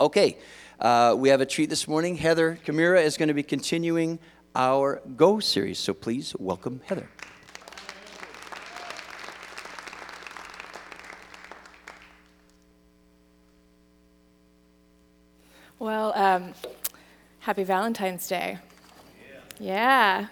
Okay, 0.00 0.38
uh, 0.80 1.14
we 1.18 1.28
have 1.28 1.42
a 1.42 1.46
treat 1.46 1.68
this 1.68 1.86
morning. 1.86 2.16
Heather 2.16 2.58
Kamira 2.64 3.04
is 3.04 3.18
going 3.18 3.28
to 3.28 3.34
be 3.34 3.42
continuing 3.42 4.18
our 4.54 5.02
Go 5.14 5.40
series, 5.40 5.78
so 5.78 5.92
please 5.92 6.34
welcome 6.38 6.80
Heather. 6.86 7.06
Well, 15.78 16.14
um, 16.16 16.54
happy 17.40 17.64
Valentine's 17.64 18.26
Day. 18.26 18.56
Yeah. 19.60 19.60
yeah. 19.60 20.26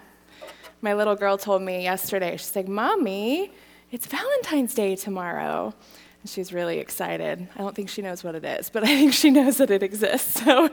My 0.80 0.94
little 0.94 1.14
girl 1.14 1.36
told 1.36 1.60
me 1.60 1.82
yesterday, 1.82 2.38
she's 2.38 2.56
like, 2.56 2.68
Mommy, 2.68 3.52
it's 3.90 4.06
Valentine's 4.06 4.72
Day 4.72 4.96
tomorrow. 4.96 5.74
And 6.22 6.30
she's 6.30 6.52
really 6.52 6.78
excited. 6.78 7.48
I 7.54 7.58
don't 7.58 7.74
think 7.74 7.88
she 7.88 8.02
knows 8.02 8.24
what 8.24 8.34
it 8.34 8.44
is, 8.44 8.70
but 8.70 8.82
I 8.84 8.86
think 8.86 9.12
she 9.12 9.30
knows 9.30 9.58
that 9.58 9.70
it 9.70 9.82
exists. 9.82 10.42
So, 10.42 10.70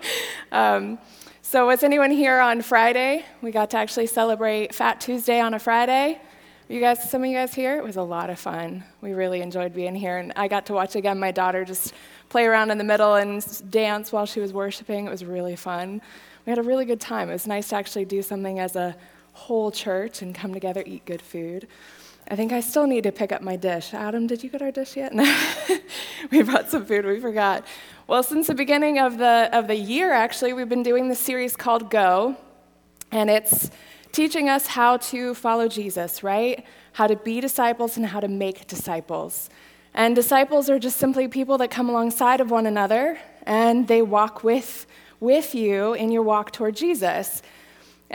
um, 0.52 0.98
so 1.42 1.68
was 1.68 1.84
anyone 1.84 2.12
here 2.12 2.40
on 2.40 2.62
Friday? 2.62 3.24
We 3.42 3.52
got 3.52 3.70
to 3.72 3.78
actually 3.78 4.08
celebrate 4.08 4.74
Fat 4.74 5.00
Tuesday 5.00 5.40
on 5.40 5.54
a 5.54 5.60
Friday. 5.60 6.20
You 6.68 6.80
guys, 6.80 7.12
some 7.12 7.24
of 7.24 7.30
you 7.30 7.36
guys 7.36 7.54
here, 7.54 7.78
it 7.78 7.84
was 7.84 7.96
a 7.96 8.02
lot 8.02 8.32
of 8.32 8.40
fun. 8.40 8.84
We 9.02 9.14
really 9.14 9.42
enjoyed 9.42 9.72
being 9.72 9.94
here, 9.94 10.18
and 10.18 10.34
I 10.36 10.48
got 10.48 10.66
to 10.68 10.74
watch 10.74 10.96
again 10.96 11.20
my 11.20 11.30
daughter 11.30 11.64
just 11.64 11.94
play 12.30 12.46
around 12.46 12.72
in 12.72 12.80
the 12.80 12.84
middle 12.84 13.14
and 13.14 13.70
dance 13.70 14.12
while 14.12 14.26
she 14.26 14.40
was 14.40 14.52
worshiping. 14.52 15.06
It 15.06 15.12
was 15.12 15.24
really 15.24 15.56
fun. 15.56 16.02
We 16.46 16.50
had 16.50 16.58
a 16.58 16.64
really 16.64 16.86
good 16.86 17.00
time. 17.00 17.30
It 17.30 17.34
was 17.34 17.46
nice 17.46 17.70
to 17.70 17.76
actually 17.76 18.06
do 18.06 18.24
something 18.24 18.60
as 18.60 18.76
a 18.76 18.96
whole 19.34 19.70
church 19.70 20.24
and 20.24 20.34
come 20.34 20.54
together, 20.54 20.82
eat 20.88 21.06
good 21.06 21.22
food. 21.22 21.68
I 22.28 22.36
think 22.36 22.52
I 22.52 22.60
still 22.60 22.88
need 22.88 23.04
to 23.04 23.12
pick 23.12 23.32
up 23.32 23.42
my 23.42 23.56
dish. 23.56 23.94
Adam, 23.94 24.26
did 24.26 24.44
you 24.44 24.50
get 24.50 24.62
our 24.62 24.72
dish 24.72 24.96
yet? 24.98 25.14
No. 25.16 25.78
we 26.32 26.42
brought 26.42 26.70
some 26.72 26.86
food, 26.86 27.06
we 27.06 27.20
forgot. 27.20 27.66
Well, 28.08 28.24
since 28.24 28.48
the 28.48 28.56
beginning 28.56 28.98
of 28.98 29.18
the, 29.18 29.50
of 29.52 29.68
the 29.68 29.76
year, 29.76 30.12
actually, 30.12 30.54
we've 30.54 30.70
been 30.70 30.84
doing 30.84 31.08
this 31.08 31.20
series 31.20 31.56
called 31.56 31.92
Go, 31.92 32.36
and 33.12 33.30
it's 33.30 33.70
teaching 34.12 34.50
us 34.50 34.66
how 34.66 34.98
to 34.98 35.36
follow 35.36 35.68
Jesus, 35.68 36.24
right? 36.24 36.66
How 36.94 37.06
to 37.06 37.16
be 37.16 37.42
disciples 37.42 37.98
and 37.98 38.06
how 38.06 38.20
to 38.20 38.28
make 38.28 38.66
disciples. 38.66 39.50
And 39.94 40.16
disciples 40.16 40.70
are 40.70 40.80
just 40.80 40.98
simply 40.98 41.28
people 41.28 41.58
that 41.60 41.70
come 41.70 41.90
alongside 41.90 42.42
of 42.42 42.50
one 42.50 42.66
another 42.66 43.20
and 43.46 43.88
they 43.88 44.02
walk 44.02 44.44
with, 44.44 44.86
with 45.20 45.54
you 45.54 45.94
in 45.94 46.12
your 46.12 46.24
walk 46.24 46.52
toward 46.52 46.76
Jesus. 46.76 47.42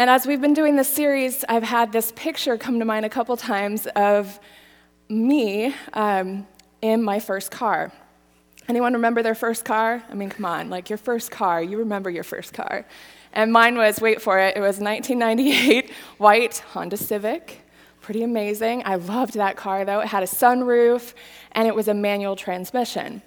And 0.00 0.08
as 0.08 0.26
we've 0.26 0.40
been 0.40 0.54
doing 0.54 0.76
this 0.76 0.88
series, 0.88 1.44
I've 1.46 1.62
had 1.62 1.92
this 1.92 2.10
picture 2.16 2.56
come 2.56 2.78
to 2.78 2.86
mind 2.86 3.04
a 3.04 3.10
couple 3.10 3.36
times 3.36 3.86
of 3.94 4.40
me 5.10 5.74
um, 5.92 6.46
in 6.80 7.02
my 7.02 7.20
first 7.20 7.50
car. 7.50 7.92
Anyone 8.66 8.94
remember 8.94 9.22
their 9.22 9.34
first 9.34 9.66
car? 9.66 10.02
I 10.10 10.14
mean, 10.14 10.30
come 10.30 10.46
on, 10.46 10.70
like 10.70 10.88
your 10.88 10.96
first 10.96 11.30
car, 11.30 11.62
you 11.62 11.76
remember 11.76 12.08
your 12.08 12.24
first 12.24 12.54
car. 12.54 12.86
And 13.34 13.52
mine 13.52 13.76
was, 13.76 14.00
wait 14.00 14.22
for 14.22 14.38
it, 14.38 14.56
it 14.56 14.60
was 14.60 14.78
1998 14.78 15.90
white 16.16 16.56
Honda 16.72 16.96
Civic 16.96 17.60
pretty 18.00 18.22
amazing. 18.22 18.82
I 18.84 18.96
loved 18.96 19.34
that 19.34 19.56
car 19.56 19.84
though. 19.84 20.00
It 20.00 20.08
had 20.08 20.22
a 20.22 20.26
sunroof 20.26 21.14
and 21.52 21.68
it 21.68 21.74
was 21.74 21.86
a 21.86 21.94
manual 21.94 22.34
transmission. 22.34 23.22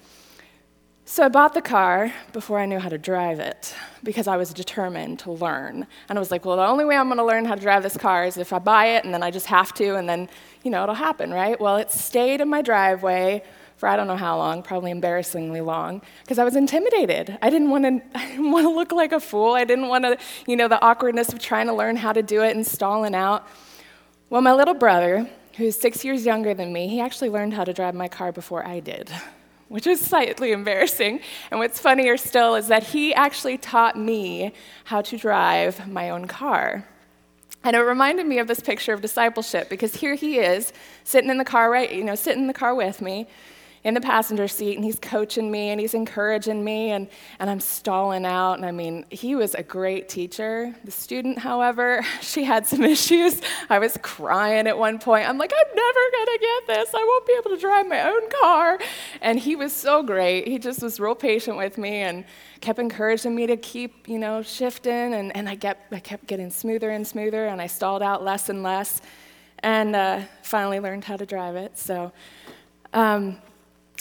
So 1.06 1.22
I 1.22 1.28
bought 1.28 1.52
the 1.52 1.60
car 1.60 2.12
before 2.32 2.58
I 2.58 2.64
knew 2.64 2.78
how 2.78 2.88
to 2.88 2.96
drive 2.96 3.38
it 3.38 3.74
because 4.02 4.26
I 4.26 4.38
was 4.38 4.54
determined 4.54 5.18
to 5.20 5.32
learn. 5.32 5.86
And 6.08 6.18
I 6.18 6.20
was 6.20 6.30
like, 6.30 6.46
well, 6.46 6.56
the 6.56 6.66
only 6.66 6.86
way 6.86 6.96
I'm 6.96 7.08
going 7.08 7.18
to 7.18 7.24
learn 7.24 7.44
how 7.44 7.54
to 7.54 7.60
drive 7.60 7.82
this 7.82 7.96
car 7.96 8.24
is 8.24 8.38
if 8.38 8.54
I 8.54 8.58
buy 8.58 8.86
it 8.86 9.04
and 9.04 9.12
then 9.12 9.22
I 9.22 9.30
just 9.30 9.46
have 9.46 9.74
to 9.74 9.96
and 9.96 10.08
then, 10.08 10.30
you 10.62 10.70
know, 10.70 10.82
it'll 10.82 10.94
happen, 10.94 11.30
right? 11.30 11.60
Well, 11.60 11.76
it 11.76 11.90
stayed 11.90 12.40
in 12.40 12.48
my 12.48 12.62
driveway 12.62 13.42
for 13.76 13.88
I 13.88 13.96
don't 13.96 14.06
know 14.06 14.16
how 14.16 14.38
long, 14.38 14.62
probably 14.62 14.90
embarrassingly 14.90 15.60
long, 15.60 16.00
because 16.22 16.38
I 16.38 16.44
was 16.44 16.56
intimidated. 16.56 17.36
I 17.42 17.50
didn't 17.50 17.70
want 17.70 17.84
to 17.84 18.18
I 18.18 18.26
didn't 18.28 18.50
want 18.50 18.64
to 18.64 18.70
look 18.70 18.92
like 18.92 19.12
a 19.12 19.20
fool. 19.20 19.52
I 19.52 19.64
didn't 19.64 19.88
want 19.88 20.04
to, 20.04 20.16
you 20.46 20.56
know, 20.56 20.68
the 20.68 20.80
awkwardness 20.82 21.32
of 21.32 21.38
trying 21.38 21.66
to 21.66 21.74
learn 21.74 21.96
how 21.96 22.12
to 22.12 22.22
do 22.22 22.42
it 22.42 22.56
and 22.56 22.66
stalling 22.66 23.14
out. 23.14 23.46
Well, 24.30 24.40
my 24.40 24.54
little 24.54 24.74
brother, 24.74 25.28
who's 25.56 25.78
six 25.78 26.04
years 26.04 26.24
younger 26.24 26.54
than 26.54 26.72
me, 26.72 26.88
he 26.88 27.00
actually 27.00 27.28
learned 27.28 27.52
how 27.52 27.64
to 27.64 27.72
drive 27.74 27.94
my 27.94 28.08
car 28.08 28.32
before 28.32 28.66
I 28.66 28.80
did, 28.80 29.10
which 29.68 29.86
is 29.86 30.00
slightly 30.00 30.52
embarrassing. 30.52 31.20
And 31.50 31.60
what's 31.60 31.78
funnier 31.78 32.16
still 32.16 32.54
is 32.54 32.68
that 32.68 32.84
he 32.84 33.14
actually 33.14 33.58
taught 33.58 33.98
me 33.98 34.52
how 34.84 35.02
to 35.02 35.16
drive 35.16 35.88
my 35.88 36.10
own 36.10 36.26
car. 36.26 36.86
And 37.62 37.74
it 37.74 37.80
reminded 37.80 38.26
me 38.26 38.38
of 38.38 38.46
this 38.46 38.60
picture 38.60 38.92
of 38.92 39.00
discipleship 39.00 39.70
because 39.70 39.96
here 39.96 40.14
he 40.14 40.38
is, 40.38 40.72
sitting 41.02 41.30
in 41.30 41.38
the 41.38 41.44
car, 41.44 41.70
right, 41.70 41.90
you 41.90 42.04
know, 42.04 42.14
sitting 42.14 42.42
in 42.42 42.46
the 42.46 42.54
car 42.54 42.74
with 42.74 43.00
me 43.00 43.26
in 43.84 43.92
the 43.92 44.00
passenger 44.00 44.48
seat 44.48 44.76
and 44.76 44.84
he's 44.84 44.98
coaching 44.98 45.50
me 45.50 45.68
and 45.68 45.78
he's 45.78 45.92
encouraging 45.92 46.64
me 46.64 46.90
and, 46.90 47.06
and 47.38 47.50
I'm 47.50 47.60
stalling 47.60 48.24
out. 48.24 48.54
And 48.54 48.64
I 48.64 48.70
mean, 48.70 49.04
he 49.10 49.34
was 49.34 49.54
a 49.54 49.62
great 49.62 50.08
teacher. 50.08 50.74
The 50.84 50.90
student, 50.90 51.38
however, 51.38 52.04
she 52.22 52.44
had 52.44 52.66
some 52.66 52.82
issues. 52.94 53.42
I 53.68 53.78
was 53.78 53.98
crying 54.02 54.66
at 54.66 54.78
one 54.78 54.98
point. 54.98 55.28
I'm 55.28 55.36
like, 55.36 55.52
I'm 55.52 55.76
never 55.76 56.00
going 56.12 56.26
to 56.26 56.38
get 56.40 56.74
this. 56.74 56.94
I 56.94 57.04
won't 57.04 57.26
be 57.26 57.34
able 57.38 57.50
to 57.50 57.60
drive 57.60 57.86
my 57.86 58.08
own 58.08 58.30
car. 58.40 58.78
And 59.20 59.38
he 59.38 59.54
was 59.54 59.72
so 59.74 60.02
great. 60.02 60.48
He 60.48 60.58
just 60.58 60.82
was 60.82 60.98
real 60.98 61.14
patient 61.14 61.58
with 61.58 61.76
me 61.76 61.96
and 61.96 62.24
kept 62.62 62.78
encouraging 62.78 63.34
me 63.34 63.46
to 63.46 63.58
keep, 63.58 64.08
you 64.08 64.18
know, 64.18 64.40
shifting. 64.40 65.12
And, 65.12 65.36
and 65.36 65.46
I, 65.46 65.56
kept, 65.56 65.92
I 65.92 66.00
kept 66.00 66.26
getting 66.26 66.48
smoother 66.48 66.88
and 66.88 67.06
smoother 67.06 67.46
and 67.46 67.60
I 67.60 67.66
stalled 67.66 68.02
out 68.02 68.24
less 68.24 68.48
and 68.48 68.62
less 68.62 69.02
and 69.58 69.94
uh, 69.94 70.22
finally 70.42 70.80
learned 70.80 71.04
how 71.04 71.16
to 71.16 71.26
drive 71.26 71.56
it. 71.56 71.78
So, 71.78 72.12
um, 72.94 73.38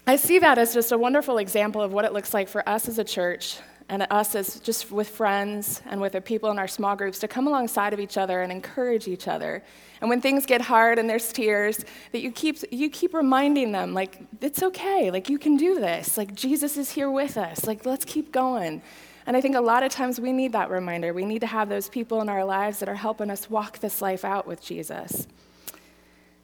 I 0.05 0.17
see 0.17 0.39
that 0.39 0.57
as 0.57 0.73
just 0.73 0.91
a 0.91 0.97
wonderful 0.97 1.37
example 1.37 1.81
of 1.81 1.93
what 1.93 2.03
it 2.03 2.11
looks 2.11 2.33
like 2.33 2.49
for 2.49 2.67
us 2.67 2.89
as 2.89 2.99
a 2.99 3.05
church 3.05 3.59
and 3.87 4.05
us 4.09 4.35
as 4.35 4.59
just 4.59 4.91
with 4.91 5.07
friends 5.07 5.81
and 5.85 6.01
with 6.01 6.11
the 6.11 6.19
people 6.19 6.51
in 6.51 6.59
our 6.59 6.67
small 6.67 6.93
groups 6.95 7.19
to 7.19 7.27
come 7.27 7.47
alongside 7.47 7.93
of 7.93 8.01
each 8.01 8.17
other 8.17 8.41
and 8.41 8.51
encourage 8.51 9.07
each 9.07 9.29
other. 9.29 9.63
And 10.01 10.09
when 10.09 10.19
things 10.19 10.45
get 10.45 10.59
hard 10.59 10.99
and 10.99 11.09
there's 11.09 11.31
tears, 11.31 11.85
that 12.11 12.19
you 12.19 12.31
keep, 12.31 12.57
you 12.69 12.89
keep 12.89 13.13
reminding 13.13 13.71
them, 13.71 13.93
like, 13.93 14.19
it's 14.41 14.61
okay, 14.61 15.09
like, 15.09 15.29
you 15.29 15.39
can 15.39 15.55
do 15.55 15.79
this, 15.79 16.17
like, 16.17 16.35
Jesus 16.35 16.75
is 16.75 16.91
here 16.91 17.09
with 17.09 17.37
us, 17.37 17.65
like, 17.65 17.85
let's 17.85 18.03
keep 18.03 18.33
going. 18.33 18.81
And 19.25 19.37
I 19.37 19.41
think 19.41 19.55
a 19.55 19.61
lot 19.61 19.83
of 19.83 19.91
times 19.91 20.19
we 20.19 20.33
need 20.33 20.51
that 20.51 20.69
reminder. 20.69 21.13
We 21.13 21.23
need 21.23 21.39
to 21.39 21.47
have 21.47 21.69
those 21.69 21.87
people 21.87 22.19
in 22.19 22.27
our 22.27 22.43
lives 22.43 22.79
that 22.79 22.89
are 22.89 22.95
helping 22.95 23.29
us 23.29 23.49
walk 23.49 23.79
this 23.79 24.01
life 24.01 24.25
out 24.25 24.45
with 24.45 24.61
Jesus. 24.61 25.27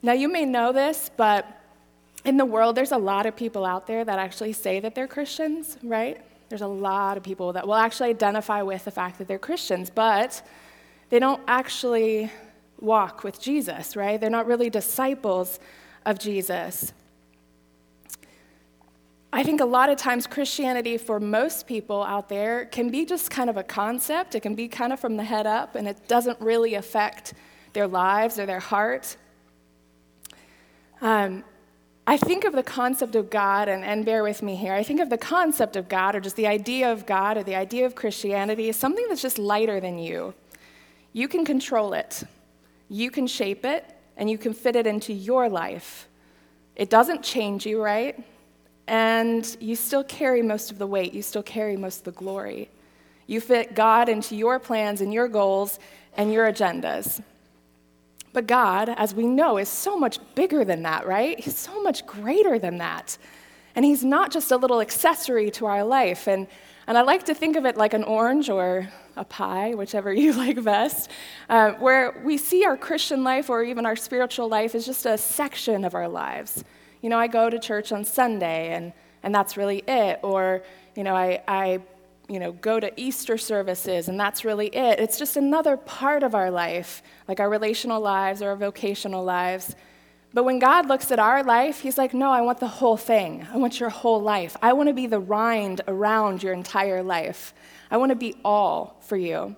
Now, 0.01 0.13
you 0.13 0.29
may 0.29 0.45
know 0.45 0.71
this, 0.71 1.11
but 1.17 1.58
in 2.25 2.37
the 2.37 2.45
world, 2.45 2.75
there's 2.75 2.91
a 2.91 2.97
lot 2.97 3.25
of 3.25 3.35
people 3.35 3.65
out 3.65 3.87
there 3.87 4.03
that 4.03 4.19
actually 4.19 4.53
say 4.53 4.79
that 4.79 4.95
they're 4.95 5.07
Christians, 5.07 5.77
right? 5.83 6.21
There's 6.49 6.61
a 6.61 6.67
lot 6.67 7.17
of 7.17 7.23
people 7.23 7.53
that 7.53 7.65
will 7.65 7.75
actually 7.75 8.09
identify 8.09 8.61
with 8.61 8.83
the 8.85 8.91
fact 8.91 9.17
that 9.19 9.27
they're 9.27 9.39
Christians, 9.39 9.89
but 9.89 10.41
they 11.09 11.19
don't 11.19 11.41
actually 11.47 12.31
walk 12.79 13.23
with 13.23 13.39
Jesus, 13.39 13.95
right? 13.95 14.19
They're 14.19 14.29
not 14.29 14.47
really 14.47 14.69
disciples 14.69 15.59
of 16.05 16.19
Jesus. 16.19 16.93
I 19.31 19.43
think 19.43 19.61
a 19.61 19.65
lot 19.65 19.89
of 19.89 19.97
times 19.97 20.25
Christianity 20.25 20.97
for 20.97 21.19
most 21.19 21.67
people 21.67 22.03
out 22.03 22.29
there 22.29 22.65
can 22.65 22.89
be 22.89 23.05
just 23.05 23.29
kind 23.29 23.49
of 23.49 23.57
a 23.57 23.63
concept. 23.63 24.33
It 24.33 24.39
can 24.39 24.55
be 24.55 24.67
kind 24.67 24.91
of 24.91 24.99
from 24.99 25.17
the 25.17 25.23
head 25.23 25.45
up, 25.45 25.75
and 25.75 25.87
it 25.87 26.07
doesn't 26.07 26.39
really 26.41 26.73
affect 26.73 27.33
their 27.73 27.87
lives 27.87 28.39
or 28.39 28.47
their 28.47 28.59
heart. 28.59 29.17
Um, 31.01 31.43
I 32.09 32.17
think 32.17 32.43
of 32.43 32.53
the 32.53 32.63
concept 32.63 33.13
of 33.13 33.29
God, 33.29 33.69
and, 33.69 33.85
and 33.85 34.03
bear 34.03 34.23
with 34.23 34.41
me 34.41 34.55
here, 34.55 34.73
I 34.73 34.81
think 34.81 34.99
of 34.99 35.11
the 35.11 35.17
concept 35.19 35.75
of 35.75 35.87
God, 35.87 36.15
or 36.15 36.19
just 36.19 36.35
the 36.37 36.47
idea 36.47 36.91
of 36.91 37.05
God, 37.05 37.37
or 37.37 37.43
the 37.43 37.53
idea 37.53 37.85
of 37.85 37.93
Christianity, 37.93 38.67
as 38.67 38.77
something 38.77 39.05
that's 39.09 39.21
just 39.21 39.37
lighter 39.37 39.79
than 39.79 39.99
you. 39.99 40.33
You 41.13 41.27
can 41.27 41.45
control 41.45 41.93
it, 41.93 42.23
you 42.89 43.11
can 43.11 43.27
shape 43.27 43.63
it, 43.63 43.85
and 44.17 44.27
you 44.27 44.39
can 44.39 44.55
fit 44.55 44.75
it 44.75 44.87
into 44.87 45.13
your 45.13 45.49
life. 45.49 46.07
It 46.75 46.89
doesn't 46.89 47.21
change 47.21 47.67
you, 47.67 47.79
right? 47.79 48.19
And 48.87 49.55
you 49.59 49.75
still 49.75 50.03
carry 50.03 50.41
most 50.41 50.71
of 50.71 50.79
the 50.79 50.87
weight, 50.87 51.13
you 51.13 51.21
still 51.21 51.43
carry 51.43 51.77
most 51.77 51.99
of 51.99 52.05
the 52.05 52.19
glory. 52.19 52.71
You 53.27 53.39
fit 53.39 53.75
God 53.75 54.09
into 54.09 54.35
your 54.35 54.57
plans 54.57 55.01
and 55.01 55.13
your 55.13 55.27
goals 55.27 55.77
and 56.17 56.33
your 56.33 56.51
agendas. 56.51 57.21
But 58.31 58.47
God, 58.47 58.89
as 58.89 59.13
we 59.13 59.25
know, 59.25 59.57
is 59.57 59.69
so 59.69 59.97
much 59.97 60.19
bigger 60.35 60.63
than 60.63 60.83
that, 60.83 61.07
right? 61.07 61.39
He's 61.39 61.57
so 61.57 61.81
much 61.81 62.05
greater 62.05 62.59
than 62.59 62.77
that. 62.77 63.17
And 63.75 63.85
He's 63.85 64.03
not 64.03 64.31
just 64.31 64.51
a 64.51 64.57
little 64.57 64.81
accessory 64.81 65.49
to 65.51 65.65
our 65.65 65.83
life. 65.83 66.27
And, 66.27 66.47
and 66.85 66.97
I 66.97 67.01
like 67.01 67.25
to 67.25 67.33
think 67.33 67.55
of 67.55 67.65
it 67.65 67.75
like 67.75 67.93
an 67.93 68.03
orange 68.03 68.49
or 68.49 68.89
a 69.15 69.23
pie, 69.23 69.73
whichever 69.73 70.13
you 70.23 70.33
like 70.33 70.63
best, 70.63 71.09
uh, 71.49 71.71
where 71.73 72.21
we 72.23 72.37
see 72.37 72.65
our 72.65 72.77
Christian 72.77 73.23
life 73.23 73.49
or 73.49 73.63
even 73.63 73.85
our 73.85 73.95
spiritual 73.95 74.47
life 74.47 74.75
as 74.75 74.85
just 74.85 75.05
a 75.05 75.17
section 75.17 75.83
of 75.83 75.95
our 75.95 76.07
lives. 76.07 76.63
You 77.01 77.09
know, 77.09 77.17
I 77.17 77.27
go 77.27 77.49
to 77.49 77.57
church 77.59 77.91
on 77.91 78.03
Sunday, 78.03 78.73
and, 78.73 78.93
and 79.23 79.33
that's 79.33 79.57
really 79.57 79.83
it. 79.87 80.19
Or, 80.21 80.61
you 80.95 81.03
know, 81.03 81.15
I, 81.15 81.41
I 81.47 81.79
you 82.29 82.39
know, 82.39 82.51
go 82.51 82.79
to 82.79 82.91
Easter 82.99 83.37
services, 83.37 84.07
and 84.07 84.19
that's 84.19 84.45
really 84.45 84.67
it. 84.67 84.99
It's 84.99 85.17
just 85.17 85.35
another 85.35 85.75
part 85.75 86.23
of 86.23 86.35
our 86.35 86.51
life, 86.51 87.01
like 87.27 87.39
our 87.39 87.49
relational 87.49 87.99
lives 87.99 88.41
or 88.41 88.49
our 88.49 88.55
vocational 88.55 89.23
lives. 89.23 89.75
But 90.33 90.43
when 90.43 90.59
God 90.59 90.87
looks 90.87 91.11
at 91.11 91.17
our 91.17 91.43
life, 91.43 91.79
He's 91.79 91.97
like, 91.97 92.13
No, 92.13 92.31
I 92.31 92.41
want 92.41 92.59
the 92.59 92.67
whole 92.67 92.97
thing. 92.97 93.47
I 93.51 93.57
want 93.57 93.79
your 93.79 93.89
whole 93.89 94.21
life. 94.21 94.55
I 94.61 94.73
want 94.73 94.87
to 94.89 94.93
be 94.93 95.07
the 95.07 95.19
rind 95.19 95.81
around 95.87 96.43
your 96.43 96.53
entire 96.53 97.01
life. 97.01 97.53
I 97.89 97.97
want 97.97 98.11
to 98.11 98.15
be 98.15 98.35
all 98.45 98.97
for 99.01 99.17
you. 99.17 99.55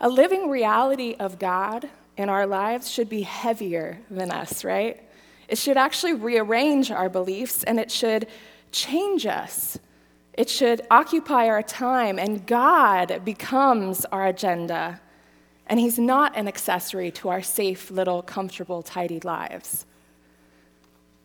A 0.00 0.08
living 0.08 0.50
reality 0.50 1.14
of 1.18 1.38
God 1.38 1.88
in 2.16 2.28
our 2.28 2.46
lives 2.46 2.90
should 2.90 3.08
be 3.08 3.22
heavier 3.22 3.98
than 4.10 4.30
us, 4.30 4.64
right? 4.64 5.02
It 5.48 5.58
should 5.58 5.76
actually 5.76 6.14
rearrange 6.14 6.90
our 6.90 7.08
beliefs 7.08 7.62
and 7.62 7.78
it 7.78 7.90
should 7.90 8.26
change 8.72 9.26
us. 9.26 9.78
It 10.36 10.50
should 10.50 10.86
occupy 10.90 11.48
our 11.48 11.62
time, 11.62 12.18
and 12.18 12.46
God 12.46 13.22
becomes 13.24 14.04
our 14.06 14.26
agenda. 14.26 15.00
And 15.66 15.80
He's 15.80 15.98
not 15.98 16.36
an 16.36 16.46
accessory 16.46 17.10
to 17.12 17.30
our 17.30 17.42
safe, 17.42 17.90
little, 17.90 18.22
comfortable, 18.22 18.82
tidy 18.82 19.20
lives. 19.20 19.86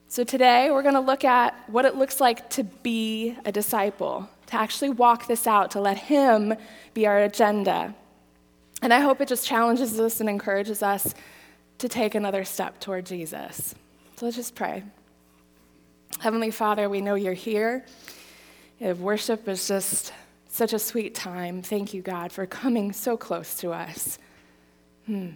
So 0.08 0.24
today, 0.24 0.72
we're 0.72 0.82
going 0.82 0.96
to 0.96 1.02
look 1.02 1.24
at 1.24 1.56
what 1.70 1.86
it 1.86 1.96
looks 1.96 2.20
like 2.20 2.50
to 2.52 2.64
be 2.64 3.38
a 3.46 3.52
disciple, 3.52 4.30
to 4.48 4.56
actually 4.56 4.90
walk 4.90 5.28
this 5.28 5.46
out, 5.46 5.72
to 5.72 5.82
let 5.82 5.98
Him 5.98 6.54
be 6.94 7.06
our 7.06 7.20
agenda. 7.20 7.94
And 8.82 8.94
I 8.94 9.00
hope 9.00 9.22
it 9.22 9.28
just 9.28 9.46
challenges 9.46 10.00
us 10.00 10.22
and 10.22 10.30
encourages 10.30 10.82
us 10.82 11.14
to 11.78 11.90
take 11.90 12.16
another 12.16 12.44
step 12.46 12.80
toward 12.80 13.06
Jesus. 13.06 13.76
So 14.16 14.26
let's 14.26 14.38
just 14.38 14.56
pray. 14.56 14.84
Heavenly 16.20 16.52
Father, 16.52 16.90
we 16.90 17.02
know 17.02 17.16
you're 17.16 17.34
here. 17.34 17.86
If 18.82 18.98
worship 18.98 19.48
is 19.48 19.68
just 19.68 20.12
such 20.50 20.74
a 20.74 20.80
sweet 20.80 21.14
time, 21.14 21.62
thank 21.62 21.94
you, 21.94 22.02
God, 22.02 22.32
for 22.32 22.48
coming 22.48 22.94
so 22.94 23.16
close 23.16 23.54
to 23.58 23.72
us. 23.72 24.18
Hmm. 25.06 25.30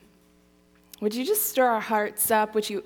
Would 1.00 1.14
you 1.14 1.24
just 1.24 1.46
stir 1.46 1.68
our 1.68 1.80
hearts 1.80 2.32
up? 2.32 2.56
Would 2.56 2.68
you 2.68 2.84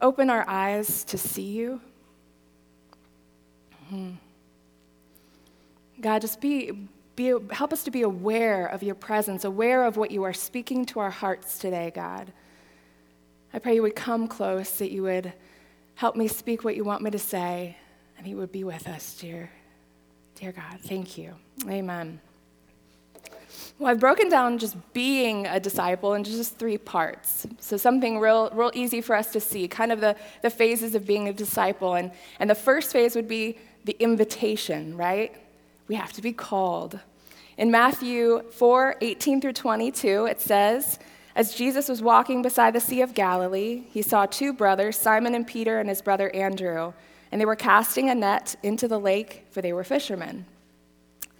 open 0.00 0.30
our 0.30 0.48
eyes 0.48 1.04
to 1.04 1.18
see 1.18 1.42
you? 1.42 1.82
Hmm. 3.90 4.12
God, 6.00 6.22
just 6.22 6.40
be, 6.40 6.88
be, 7.14 7.34
help 7.50 7.74
us 7.74 7.84
to 7.84 7.90
be 7.90 8.00
aware 8.00 8.64
of 8.64 8.82
your 8.82 8.94
presence, 8.94 9.44
aware 9.44 9.84
of 9.84 9.98
what 9.98 10.10
you 10.10 10.22
are 10.22 10.32
speaking 10.32 10.86
to 10.86 11.00
our 11.00 11.10
hearts 11.10 11.58
today, 11.58 11.92
God. 11.94 12.32
I 13.52 13.58
pray 13.58 13.74
you 13.74 13.82
would 13.82 13.96
come 13.96 14.26
close, 14.26 14.70
that 14.78 14.90
you 14.90 15.02
would 15.02 15.34
help 15.96 16.16
me 16.16 16.28
speak 16.28 16.64
what 16.64 16.76
you 16.76 16.84
want 16.84 17.02
me 17.02 17.10
to 17.10 17.18
say, 17.18 17.76
and 18.16 18.26
he 18.26 18.34
would 18.34 18.52
be 18.52 18.64
with 18.64 18.88
us, 18.88 19.14
dear. 19.20 19.50
Dear 20.38 20.52
God, 20.52 20.78
thank 20.84 21.18
you. 21.18 21.34
Amen. 21.68 22.20
Well, 23.78 23.90
I've 23.90 23.98
broken 23.98 24.28
down 24.28 24.58
just 24.58 24.76
being 24.92 25.46
a 25.48 25.58
disciple 25.58 26.14
into 26.14 26.30
just 26.30 26.58
three 26.58 26.78
parts. 26.78 27.44
So, 27.58 27.76
something 27.76 28.20
real, 28.20 28.48
real 28.52 28.70
easy 28.72 29.00
for 29.00 29.16
us 29.16 29.32
to 29.32 29.40
see, 29.40 29.66
kind 29.66 29.90
of 29.90 30.00
the, 30.00 30.14
the 30.42 30.50
phases 30.50 30.94
of 30.94 31.04
being 31.04 31.28
a 31.28 31.32
disciple. 31.32 31.94
And, 31.94 32.12
and 32.38 32.48
the 32.48 32.54
first 32.54 32.92
phase 32.92 33.16
would 33.16 33.26
be 33.26 33.58
the 33.84 33.96
invitation, 33.98 34.96
right? 34.96 35.34
We 35.88 35.96
have 35.96 36.12
to 36.12 36.22
be 36.22 36.32
called. 36.32 37.00
In 37.56 37.72
Matthew 37.72 38.42
4 38.52 38.96
18 39.00 39.40
through 39.40 39.54
22, 39.54 40.26
it 40.26 40.40
says, 40.40 41.00
as 41.34 41.52
Jesus 41.54 41.88
was 41.88 42.00
walking 42.00 42.42
beside 42.42 42.74
the 42.74 42.80
Sea 42.80 43.00
of 43.00 43.12
Galilee, 43.12 43.84
he 43.90 44.02
saw 44.02 44.26
two 44.26 44.52
brothers, 44.52 44.96
Simon 44.96 45.34
and 45.34 45.46
Peter, 45.46 45.80
and 45.80 45.88
his 45.88 46.02
brother 46.02 46.30
Andrew, 46.34 46.92
and 47.30 47.40
they 47.40 47.46
were 47.46 47.56
casting 47.56 48.08
a 48.10 48.14
net 48.14 48.56
into 48.62 48.88
the 48.88 48.98
lake, 48.98 49.46
for 49.50 49.62
they 49.62 49.72
were 49.72 49.84
fishermen. 49.84 50.46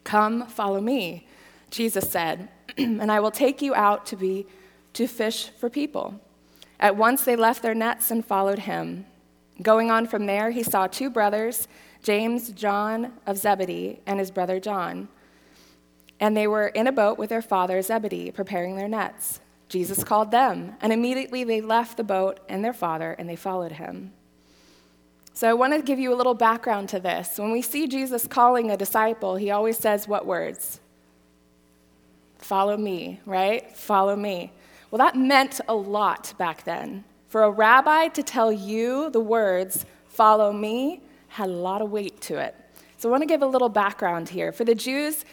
Come, 0.04 0.46
follow 0.46 0.80
me, 0.80 1.26
Jesus 1.70 2.10
said, 2.10 2.48
and 2.78 3.10
I 3.10 3.20
will 3.20 3.30
take 3.30 3.60
you 3.60 3.74
out 3.74 4.06
to 4.06 4.16
be 4.16 4.46
to 4.94 5.06
fish 5.06 5.50
for 5.50 5.68
people. 5.70 6.20
At 6.80 6.96
once 6.96 7.24
they 7.24 7.36
left 7.36 7.62
their 7.62 7.74
nets 7.74 8.10
and 8.10 8.24
followed 8.24 8.60
him. 8.60 9.06
Going 9.62 9.90
on 9.90 10.06
from 10.06 10.26
there, 10.26 10.50
he 10.50 10.62
saw 10.62 10.86
two 10.86 11.10
brothers, 11.10 11.68
James, 12.02 12.50
John 12.50 13.12
of 13.26 13.36
Zebedee, 13.36 14.00
and 14.06 14.18
his 14.18 14.30
brother 14.30 14.60
John. 14.60 15.08
And 16.20 16.36
they 16.36 16.46
were 16.46 16.68
in 16.68 16.86
a 16.86 16.92
boat 16.92 17.18
with 17.18 17.30
their 17.30 17.42
father 17.42 17.80
Zebedee, 17.82 18.30
preparing 18.30 18.76
their 18.76 18.88
nets. 18.88 19.40
Jesus 19.68 20.02
called 20.02 20.30
them, 20.30 20.76
and 20.80 20.92
immediately 20.92 21.44
they 21.44 21.60
left 21.60 21.96
the 21.96 22.04
boat 22.04 22.40
and 22.48 22.64
their 22.64 22.72
father, 22.72 23.12
and 23.18 23.28
they 23.28 23.36
followed 23.36 23.72
him. 23.72 24.12
So 25.38 25.48
I 25.48 25.54
want 25.54 25.72
to 25.72 25.80
give 25.80 26.00
you 26.00 26.12
a 26.12 26.16
little 26.16 26.34
background 26.34 26.88
to 26.88 26.98
this. 26.98 27.38
When 27.38 27.52
we 27.52 27.62
see 27.62 27.86
Jesus 27.86 28.26
calling 28.26 28.72
a 28.72 28.76
disciple, 28.76 29.36
he 29.36 29.52
always 29.52 29.78
says 29.78 30.08
what 30.08 30.26
words? 30.26 30.80
Follow 32.38 32.76
me, 32.76 33.20
right? 33.24 33.70
Follow 33.76 34.16
me. 34.16 34.50
Well, 34.90 34.98
that 34.98 35.14
meant 35.14 35.60
a 35.68 35.74
lot 35.76 36.34
back 36.38 36.64
then. 36.64 37.04
For 37.28 37.44
a 37.44 37.52
rabbi 37.52 38.08
to 38.08 38.22
tell 38.24 38.50
you 38.50 39.10
the 39.10 39.20
words, 39.20 39.86
follow 40.08 40.52
me, 40.52 41.02
had 41.28 41.50
a 41.50 41.52
lot 41.52 41.82
of 41.82 41.92
weight 41.92 42.20
to 42.22 42.38
it. 42.38 42.56
So 42.96 43.08
I 43.08 43.12
want 43.12 43.22
to 43.22 43.28
give 43.28 43.42
a 43.42 43.46
little 43.46 43.68
background 43.68 44.28
here. 44.28 44.50
For 44.50 44.64
the 44.64 44.74
Jews, 44.74 45.24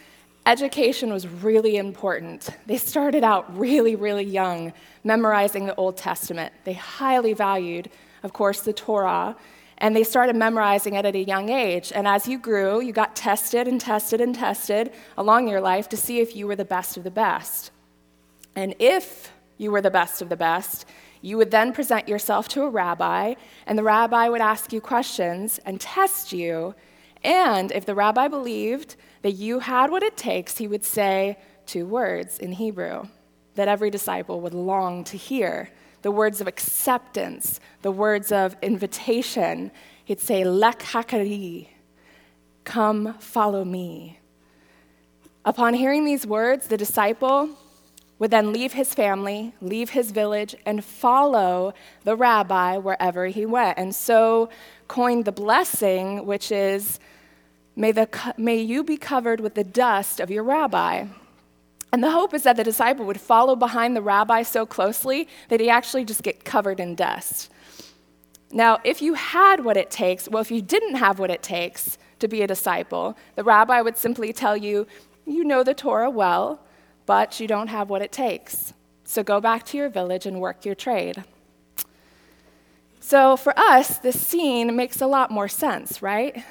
Education 0.46 1.12
was 1.12 1.28
really 1.28 1.78
important. 1.78 2.50
They 2.68 2.78
started 2.78 3.24
out 3.24 3.58
really, 3.58 3.96
really 3.96 4.24
young, 4.24 4.72
memorizing 5.04 5.66
the 5.66 5.74
Old 5.74 5.98
Testament. 5.98 6.54
They 6.64 6.74
highly 6.74 7.34
valued, 7.34 7.90
of 8.22 8.34
course, 8.34 8.62
the 8.62 8.72
Torah, 8.72 9.36
and 9.78 9.96
they 9.96 10.04
started 10.04 10.36
memorizing 10.36 10.96
it 10.96 11.06
at 11.06 11.16
a 11.16 11.24
young 11.24 11.50
age. 11.50 11.92
And 11.94 12.08
as 12.08 12.28
you 12.28 12.40
grew, 12.40 12.82
you 12.82 12.94
got 12.94 13.16
tested 13.16 13.68
and 13.68 13.80
tested 13.80 14.22
and 14.22 14.34
tested 14.34 14.94
along 15.18 15.48
your 15.48 15.62
life 15.62 15.90
to 15.90 15.98
see 15.98 16.20
if 16.20 16.36
you 16.36 16.48
were 16.48 16.56
the 16.56 16.66
best 16.66 16.98
of 16.98 17.04
the 17.04 17.12
best. 17.12 17.72
And 18.56 18.74
if 18.80 19.32
you 19.58 19.72
were 19.72 19.82
the 19.82 19.92
best 19.92 20.22
of 20.22 20.30
the 20.30 20.38
best, 20.38 20.86
you 21.22 21.38
would 21.38 21.52
then 21.52 21.74
present 21.74 22.08
yourself 22.08 22.48
to 22.50 22.64
a 22.64 22.70
rabbi, 22.70 23.34
and 23.66 23.78
the 23.78 23.84
rabbi 23.84 24.30
would 24.30 24.42
ask 24.42 24.72
you 24.72 24.80
questions 24.80 25.60
and 25.66 25.82
test 25.82 26.32
you. 26.32 26.76
And 27.24 27.72
if 27.72 27.86
the 27.86 27.96
rabbi 27.96 28.28
believed 28.28 28.96
that 29.24 29.32
you 29.32 29.60
had 29.60 29.90
what 29.90 30.04
it 30.04 30.16
takes, 30.16 30.58
he 30.58 30.68
would 30.68 30.86
say 30.86 31.38
two 31.66 31.86
words 31.86 32.38
in 32.38 32.52
Hebrew 32.52 33.08
that 33.56 33.68
every 33.68 33.90
disciple 33.90 34.40
would 34.42 34.54
long 34.54 35.04
to 35.06 35.18
hear 35.18 35.72
the 36.06 36.12
words 36.12 36.40
of 36.40 36.46
acceptance, 36.46 37.60
the 37.82 37.90
words 37.90 38.32
of 38.32 38.56
invitation. 38.62 39.72
He'd 40.04 40.20
say, 40.20 40.44
Lek 40.44 40.78
hakari, 40.78 41.70
come 42.64 43.16
follow 43.16 43.66
me. 43.66 44.20
Upon 45.46 45.74
hearing 45.74 46.06
these 46.06 46.28
words, 46.28 46.68
the 46.68 46.78
disciple 46.78 47.50
would 48.20 48.30
then 48.30 48.54
leave 48.54 48.74
his 48.74 48.94
family, 48.94 49.56
leave 49.62 49.90
his 49.90 50.12
village, 50.12 50.56
and 50.64 50.86
follow 50.86 51.74
the 52.04 52.16
rabbi 52.16 52.78
wherever 52.78 53.26
he 53.26 53.48
went. 53.48 53.80
And 53.80 53.96
so 53.96 54.50
coined 54.88 55.26
the 55.26 55.32
blessing, 55.32 56.24
which 56.28 56.52
is 56.52 57.00
May, 57.76 57.92
the, 57.92 58.08
may 58.38 58.58
you 58.58 58.84
be 58.84 58.98
covered 58.98 59.40
with 59.40 59.56
the 59.56 59.64
dust 59.64 60.20
of 60.20 60.30
your 60.30 60.44
rabbi. 60.44 61.08
And 61.96 62.04
the 62.04 62.12
hope 62.12 62.34
is 62.34 62.44
that 62.44 62.58
the 62.58 62.64
disciple 62.66 63.06
would 63.06 63.22
follow 63.22 63.56
behind 63.56 63.96
the 63.96 64.02
rabbi 64.02 64.44
so 64.44 64.66
closely 64.66 65.30
that 65.48 65.62
he 65.62 65.70
actually 65.70 66.04
just 66.04 66.24
get 66.24 66.44
covered 66.44 66.82
in 66.82 66.94
dust. 66.94 67.50
Now, 68.52 68.80
if 68.84 69.02
you 69.02 69.14
had 69.14 69.64
what 69.64 69.78
it 69.78 69.92
takes, 69.92 70.28
well, 70.28 70.42
if 70.42 70.52
you 70.52 70.62
didn't 70.62 70.96
have 70.96 71.20
what 71.20 71.32
it 71.32 71.42
takes 71.42 71.98
to 72.20 72.28
be 72.28 72.42
a 72.42 72.48
disciple, 72.48 73.18
the 73.36 73.46
rabbi 73.46 73.80
would 73.80 73.96
simply 73.96 74.34
tell 74.34 74.58
you, 74.58 74.88
you 75.26 75.46
know 75.46 75.64
the 75.64 75.74
Torah 75.74 76.10
well, 76.10 76.60
but 77.06 77.40
you 77.40 77.48
don't 77.48 77.70
have 77.70 77.90
what 77.90 78.02
it 78.02 78.12
takes. 78.12 78.74
So 79.06 79.24
go 79.24 79.40
back 79.40 79.64
to 79.68 79.78
your 79.78 79.88
village 79.88 80.26
and 80.26 80.42
work 80.42 80.66
your 80.66 80.76
trade. 80.76 81.24
So 83.00 83.38
for 83.38 83.58
us, 83.58 84.00
this 84.00 84.20
scene 84.20 84.76
makes 84.76 85.00
a 85.00 85.08
lot 85.08 85.32
more 85.32 85.48
sense, 85.48 86.02
right? 86.02 86.44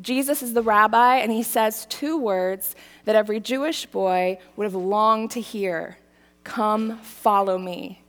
Jesus 0.00 0.42
is 0.42 0.54
the 0.54 0.62
rabbi, 0.62 1.16
and 1.16 1.30
he 1.30 1.42
says 1.42 1.86
two 1.90 2.16
words 2.16 2.74
that 3.04 3.16
every 3.16 3.40
Jewish 3.40 3.86
boy 3.86 4.38
would 4.56 4.64
have 4.64 4.74
longed 4.74 5.30
to 5.32 5.40
hear 5.40 5.98
Come, 6.42 6.98
follow 6.98 7.58
me. 7.58 8.02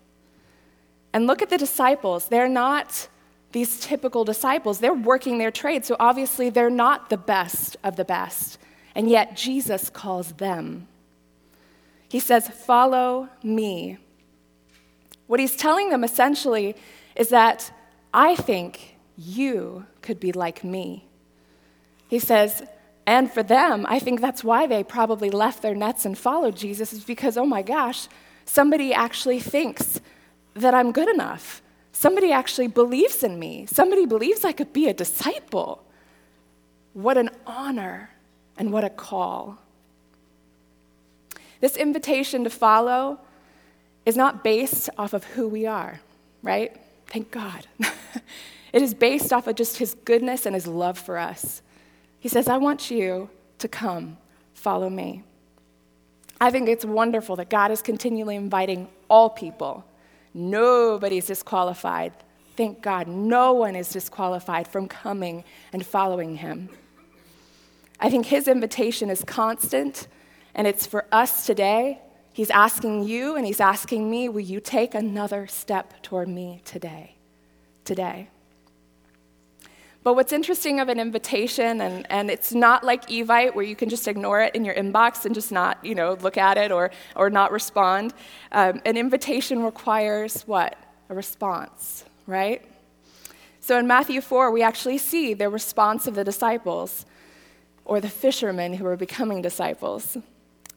And 1.11 1.27
look 1.27 1.41
at 1.41 1.49
the 1.49 1.57
disciples. 1.57 2.27
They're 2.27 2.47
not 2.47 3.09
these 3.51 3.81
typical 3.81 4.23
disciples, 4.23 4.79
they're 4.79 4.93
working 4.93 5.37
their 5.37 5.51
trade, 5.51 5.83
so 5.83 5.97
obviously 5.99 6.49
they're 6.49 6.69
not 6.69 7.09
the 7.09 7.17
best 7.17 7.75
of 7.83 7.97
the 7.97 8.05
best. 8.05 8.57
And 8.95 9.09
yet 9.09 9.35
Jesus 9.35 9.89
calls 9.89 10.33
them. 10.33 10.87
He 12.09 12.19
says, 12.19 12.47
Follow 12.47 13.29
me. 13.43 13.97
What 15.27 15.39
he's 15.39 15.55
telling 15.55 15.89
them 15.89 16.03
essentially 16.03 16.75
is 17.15 17.29
that 17.29 17.71
I 18.13 18.35
think 18.35 18.97
you 19.17 19.85
could 20.01 20.19
be 20.19 20.31
like 20.31 20.63
me. 20.63 21.05
He 22.11 22.19
says, 22.19 22.61
and 23.07 23.31
for 23.31 23.41
them, 23.41 23.85
I 23.87 23.97
think 23.97 24.19
that's 24.19 24.43
why 24.43 24.67
they 24.67 24.83
probably 24.83 25.29
left 25.29 25.61
their 25.61 25.73
nets 25.73 26.05
and 26.05 26.17
followed 26.17 26.57
Jesus, 26.57 26.91
is 26.91 27.05
because, 27.05 27.37
oh 27.37 27.45
my 27.45 27.61
gosh, 27.61 28.09
somebody 28.43 28.93
actually 28.93 29.39
thinks 29.39 30.01
that 30.53 30.73
I'm 30.73 30.91
good 30.91 31.07
enough. 31.07 31.61
Somebody 31.93 32.33
actually 32.33 32.67
believes 32.67 33.23
in 33.23 33.39
me. 33.39 33.65
Somebody 33.65 34.05
believes 34.05 34.43
I 34.43 34.51
could 34.51 34.73
be 34.73 34.89
a 34.89 34.93
disciple. 34.93 35.85
What 36.91 37.17
an 37.17 37.29
honor 37.47 38.09
and 38.57 38.73
what 38.73 38.83
a 38.83 38.89
call. 38.89 39.59
This 41.61 41.77
invitation 41.77 42.43
to 42.43 42.49
follow 42.49 43.21
is 44.05 44.17
not 44.17 44.43
based 44.43 44.89
off 44.97 45.13
of 45.13 45.23
who 45.23 45.47
we 45.47 45.65
are, 45.65 46.01
right? 46.43 46.75
Thank 47.07 47.31
God. 47.31 47.67
it 48.73 48.81
is 48.81 48.93
based 48.93 49.31
off 49.31 49.47
of 49.47 49.55
just 49.55 49.77
his 49.77 49.93
goodness 50.03 50.45
and 50.45 50.55
his 50.55 50.67
love 50.67 50.99
for 50.99 51.17
us. 51.17 51.61
He 52.21 52.29
says, 52.29 52.47
I 52.47 52.57
want 52.57 52.89
you 52.91 53.29
to 53.57 53.67
come, 53.67 54.17
follow 54.53 54.89
me. 54.89 55.23
I 56.39 56.51
think 56.51 56.69
it's 56.69 56.85
wonderful 56.85 57.35
that 57.35 57.49
God 57.49 57.71
is 57.71 57.81
continually 57.81 58.35
inviting 58.35 58.87
all 59.09 59.29
people. 59.29 59.83
Nobody's 60.33 61.25
disqualified. 61.25 62.13
Thank 62.55 62.81
God, 62.81 63.07
no 63.07 63.53
one 63.53 63.75
is 63.75 63.89
disqualified 63.89 64.67
from 64.67 64.87
coming 64.87 65.43
and 65.73 65.83
following 65.83 66.37
him. 66.37 66.69
I 67.99 68.09
think 68.11 68.27
his 68.27 68.47
invitation 68.47 69.09
is 69.09 69.23
constant, 69.23 70.07
and 70.53 70.67
it's 70.67 70.85
for 70.85 71.05
us 71.11 71.47
today. 71.47 71.99
He's 72.33 72.51
asking 72.51 73.03
you 73.03 73.35
and 73.35 73.45
he's 73.45 73.59
asking 73.59 74.09
me, 74.09 74.29
will 74.29 74.41
you 74.41 74.59
take 74.59 74.93
another 74.93 75.47
step 75.47 76.01
toward 76.03 76.29
me 76.29 76.61
today? 76.65 77.15
Today. 77.83 78.29
But 80.03 80.15
what's 80.15 80.33
interesting 80.33 80.79
of 80.79 80.89
an 80.89 80.99
invitation, 80.99 81.79
and, 81.79 82.09
and 82.09 82.31
it's 82.31 82.53
not 82.53 82.83
like 82.83 83.07
Evite 83.07 83.53
where 83.53 83.63
you 83.63 83.75
can 83.75 83.87
just 83.87 84.07
ignore 84.07 84.41
it 84.41 84.55
in 84.55 84.65
your 84.65 84.73
inbox 84.73 85.25
and 85.25 85.35
just 85.35 85.51
not, 85.51 85.83
you 85.85 85.93
know, 85.93 86.13
look 86.21 86.37
at 86.37 86.57
it 86.57 86.71
or, 86.71 86.89
or 87.15 87.29
not 87.29 87.51
respond. 87.51 88.13
Um, 88.51 88.81
an 88.85 88.97
invitation 88.97 89.61
requires 89.61 90.41
what? 90.47 90.75
A 91.09 91.13
response, 91.13 92.03
right? 92.25 92.65
So 93.59 93.77
in 93.77 93.85
Matthew 93.85 94.21
4, 94.21 94.49
we 94.49 94.63
actually 94.63 94.97
see 94.97 95.35
the 95.35 95.49
response 95.49 96.07
of 96.07 96.15
the 96.15 96.23
disciples 96.23 97.05
or 97.85 98.01
the 98.01 98.09
fishermen 98.09 98.73
who 98.73 98.85
were 98.85 98.97
becoming 98.97 99.43
disciples. 99.43 100.17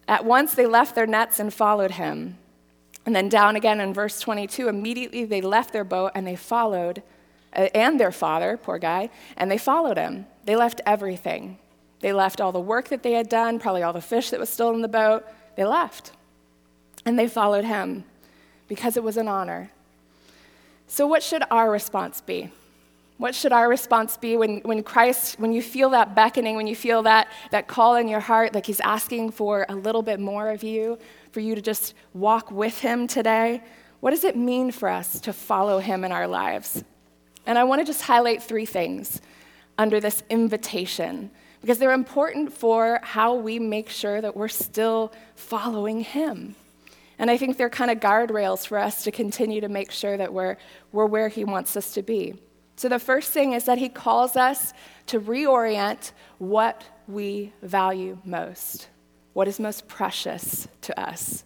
At 0.06 0.26
once 0.26 0.54
they 0.54 0.66
left 0.66 0.94
their 0.94 1.06
nets 1.06 1.40
and 1.40 1.52
followed 1.52 1.92
him. 1.92 2.36
And 3.06 3.16
then 3.16 3.30
down 3.30 3.56
again 3.56 3.80
in 3.80 3.94
verse 3.94 4.20
22, 4.20 4.68
immediately 4.68 5.24
they 5.24 5.40
left 5.40 5.72
their 5.72 5.84
boat 5.84 6.12
and 6.14 6.26
they 6.26 6.36
followed 6.36 7.02
Uh, 7.54 7.68
and 7.74 8.00
their 8.00 8.12
father, 8.12 8.56
poor 8.56 8.78
guy, 8.78 9.10
and 9.36 9.50
they 9.50 9.58
followed 9.58 9.96
him. 9.96 10.26
They 10.44 10.56
left 10.56 10.80
everything. 10.84 11.58
They 12.00 12.12
left 12.12 12.40
all 12.40 12.52
the 12.52 12.60
work 12.60 12.88
that 12.88 13.02
they 13.02 13.12
had 13.12 13.28
done, 13.28 13.58
probably 13.58 13.82
all 13.82 13.92
the 13.92 14.00
fish 14.00 14.30
that 14.30 14.40
was 14.40 14.50
still 14.50 14.70
in 14.70 14.82
the 14.82 14.88
boat. 14.88 15.24
They 15.56 15.64
left. 15.64 16.12
And 17.06 17.18
they 17.18 17.28
followed 17.28 17.64
him 17.64 18.04
because 18.68 18.96
it 18.96 19.02
was 19.02 19.16
an 19.16 19.28
honor. 19.28 19.70
So, 20.86 21.06
what 21.06 21.22
should 21.22 21.42
our 21.50 21.70
response 21.70 22.20
be? 22.20 22.50
What 23.16 23.34
should 23.34 23.52
our 23.52 23.68
response 23.68 24.16
be 24.16 24.36
when, 24.36 24.58
when 24.58 24.82
Christ, 24.82 25.38
when 25.38 25.52
you 25.52 25.62
feel 25.62 25.90
that 25.90 26.14
beckoning, 26.14 26.56
when 26.56 26.66
you 26.66 26.74
feel 26.74 27.02
that, 27.04 27.28
that 27.52 27.68
call 27.68 27.94
in 27.94 28.08
your 28.08 28.20
heart, 28.20 28.54
like 28.54 28.66
He's 28.66 28.80
asking 28.80 29.30
for 29.30 29.64
a 29.68 29.74
little 29.74 30.02
bit 30.02 30.18
more 30.18 30.50
of 30.50 30.62
you, 30.62 30.98
for 31.30 31.40
you 31.40 31.54
to 31.54 31.62
just 31.62 31.94
walk 32.12 32.50
with 32.50 32.78
Him 32.78 33.06
today? 33.06 33.62
What 34.00 34.10
does 34.10 34.24
it 34.24 34.36
mean 34.36 34.72
for 34.72 34.88
us 34.88 35.20
to 35.20 35.32
follow 35.32 35.78
Him 35.78 36.04
in 36.04 36.12
our 36.12 36.26
lives? 36.26 36.82
And 37.46 37.58
I 37.58 37.64
want 37.64 37.80
to 37.80 37.84
just 37.84 38.02
highlight 38.02 38.42
three 38.42 38.66
things 38.66 39.20
under 39.78 40.00
this 40.00 40.22
invitation 40.30 41.30
because 41.60 41.78
they're 41.78 41.92
important 41.92 42.52
for 42.52 43.00
how 43.02 43.34
we 43.34 43.58
make 43.58 43.88
sure 43.88 44.20
that 44.20 44.36
we're 44.36 44.48
still 44.48 45.12
following 45.34 46.00
Him. 46.00 46.54
And 47.18 47.30
I 47.30 47.36
think 47.36 47.56
they're 47.56 47.70
kind 47.70 47.90
of 47.90 48.00
guardrails 48.00 48.66
for 48.66 48.78
us 48.78 49.04
to 49.04 49.10
continue 49.10 49.60
to 49.60 49.68
make 49.68 49.90
sure 49.90 50.16
that 50.16 50.32
we're, 50.32 50.56
we're 50.92 51.06
where 51.06 51.28
He 51.28 51.44
wants 51.44 51.76
us 51.76 51.92
to 51.94 52.02
be. 52.02 52.34
So, 52.76 52.88
the 52.88 52.98
first 52.98 53.30
thing 53.30 53.52
is 53.52 53.64
that 53.64 53.78
He 53.78 53.88
calls 53.88 54.36
us 54.36 54.72
to 55.06 55.20
reorient 55.20 56.12
what 56.38 56.84
we 57.06 57.52
value 57.62 58.18
most, 58.24 58.88
what 59.32 59.48
is 59.48 59.60
most 59.60 59.86
precious 59.86 60.66
to 60.82 61.00
us. 61.00 61.44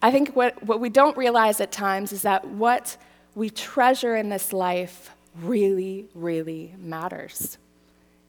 I 0.00 0.10
think 0.10 0.34
what, 0.34 0.62
what 0.64 0.80
we 0.80 0.88
don't 0.88 1.16
realize 1.16 1.60
at 1.60 1.72
times 1.72 2.12
is 2.12 2.22
that 2.22 2.46
what 2.46 2.96
we 3.34 3.50
treasure 3.50 4.16
in 4.16 4.28
this 4.28 4.52
life 4.52 5.10
really, 5.40 6.06
really 6.14 6.74
matters. 6.78 7.58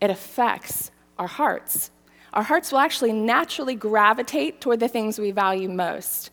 It 0.01 0.09
affects 0.09 0.91
our 1.17 1.27
hearts. 1.27 1.91
Our 2.33 2.43
hearts 2.43 2.71
will 2.71 2.79
actually 2.79 3.13
naturally 3.13 3.75
gravitate 3.75 4.59
toward 4.59 4.79
the 4.79 4.87
things 4.87 5.19
we 5.19 5.31
value 5.31 5.69
most. 5.69 6.31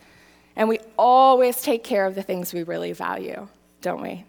And 0.56 0.68
we 0.68 0.80
always 0.98 1.60
take 1.62 1.84
care 1.84 2.06
of 2.06 2.14
the 2.14 2.22
things 2.22 2.52
we 2.52 2.62
really 2.62 2.92
value, 2.92 3.48
don't 3.80 4.02
we? 4.02 4.24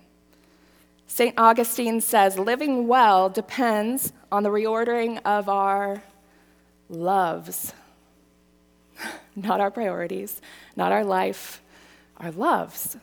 St. 1.07 1.33
Augustine 1.37 2.01
says 2.01 2.39
living 2.39 2.87
well 2.87 3.29
depends 3.29 4.13
on 4.31 4.43
the 4.43 4.49
reordering 4.49 5.21
of 5.25 5.49
our 5.49 6.01
loves, 6.89 7.73
not 9.35 9.59
our 9.59 9.71
priorities, 9.71 10.41
not 10.75 10.91
our 10.91 11.03
life, 11.03 11.61
our 12.17 12.31
loves. 12.31 12.97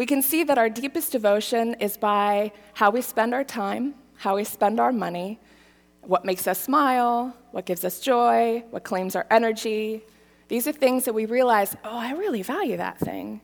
We 0.00 0.06
can 0.06 0.22
see 0.22 0.44
that 0.44 0.56
our 0.56 0.70
deepest 0.70 1.12
devotion 1.12 1.74
is 1.74 1.98
by 1.98 2.52
how 2.72 2.88
we 2.88 3.02
spend 3.02 3.34
our 3.34 3.44
time, 3.44 3.96
how 4.16 4.36
we 4.36 4.44
spend 4.44 4.80
our 4.80 4.92
money, 4.92 5.38
what 6.00 6.24
makes 6.24 6.46
us 6.46 6.58
smile, 6.58 7.36
what 7.50 7.66
gives 7.66 7.84
us 7.84 8.00
joy, 8.00 8.64
what 8.70 8.82
claims 8.82 9.14
our 9.14 9.26
energy. 9.30 10.02
These 10.48 10.66
are 10.66 10.72
things 10.72 11.04
that 11.04 11.12
we 11.12 11.26
realize, 11.26 11.76
oh, 11.84 11.98
I 11.98 12.12
really 12.12 12.40
value 12.40 12.78
that 12.78 12.98
thing. 12.98 13.42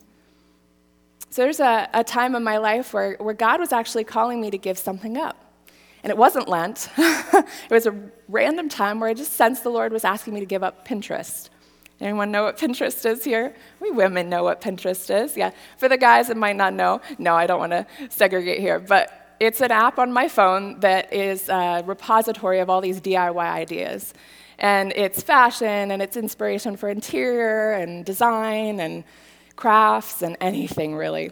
So 1.28 1.42
there's 1.42 1.60
a, 1.60 1.90
a 1.92 2.02
time 2.02 2.34
in 2.34 2.42
my 2.42 2.56
life 2.56 2.94
where, 2.94 3.16
where 3.20 3.34
God 3.34 3.60
was 3.60 3.70
actually 3.70 4.04
calling 4.04 4.40
me 4.40 4.50
to 4.50 4.56
give 4.56 4.78
something 4.78 5.18
up. 5.18 5.36
And 6.02 6.10
it 6.10 6.16
wasn't 6.16 6.48
Lent, 6.48 6.88
it 6.96 7.70
was 7.70 7.86
a 7.86 7.94
random 8.28 8.70
time 8.70 8.98
where 8.98 9.10
I 9.10 9.12
just 9.12 9.34
sensed 9.34 9.62
the 9.62 9.68
Lord 9.68 9.92
was 9.92 10.04
asking 10.04 10.32
me 10.32 10.40
to 10.40 10.46
give 10.46 10.62
up 10.62 10.88
Pinterest. 10.88 11.50
Anyone 12.00 12.30
know 12.30 12.44
what 12.44 12.58
Pinterest 12.58 13.06
is 13.06 13.24
here? 13.24 13.54
We 13.80 13.90
women 13.90 14.28
know 14.28 14.42
what 14.42 14.60
Pinterest 14.60 15.24
is. 15.24 15.36
Yeah. 15.36 15.50
For 15.78 15.88
the 15.88 15.96
guys 15.96 16.28
that 16.28 16.36
might 16.36 16.56
not 16.56 16.74
know, 16.74 17.00
no, 17.18 17.34
I 17.34 17.46
don't 17.46 17.58
want 17.58 17.72
to 17.72 17.86
segregate 18.10 18.60
here, 18.60 18.78
but 18.78 19.36
it's 19.40 19.60
an 19.60 19.70
app 19.70 19.98
on 19.98 20.12
my 20.12 20.28
phone 20.28 20.80
that 20.80 21.12
is 21.12 21.48
a 21.48 21.82
repository 21.86 22.60
of 22.60 22.68
all 22.68 22.80
these 22.80 23.00
DIY 23.00 23.38
ideas. 23.38 24.12
And 24.58 24.92
it's 24.92 25.22
fashion 25.22 25.90
and 25.90 26.00
it's 26.02 26.16
inspiration 26.16 26.76
for 26.76 26.88
interior 26.88 27.72
and 27.72 28.04
design 28.04 28.80
and 28.80 29.04
crafts 29.56 30.22
and 30.22 30.36
anything 30.40 30.94
really. 30.94 31.30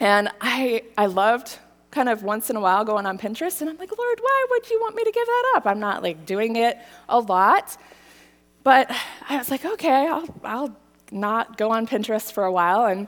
And 0.00 0.30
I, 0.40 0.82
I 0.98 1.06
loved 1.06 1.58
kind 1.90 2.08
of 2.10 2.22
once 2.22 2.50
in 2.50 2.56
a 2.56 2.60
while 2.60 2.84
going 2.84 3.06
on 3.06 3.16
Pinterest, 3.16 3.62
and 3.62 3.70
I'm 3.70 3.78
like, 3.78 3.96
Lord, 3.96 4.18
why 4.20 4.46
would 4.50 4.68
you 4.68 4.78
want 4.80 4.94
me 4.94 5.04
to 5.04 5.10
give 5.10 5.26
that 5.26 5.52
up? 5.56 5.66
I'm 5.66 5.80
not 5.80 6.02
like 6.02 6.26
doing 6.26 6.56
it 6.56 6.78
a 7.08 7.18
lot. 7.18 7.78
But 8.66 8.90
I 9.28 9.36
was 9.36 9.48
like, 9.48 9.64
okay, 9.64 10.08
I'll, 10.08 10.28
I'll 10.42 10.76
not 11.12 11.56
go 11.56 11.70
on 11.70 11.86
Pinterest 11.86 12.32
for 12.32 12.42
a 12.42 12.50
while. 12.50 12.86
And, 12.86 13.06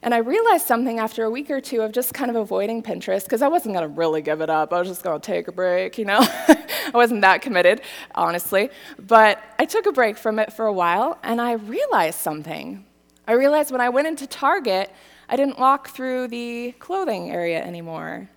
and 0.00 0.14
I 0.14 0.18
realized 0.18 0.64
something 0.64 1.00
after 1.00 1.24
a 1.24 1.30
week 1.30 1.50
or 1.50 1.60
two 1.60 1.82
of 1.82 1.90
just 1.90 2.14
kind 2.14 2.30
of 2.30 2.36
avoiding 2.36 2.84
Pinterest, 2.84 3.24
because 3.24 3.42
I 3.42 3.48
wasn't 3.48 3.74
going 3.74 3.82
to 3.82 3.92
really 3.92 4.22
give 4.22 4.40
it 4.42 4.48
up. 4.48 4.72
I 4.72 4.78
was 4.78 4.86
just 4.86 5.02
going 5.02 5.20
to 5.20 5.26
take 5.26 5.48
a 5.48 5.52
break, 5.52 5.98
you 5.98 6.04
know? 6.04 6.20
I 6.22 6.92
wasn't 6.94 7.22
that 7.22 7.42
committed, 7.42 7.80
honestly. 8.14 8.70
But 8.96 9.42
I 9.58 9.64
took 9.64 9.86
a 9.86 9.92
break 9.92 10.18
from 10.18 10.38
it 10.38 10.52
for 10.52 10.66
a 10.66 10.72
while, 10.72 11.18
and 11.24 11.40
I 11.40 11.54
realized 11.54 12.20
something. 12.20 12.84
I 13.26 13.32
realized 13.32 13.72
when 13.72 13.80
I 13.80 13.88
went 13.88 14.06
into 14.06 14.28
Target, 14.28 14.88
I 15.28 15.34
didn't 15.34 15.58
walk 15.58 15.88
through 15.88 16.28
the 16.28 16.76
clothing 16.78 17.32
area 17.32 17.60
anymore. 17.60 18.30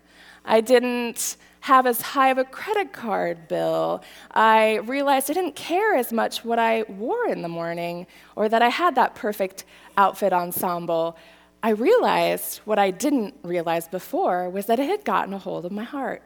I 0.43 0.61
didn't 0.61 1.37
have 1.65 1.87
as 1.87 1.99
high 1.99 2.29
of 2.29 2.37
a 2.37 2.43
credit 2.43 2.93
card 2.93 3.47
bill. 3.47 4.03
I 4.29 4.75
realized 4.85 5.31
I 5.31 5.33
didn't 5.33 5.55
care 5.55 5.95
as 5.95 6.13
much 6.13 6.45
what 6.45 6.59
I 6.59 6.83
wore 6.83 7.27
in 7.27 7.41
the 7.41 7.47
morning 7.47 8.05
or 8.35 8.47
that 8.47 8.61
I 8.61 8.69
had 8.69 8.93
that 8.93 9.15
perfect 9.15 9.65
outfit 9.97 10.31
ensemble. 10.31 11.17
I 11.63 11.69
realized 11.71 12.57
what 12.65 12.77
I 12.77 12.91
didn't 12.91 13.33
realize 13.41 13.87
before 13.87 14.47
was 14.47 14.67
that 14.67 14.77
it 14.77 14.87
had 14.87 15.03
gotten 15.05 15.33
a 15.33 15.39
hold 15.39 15.65
of 15.65 15.71
my 15.71 15.83
heart. 15.83 16.21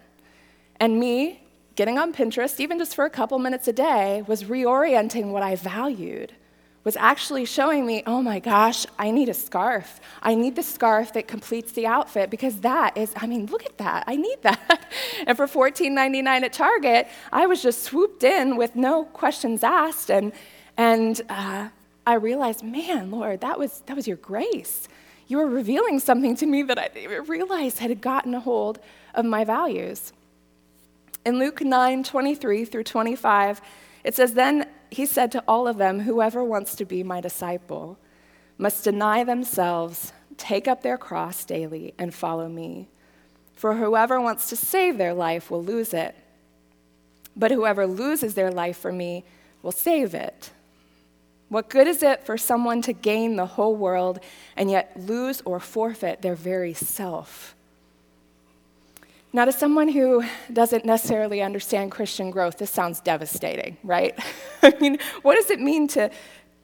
And 0.78 1.00
me 1.00 1.42
getting 1.76 1.98
on 1.98 2.12
Pinterest, 2.12 2.60
even 2.60 2.78
just 2.78 2.94
for 2.94 3.06
a 3.06 3.10
couple 3.10 3.40
minutes 3.40 3.70
a 3.70 3.74
day, 3.74 4.24
was 4.28 4.44
reorienting 4.44 5.32
what 5.32 5.42
I 5.42 5.56
valued 5.56 6.34
was 6.84 6.96
actually 6.96 7.46
showing 7.46 7.86
me, 7.86 8.04
oh 8.06 8.22
my 8.22 8.40
gosh, 8.40 8.86
I 8.98 9.12
need 9.12 9.30
a 9.30 9.34
scarf. 9.34 10.00
I 10.22 10.36
need 10.36 10.56
the 10.56 10.64
scarf 10.64 11.14
that 11.14 11.28
completes 11.28 11.74
the 11.74 11.86
outfit 11.86 12.30
because 12.30 12.62
that 12.62 12.98
is, 12.98 13.14
I 13.18 13.28
mean, 13.28 13.48
look 13.48 13.66
at 13.66 13.78
that. 13.80 14.06
I 14.08 14.16
need 14.16 14.38
that. 14.44 14.86
and 15.28 15.36
for 15.36 15.46
$14.99 15.46 16.26
at 16.44 16.54
Target, 16.54 17.08
I 17.32 17.48
was 17.48 17.62
just 17.62 17.84
swooped 17.84 18.24
in 18.24 18.56
with 18.56 18.76
no 18.76 19.04
questions 19.04 19.64
asked. 19.64 20.10
And, 20.10 20.32
and 20.78 21.22
uh, 21.30 21.70
I 22.08 22.14
realized, 22.14 22.64
man, 22.64 23.12
Lord, 23.12 23.42
that 23.42 23.60
was, 23.60 23.82
that 23.88 23.96
was 23.96 24.08
your 24.08 24.18
grace. 24.18 24.88
You 25.28 25.38
were 25.38 25.48
revealing 25.48 26.00
something 26.00 26.36
to 26.38 26.46
me 26.46 26.64
that 26.64 26.80
I 26.80 26.88
didn't 26.88 27.12
even 27.12 27.26
realize 27.26 27.80
had 27.80 28.02
gotten 28.02 28.34
a 28.34 28.40
hold 28.40 28.80
of 29.14 29.26
my 29.26 29.44
values. 29.44 30.14
In 31.26 31.38
Luke 31.38 31.62
9 31.62 32.04
23 32.04 32.66
through 32.66 32.86
25, 32.86 33.62
it 34.06 34.16
says, 34.16 34.34
Then 34.34 34.66
he 34.90 35.06
said 35.06 35.32
to 35.32 35.44
all 35.48 35.68
of 35.68 35.78
them, 35.78 36.02
Whoever 36.02 36.44
wants 36.44 36.76
to 36.76 36.86
be 36.86 37.04
my 37.04 37.22
disciple 37.22 37.98
must 38.58 38.84
deny 38.84 39.24
themselves, 39.24 40.14
take 40.38 40.68
up 40.68 40.82
their 40.82 40.98
cross 40.98 41.46
daily, 41.46 41.94
and 41.98 42.14
follow 42.14 42.48
me. 42.48 42.90
For 43.54 43.76
whoever 43.76 44.20
wants 44.22 44.50
to 44.50 44.56
save 44.56 44.98
their 44.98 45.14
life 45.14 45.52
will 45.52 45.64
lose 45.64 45.94
it, 45.94 46.16
but 47.36 47.52
whoever 47.52 47.86
loses 47.86 48.34
their 48.34 48.52
life 48.52 48.78
for 48.78 48.92
me 48.92 49.24
will 49.62 49.72
save 49.72 50.14
it. 50.14 50.52
What 51.50 51.70
good 51.70 51.88
is 51.88 52.04
it 52.04 52.24
for 52.24 52.38
someone 52.38 52.82
to 52.84 52.94
gain 52.94 53.36
the 53.36 53.46
whole 53.46 53.76
world 53.76 54.20
and 54.56 54.70
yet 54.70 54.94
lose 55.00 55.42
or 55.42 55.60
forfeit 55.60 56.22
their 56.22 56.36
very 56.36 56.74
self? 56.74 57.56
Now, 59.32 59.46
to 59.46 59.52
someone 59.52 59.90
who 59.90 60.24
doesn't 60.52 60.86
necessarily 60.86 61.42
understand 61.44 61.92
Christian 61.92 62.32
growth, 62.32 62.58
this 62.58 62.72
sounds 62.72 63.00
devastating, 63.00 63.78
right? 63.84 64.18
I 64.64 64.74
mean, 64.82 64.98
what 65.22 65.36
does 65.36 65.52
it 65.52 65.60
mean 65.60 65.88
to, 65.90 66.10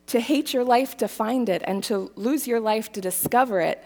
to 0.08 0.20
hate 0.20 0.52
your 0.52 0.64
life 0.64 0.98
to 0.98 1.08
find 1.08 1.48
it 1.48 1.62
and 1.66 1.84
to 1.84 2.12
lose 2.16 2.48
your 2.48 2.60
life 2.60 2.92
to 2.94 3.02
discover 3.02 3.60
it? 3.62 3.84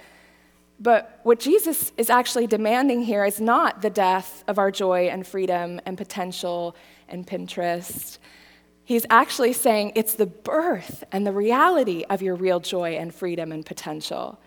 But 0.80 1.20
what 1.24 1.42
Jesus 1.42 1.92
is 1.98 2.10
actually 2.10 2.48
demanding 2.48 3.04
here 3.04 3.26
is 3.26 3.42
not 3.42 3.82
the 3.82 3.90
death 3.90 4.46
of 4.48 4.58
our 4.58 4.72
joy 4.72 5.10
and 5.10 5.28
freedom 5.28 5.82
and 5.86 5.98
potential 5.98 6.74
and 7.10 7.28
Pinterest. 7.28 8.18
He's 8.86 9.06
actually 9.10 9.52
saying 9.52 9.92
it's 9.96 10.14
the 10.14 10.26
birth 10.26 11.04
and 11.12 11.28
the 11.28 11.34
reality 11.34 12.06
of 12.10 12.22
your 12.22 12.36
real 12.36 12.62
joy 12.62 12.96
and 12.96 13.14
freedom 13.14 13.52
and 13.52 13.66
potential. 13.66 14.40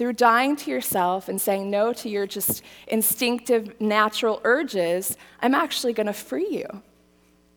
Through 0.00 0.14
dying 0.14 0.56
to 0.56 0.70
yourself 0.70 1.28
and 1.28 1.38
saying 1.38 1.70
no 1.70 1.92
to 1.92 2.08
your 2.08 2.26
just 2.26 2.62
instinctive 2.86 3.78
natural 3.82 4.40
urges, 4.44 5.14
I'm 5.42 5.54
actually 5.54 5.92
going 5.92 6.06
to 6.06 6.14
free 6.14 6.48
you. 6.48 6.82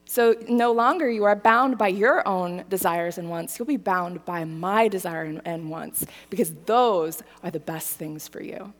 So 0.03 0.35
no 0.49 0.73
longer 0.73 1.09
you 1.09 1.23
are 1.23 1.37
bound 1.37 1.77
by 1.77 1.87
your 1.87 2.27
own 2.27 2.65
desires 2.67 3.17
and 3.17 3.29
wants. 3.29 3.57
You'll 3.57 3.65
be 3.65 3.77
bound 3.77 4.25
by 4.25 4.43
my 4.43 4.89
desire 4.89 5.39
and 5.45 5.69
wants 5.69 6.05
because 6.29 6.53
those 6.65 7.23
are 7.45 7.49
the 7.49 7.61
best 7.61 7.95
things 7.95 8.27
for 8.27 8.43
you. 8.43 8.73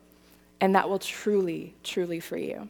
And 0.60 0.74
that 0.74 0.90
will 0.90 0.98
truly, 0.98 1.74
truly 1.82 2.20
free 2.20 2.50
you. 2.50 2.68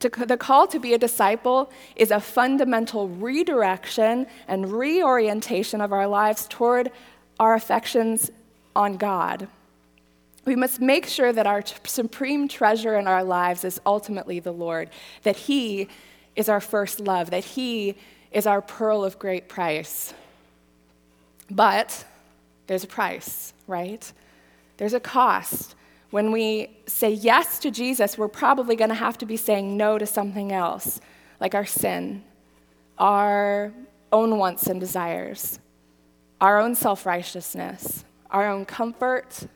The 0.00 0.38
call 0.38 0.66
to 0.66 0.80
be 0.80 0.92
a 0.94 0.98
disciple 0.98 1.70
is 1.94 2.10
a 2.10 2.18
fundamental 2.18 3.08
redirection 3.08 4.26
and 4.48 4.72
reorientation 4.72 5.80
of 5.80 5.92
our 5.92 6.08
lives 6.08 6.48
toward 6.50 6.90
our 7.38 7.54
affections 7.54 8.32
on 8.74 8.96
God. 8.96 9.48
We 10.44 10.56
must 10.56 10.80
make 10.80 11.06
sure 11.06 11.32
that 11.32 11.46
our 11.46 11.62
supreme 11.84 12.48
treasure 12.48 12.96
in 12.96 13.06
our 13.06 13.22
lives 13.22 13.64
is 13.64 13.80
ultimately 13.84 14.40
the 14.40 14.52
Lord, 14.52 14.90
that 15.22 15.36
He 15.36 15.88
is 16.36 16.48
our 16.48 16.60
first 16.60 17.00
love, 17.00 17.30
that 17.30 17.44
He 17.44 17.96
is 18.32 18.46
our 18.46 18.62
pearl 18.62 19.04
of 19.04 19.18
great 19.18 19.48
price. 19.48 20.14
But 21.50 22.04
there's 22.66 22.84
a 22.84 22.88
price, 22.88 23.52
right? 23.66 24.10
There's 24.76 24.94
a 24.94 25.00
cost. 25.00 25.74
When 26.10 26.32
we 26.32 26.70
say 26.86 27.10
yes 27.10 27.58
to 27.60 27.70
Jesus, 27.70 28.16
we're 28.16 28.28
probably 28.28 28.76
going 28.76 28.88
to 28.88 28.94
have 28.94 29.18
to 29.18 29.26
be 29.26 29.36
saying 29.36 29.76
no 29.76 29.98
to 29.98 30.06
something 30.06 30.52
else, 30.52 31.00
like 31.40 31.54
our 31.54 31.66
sin, 31.66 32.24
our 32.98 33.72
own 34.12 34.38
wants 34.38 34.66
and 34.66 34.80
desires, 34.80 35.58
our 36.40 36.60
own 36.60 36.74
self 36.74 37.06
righteousness, 37.06 38.04
our 38.30 38.48
own 38.48 38.64
comfort, 38.64 39.46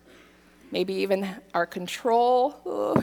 maybe 0.70 0.94
even 0.94 1.28
our 1.54 1.66
control, 1.66 3.02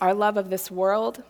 our 0.00 0.14
love 0.14 0.36
of 0.36 0.50
this 0.50 0.70
world. 0.70 1.22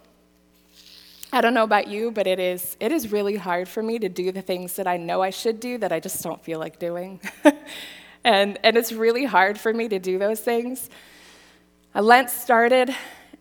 I 1.33 1.41
don't 1.43 1.53
know 1.53 1.65
about 1.65 1.89
you, 1.89 2.11
but 2.11 2.27
it 2.27 2.39
is, 2.39 2.77
it 2.81 2.91
is 2.91 3.13
really 3.13 3.37
hard 3.37 3.69
for 3.69 3.83
me 3.83 3.99
to 3.99 4.09
do 4.09 4.33
the 4.33 4.41
things 4.41 4.77
that 4.77 4.87
I 4.87 4.97
know 4.97 5.23
I 5.23 5.31
should 5.31 5.61
do 5.61 5.77
that 5.79 5.93
I 5.93 6.01
just 6.01 6.23
don't 6.23 6.43
feel 6.43 6.59
like 6.59 6.79
doing. 6.79 7.21
and, 8.25 8.59
and 8.63 8.77
it's 8.77 8.93
really 8.93 9.27
hard 9.27 9.61
for 9.61 9.73
me 9.73 9.89
to 9.89 9.99
do 9.99 10.19
those 10.19 10.41
things. 10.41 10.89
Lent 11.95 12.31
started, 12.31 12.95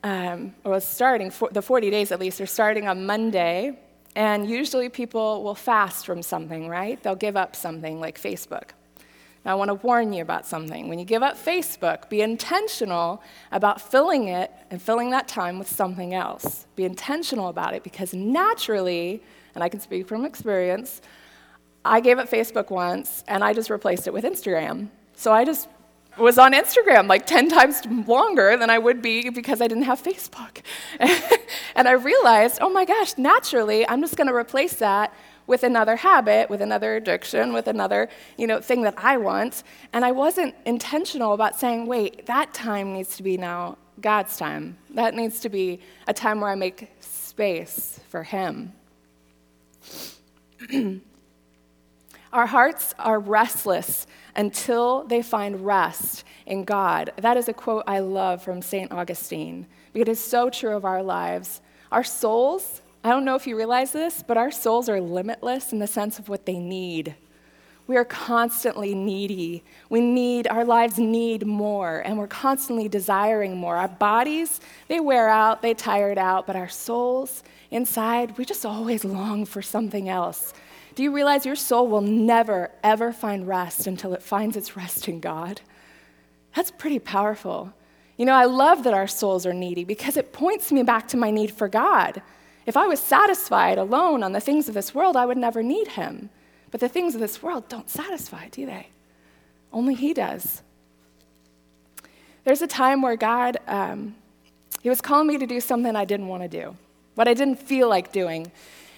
um, 0.03 0.53
or 0.65 0.73
was 0.73 0.85
starting, 0.85 1.31
for, 1.31 1.49
the 1.49 1.61
40 1.61 1.89
days 1.89 2.11
at 2.11 2.19
least, 2.19 2.41
are 2.41 2.45
starting 2.45 2.87
on 2.87 3.05
Monday. 3.05 3.79
And 4.15 4.49
usually 4.49 4.89
people 4.89 5.43
will 5.43 5.55
fast 5.55 6.05
from 6.05 6.21
something, 6.21 6.67
right? 6.67 7.01
They'll 7.01 7.15
give 7.15 7.37
up 7.37 7.55
something 7.55 7.99
like 8.01 8.19
Facebook. 8.19 8.71
I 9.47 9.55
want 9.55 9.69
to 9.69 9.75
warn 9.75 10.11
you 10.13 10.21
about 10.21 10.45
something. 10.45 10.89
When 10.89 10.99
you 10.99 11.05
give 11.05 11.23
up 11.23 11.37
Facebook, 11.37 12.09
be 12.09 12.21
intentional 12.21 13.21
about 13.51 13.79
filling 13.81 14.27
it 14.27 14.51
and 14.69 14.81
filling 14.81 15.11
that 15.11 15.27
time 15.27 15.57
with 15.57 15.69
something 15.69 16.13
else. 16.13 16.65
Be 16.75 16.83
intentional 16.83 17.47
about 17.47 17.73
it 17.73 17.83
because 17.83 18.13
naturally, 18.13 19.23
and 19.55 19.63
I 19.63 19.69
can 19.69 19.79
speak 19.79 20.07
from 20.07 20.25
experience, 20.25 21.01
I 21.85 22.01
gave 22.01 22.19
up 22.19 22.29
Facebook 22.29 22.69
once 22.69 23.23
and 23.27 23.43
I 23.43 23.53
just 23.53 23.69
replaced 23.69 24.07
it 24.07 24.13
with 24.13 24.25
Instagram. 24.25 24.89
So 25.15 25.31
I 25.31 25.45
just 25.45 25.69
was 26.17 26.37
on 26.37 26.51
Instagram 26.53 27.07
like 27.07 27.25
10 27.25 27.49
times 27.49 27.85
longer 28.07 28.57
than 28.57 28.69
I 28.69 28.77
would 28.77 29.01
be 29.01 29.29
because 29.29 29.61
I 29.61 29.67
didn't 29.67 29.83
have 29.83 30.01
Facebook. 30.01 30.61
and 31.75 31.87
I 31.87 31.91
realized, 31.91 32.57
oh 32.61 32.69
my 32.69 32.85
gosh, 32.85 33.17
naturally, 33.17 33.87
I'm 33.87 34.01
just 34.01 34.17
going 34.17 34.27
to 34.27 34.35
replace 34.35 34.73
that 34.75 35.13
with 35.47 35.63
another 35.63 35.95
habit, 35.95 36.49
with 36.49 36.61
another 36.61 36.95
addiction, 36.97 37.53
with 37.53 37.67
another, 37.67 38.09
you 38.37 38.45
know, 38.45 38.59
thing 38.61 38.83
that 38.83 38.93
I 38.97 39.17
want. 39.17 39.63
And 39.93 40.05
I 40.05 40.11
wasn't 40.11 40.53
intentional 40.65 41.33
about 41.33 41.57
saying, 41.59 41.87
wait, 41.87 42.25
that 42.27 42.53
time 42.53 42.93
needs 42.93 43.15
to 43.17 43.23
be 43.23 43.37
now 43.37 43.77
God's 43.99 44.37
time. 44.37 44.77
That 44.91 45.15
needs 45.15 45.39
to 45.39 45.49
be 45.49 45.79
a 46.07 46.13
time 46.13 46.41
where 46.41 46.51
I 46.51 46.55
make 46.55 46.91
space 46.99 47.99
for 48.09 48.23
Him. 48.23 48.73
Our 52.33 52.45
hearts 52.45 52.93
are 52.99 53.19
restless 53.19 54.05
until 54.35 55.05
they 55.05 55.21
find 55.21 55.65
rest 55.65 56.25
in 56.45 56.65
God. 56.65 57.11
That 57.17 57.37
is 57.37 57.47
a 57.47 57.53
quote 57.53 57.85
I 57.87 57.99
love 57.99 58.43
from 58.43 58.61
St. 58.61 58.91
Augustine 58.91 59.65
because 59.93 60.09
it 60.09 60.11
is 60.11 60.19
so 60.19 60.49
true 60.49 60.75
of 60.75 60.85
our 60.85 61.01
lives. 61.01 61.61
Our 61.91 62.03
souls 62.03 62.81
I 63.07 63.11
don't 63.11 63.23
know 63.23 63.35
if 63.35 63.47
you 63.47 63.55
realize 63.55 63.93
this, 63.93 64.21
but 64.21 64.35
our 64.35 64.51
souls 64.51 64.89
are 64.89 64.99
limitless 64.99 65.71
in 65.71 65.79
the 65.79 65.87
sense 65.87 66.19
of 66.19 66.27
what 66.27 66.45
they 66.45 66.59
need. 66.59 67.15
We 67.87 67.95
are 67.95 68.03
constantly 68.03 68.93
needy. 68.93 69.63
We 69.89 70.01
need, 70.01 70.45
our 70.49 70.65
lives 70.65 70.99
need 70.99 71.47
more, 71.47 71.99
and 71.99 72.17
we're 72.17 72.27
constantly 72.27 72.89
desiring 72.89 73.55
more. 73.55 73.77
Our 73.77 73.87
bodies, 73.87 74.59
they 74.89 74.99
wear 74.99 75.29
out, 75.29 75.61
they 75.61 75.73
tired 75.73 76.17
out, 76.17 76.45
but 76.45 76.57
our 76.57 76.67
souls 76.67 77.43
inside, 77.71 78.37
we 78.37 78.43
just 78.43 78.65
always 78.65 79.05
long 79.05 79.45
for 79.45 79.61
something 79.61 80.09
else. 80.09 80.53
Do 80.95 81.01
you 81.01 81.13
realize 81.13 81.45
your 81.45 81.55
soul 81.55 81.87
will 81.87 82.01
never, 82.01 82.71
ever 82.83 83.13
find 83.13 83.47
rest 83.47 83.87
until 83.87 84.13
it 84.15 84.21
finds 84.21 84.57
its 84.57 84.75
rest 84.75 85.07
in 85.07 85.21
God? 85.21 85.61
That's 86.57 86.71
pretty 86.71 86.99
powerful. 86.99 87.71
You 88.17 88.25
know, 88.25 88.35
I 88.35 88.43
love 88.43 88.83
that 88.83 88.93
our 88.93 89.07
souls 89.07 89.45
are 89.45 89.53
needy 89.53 89.85
because 89.85 90.17
it 90.17 90.33
points 90.33 90.73
me 90.73 90.83
back 90.83 91.07
to 91.07 91.15
my 91.15 91.31
need 91.31 91.51
for 91.51 91.69
God. 91.69 92.21
If 92.67 92.75
I 92.75 92.85
was 92.85 92.99
satisfied 92.99 93.77
alone 93.77 94.21
on 94.23 94.33
the 94.33 94.41
things 94.41 94.67
of 94.67 94.75
this 94.75 94.93
world, 94.93 95.15
I 95.15 95.25
would 95.25 95.37
never 95.37 95.63
need 95.63 95.87
him. 95.87 96.29
But 96.69 96.81
the 96.81 96.89
things 96.89 97.15
of 97.15 97.21
this 97.21 97.41
world 97.41 97.69
don't 97.69 97.89
satisfy, 97.89 98.49
do 98.49 98.65
they? 98.65 98.89
Only 99.71 99.95
he 99.95 100.13
does. 100.13 100.61
There's 102.43 102.61
a 102.61 102.67
time 102.67 103.01
where 103.01 103.15
God, 103.15 103.57
um, 103.67 104.15
he 104.81 104.89
was 104.89 104.99
calling 104.99 105.27
me 105.27 105.37
to 105.37 105.47
do 105.47 105.61
something 105.61 105.95
I 105.95 106.03
didn't 106.03 106.27
want 106.27 106.43
to 106.43 106.49
do, 106.49 106.75
what 107.15 107.29
I 107.29 107.33
didn't 107.33 107.57
feel 107.57 107.87
like 107.87 108.11
doing. 108.11 108.51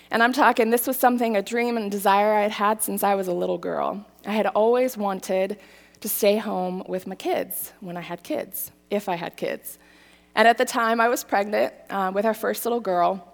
And 0.09 0.23
I'm 0.23 0.33
talking, 0.33 0.71
this 0.71 0.87
was 0.87 0.97
something, 0.97 1.37
a 1.37 1.41
dream 1.43 1.77
and 1.77 1.91
desire 1.91 2.33
I 2.33 2.41
had 2.41 2.51
had 2.51 2.81
since 2.81 3.03
I 3.03 3.13
was 3.13 3.27
a 3.27 3.33
little 3.33 3.59
girl. 3.59 4.03
I 4.25 4.31
had 4.31 4.47
always 4.47 4.97
wanted 4.97 5.59
to 6.01 6.09
stay 6.09 6.37
home 6.37 6.83
with 6.87 7.05
my 7.05 7.15
kids 7.15 7.71
when 7.81 7.97
I 7.97 8.01
had 8.01 8.23
kids, 8.23 8.71
if 8.89 9.07
I 9.07 9.15
had 9.15 9.37
kids. 9.37 9.77
And 10.33 10.47
at 10.47 10.57
the 10.57 10.65
time, 10.65 10.99
I 10.99 11.07
was 11.07 11.23
pregnant 11.23 11.71
uh, 11.91 12.11
with 12.13 12.25
our 12.25 12.33
first 12.33 12.65
little 12.65 12.79
girl. 12.79 13.28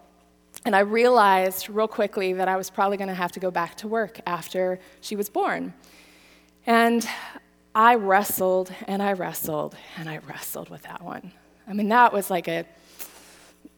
And 0.66 0.76
I 0.76 0.80
realized 0.80 1.70
real 1.70 1.88
quickly 1.88 2.34
that 2.34 2.48
I 2.48 2.58
was 2.58 2.72
probably 2.72 2.98
going 2.98 3.08
to 3.08 3.14
have 3.14 3.32
to 3.34 3.40
go 3.40 3.52
back 3.52 3.76
to 3.78 3.88
work 3.88 4.20
after 4.26 4.80
she 5.00 5.16
was 5.16 5.30
born. 5.30 5.76
And 6.66 7.08
I 7.76 7.96
wrestled 7.96 8.74
and 8.88 9.04
I 9.04 9.14
wrestled 9.14 9.76
and 9.96 10.10
I 10.10 10.18
wrestled 10.28 10.70
with 10.70 10.82
that 10.84 11.04
one. 11.04 11.32
I 11.68 11.74
mean, 11.74 11.90
that 11.90 12.12
was 12.12 12.32
like 12.32 12.48
a, 12.48 12.66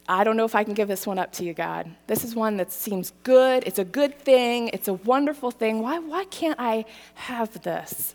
I 0.08 0.24
don't 0.24 0.38
know 0.38 0.46
if 0.46 0.54
I 0.54 0.64
can 0.64 0.72
give 0.72 0.88
this 0.88 1.06
one 1.06 1.18
up 1.18 1.30
to 1.32 1.44
you, 1.44 1.52
God. 1.52 1.94
This 2.06 2.24
is 2.24 2.34
one 2.34 2.56
that 2.56 2.72
seems 2.72 3.12
good. 3.22 3.64
It's 3.66 3.78
a 3.78 3.84
good 3.84 4.18
thing. 4.18 4.68
It's 4.68 4.88
a 4.88 4.94
wonderful 4.94 5.50
thing. 5.50 5.82
Why, 5.82 5.98
why 5.98 6.24
can't 6.24 6.58
I 6.58 6.86
have 7.14 7.62
this? 7.62 8.14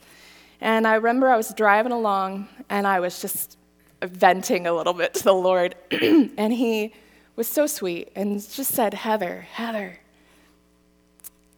And 0.62 0.88
I 0.88 0.96
remember 0.96 1.30
I 1.30 1.38
was 1.38 1.54
driving 1.54 1.92
along 1.92 2.48
and 2.70 2.88
I 2.88 3.02
was 3.02 3.22
just 3.22 3.56
venting 4.02 4.66
a 4.66 4.74
little 4.74 4.94
bit 4.94 5.14
to 5.14 5.24
the 5.24 5.34
Lord. 5.34 5.76
and 5.92 6.52
He 6.52 6.94
was 7.36 7.48
so 7.48 7.66
sweet 7.66 8.12
and 8.16 8.36
just 8.36 8.72
said, 8.72 8.94
Heather, 8.94 9.42
Heather, 9.52 10.00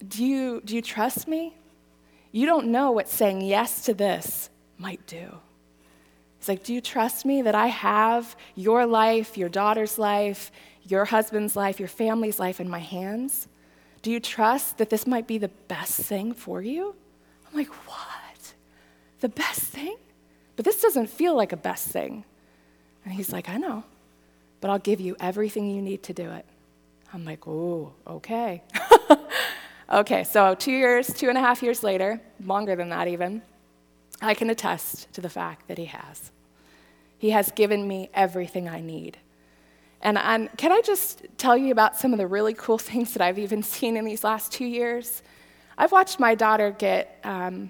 do 0.08 0.24
you, 0.24 0.62
do 0.64 0.76
you 0.76 0.82
trust 0.82 1.28
me? 1.28 1.54
You 2.32 2.46
don't 2.46 2.68
know 2.68 2.92
what 2.92 3.10
saying 3.10 3.42
yes 3.42 3.86
to 3.86 3.94
this 3.94 4.50
might 4.78 5.06
do. 5.08 5.40
It's 6.40 6.48
like, 6.48 6.64
do 6.64 6.74
you 6.74 6.82
trust 6.82 7.26
me 7.26 7.42
that 7.42 7.56
I 7.56 7.68
have 7.68 8.36
your 8.56 8.86
life, 8.86 9.38
your 9.38 9.50
daughter's 9.50 9.98
life, 9.98 10.52
your 10.84 11.06
husband's 11.06 11.56
life, 11.56 11.80
your 11.80 11.90
family's 11.90 12.40
life 12.40 12.60
in 12.60 12.70
my 12.70 12.80
hands? 12.80 13.48
Do 14.02 14.12
you 14.12 14.20
trust 14.20 14.78
that 14.78 14.90
this 14.90 15.08
might 15.08 15.28
be 15.28 15.38
the 15.38 15.48
best 15.68 16.00
thing 16.00 16.34
for 16.34 16.62
you? 16.62 16.94
I'm 17.50 17.58
like, 17.58 17.74
what? 17.88 18.54
The 19.22 19.30
best 19.30 19.62
thing? 19.62 19.98
But 20.56 20.66
this 20.66 20.82
doesn't 20.82 21.10
feel 21.10 21.36
like 21.36 21.52
a 21.52 21.58
best 21.58 21.88
thing. 21.88 22.24
And 23.04 23.14
he's 23.14 23.32
like, 23.32 23.50
I 23.50 23.58
know 23.58 23.84
but 24.62 24.70
I'll 24.70 24.80
give 24.80 25.00
you 25.00 25.16
everything 25.20 25.70
you 25.70 25.82
need 25.82 26.04
to 26.04 26.14
do 26.14 26.32
it. 26.32 26.46
I'm 27.14 27.26
like, 27.26 27.48
oh, 27.48 27.94
okay. 28.08 28.64
Okay, 29.92 30.24
so 30.24 30.56
two 30.56 30.72
years, 30.72 31.14
two 31.14 31.30
and 31.30 31.38
a 31.38 31.42
half 31.42 31.62
years 31.62 31.84
later, 31.84 32.20
longer 32.44 32.76
than 32.76 32.90
that 32.90 33.08
even, 33.08 33.44
I 34.20 34.34
can 34.34 34.50
attest 34.50 35.14
to 35.14 35.22
the 35.22 35.30
fact 35.30 35.68
that 35.68 35.78
He 35.78 35.86
has. 35.86 36.32
He 37.20 37.30
has 37.30 37.52
given 37.52 37.88
me 37.88 38.10
everything 38.14 38.68
I 38.68 38.82
need. 38.82 39.18
And 40.02 40.18
I'm, 40.18 40.48
can 40.58 40.72
I 40.72 40.82
just 40.82 41.26
tell 41.38 41.56
you 41.56 41.72
about 41.72 41.98
some 41.98 42.14
of 42.14 42.18
the 42.18 42.26
really 42.26 42.56
cool 42.56 42.78
things 42.90 43.14
that 43.14 43.22
I've 43.22 43.38
even 43.38 43.62
seen 43.62 43.96
in 43.96 44.06
these 44.06 44.24
last 44.24 44.52
two 44.52 44.66
years? 44.66 45.22
I've 45.78 45.92
watched 45.92 46.20
my 46.20 46.34
daughter 46.34 46.72
get, 46.72 47.20
um, 47.24 47.70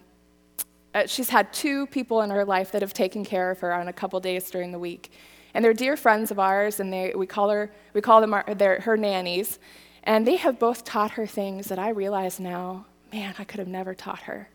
uh, 0.94 1.08
she's 1.08 1.30
had 1.30 1.52
two 1.52 1.86
people 1.88 2.22
in 2.22 2.30
her 2.30 2.46
life 2.46 2.72
that 2.72 2.82
have 2.82 2.94
taken 2.94 3.26
care 3.26 3.52
of 3.52 3.60
her 3.60 3.74
on 3.74 3.90
a 3.90 3.94
couple 3.94 4.18
days 4.22 4.50
during 4.50 4.72
the 4.72 4.80
week. 4.80 5.12
And 5.56 5.64
they're 5.64 5.74
dear 5.74 5.96
friends 5.96 6.32
of 6.32 6.38
ours, 6.38 6.82
and 6.82 6.92
they, 6.92 7.14
we, 7.16 7.26
call 7.26 7.50
her, 7.50 7.72
we 7.94 8.02
call 8.02 8.20
them 8.20 8.34
our, 8.34 8.44
her 8.82 8.98
nannies. 8.98 9.58
And 10.04 10.28
they 10.28 10.36
have 10.36 10.60
both 10.60 10.84
taught 10.84 11.12
her 11.12 11.26
things 11.26 11.68
that 11.68 11.80
I 11.80 11.90
realize 11.90 12.42
now, 12.42 12.86
man, 13.14 13.34
I 13.40 13.46
could 13.46 13.60
have 13.60 13.68
never 13.70 13.96
taught 13.96 14.24
her. 14.24 14.50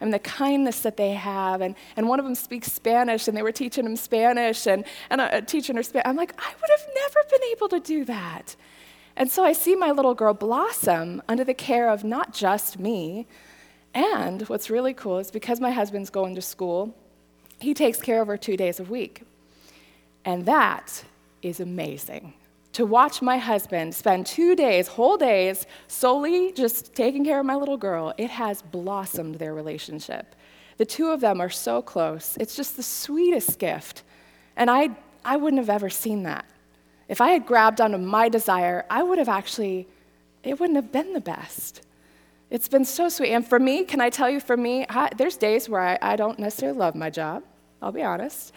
I 0.00 0.04
mean, 0.04 0.12
the 0.12 0.20
kindness 0.20 0.82
that 0.82 0.96
they 0.96 1.14
have. 1.14 1.62
And, 1.62 1.74
and 1.96 2.08
one 2.08 2.20
of 2.20 2.24
them 2.24 2.36
speaks 2.36 2.70
Spanish, 2.72 3.26
and 3.26 3.36
they 3.36 3.42
were 3.42 3.50
teaching 3.50 3.84
him 3.84 3.96
Spanish 3.96 4.68
and, 4.68 4.84
and 5.10 5.20
uh, 5.20 5.40
teaching 5.40 5.74
her 5.74 5.82
Spanish. 5.82 6.06
I'm 6.06 6.14
like, 6.14 6.32
I 6.38 6.48
would 6.48 6.70
have 6.70 6.88
never 6.94 7.28
been 7.28 7.42
able 7.50 7.68
to 7.70 7.80
do 7.80 8.04
that. 8.04 8.54
And 9.16 9.28
so 9.28 9.44
I 9.44 9.52
see 9.52 9.74
my 9.74 9.90
little 9.90 10.14
girl 10.14 10.32
blossom 10.32 11.22
under 11.28 11.42
the 11.42 11.54
care 11.54 11.90
of 11.90 12.04
not 12.04 12.32
just 12.32 12.78
me. 12.78 13.26
And 13.92 14.42
what's 14.42 14.70
really 14.70 14.94
cool 14.94 15.18
is 15.18 15.32
because 15.32 15.58
my 15.58 15.72
husband's 15.72 16.10
going 16.10 16.36
to 16.36 16.42
school, 16.42 16.94
he 17.58 17.74
takes 17.74 18.00
care 18.00 18.22
of 18.22 18.28
her 18.28 18.36
two 18.36 18.56
days 18.56 18.78
a 18.78 18.84
week. 18.84 19.24
And 20.26 20.44
that 20.44 21.04
is 21.40 21.60
amazing 21.60 22.34
to 22.76 22.84
watch 22.84 23.22
my 23.22 23.38
husband 23.38 23.94
spend 23.94 24.26
two 24.26 24.54
days, 24.54 24.86
whole 24.86 25.16
days, 25.16 25.64
solely 25.88 26.52
just 26.52 26.94
taking 26.94 27.24
care 27.24 27.40
of 27.40 27.46
my 27.46 27.54
little 27.54 27.78
girl, 27.78 28.12
it 28.18 28.28
has 28.28 28.60
blossomed 28.60 29.36
their 29.36 29.54
relationship. 29.54 30.34
The 30.76 30.84
two 30.84 31.08
of 31.08 31.22
them 31.22 31.40
are 31.40 31.48
so 31.48 31.80
close. 31.80 32.36
It's 32.38 32.54
just 32.54 32.76
the 32.76 32.82
sweetest 32.82 33.58
gift. 33.58 34.02
And 34.58 34.70
I, 34.70 34.90
I 35.24 35.38
wouldn't 35.38 35.58
have 35.58 35.70
ever 35.70 35.88
seen 35.88 36.24
that. 36.24 36.44
If 37.08 37.22
I 37.22 37.30
had 37.30 37.46
grabbed 37.46 37.80
onto 37.80 37.96
my 37.96 38.28
desire, 38.28 38.84
I 38.90 39.02
would 39.02 39.16
have 39.16 39.30
actually, 39.30 39.88
it 40.42 40.60
wouldn't 40.60 40.76
have 40.76 40.92
been 40.92 41.14
the 41.14 41.20
best. 41.22 41.80
It's 42.50 42.68
been 42.68 42.84
so 42.84 43.08
sweet. 43.08 43.32
And 43.32 43.48
for 43.48 43.58
me, 43.58 43.84
can 43.84 44.02
I 44.02 44.10
tell 44.10 44.28
you, 44.28 44.38
for 44.38 44.58
me, 44.58 44.84
I, 44.90 45.08
there's 45.16 45.38
days 45.38 45.66
where 45.66 45.80
I, 45.80 45.98
I 46.02 46.16
don't 46.16 46.38
necessarily 46.38 46.76
love 46.76 46.94
my 46.94 47.08
job, 47.08 47.42
I'll 47.80 47.90
be 47.90 48.02
honest. 48.02 48.52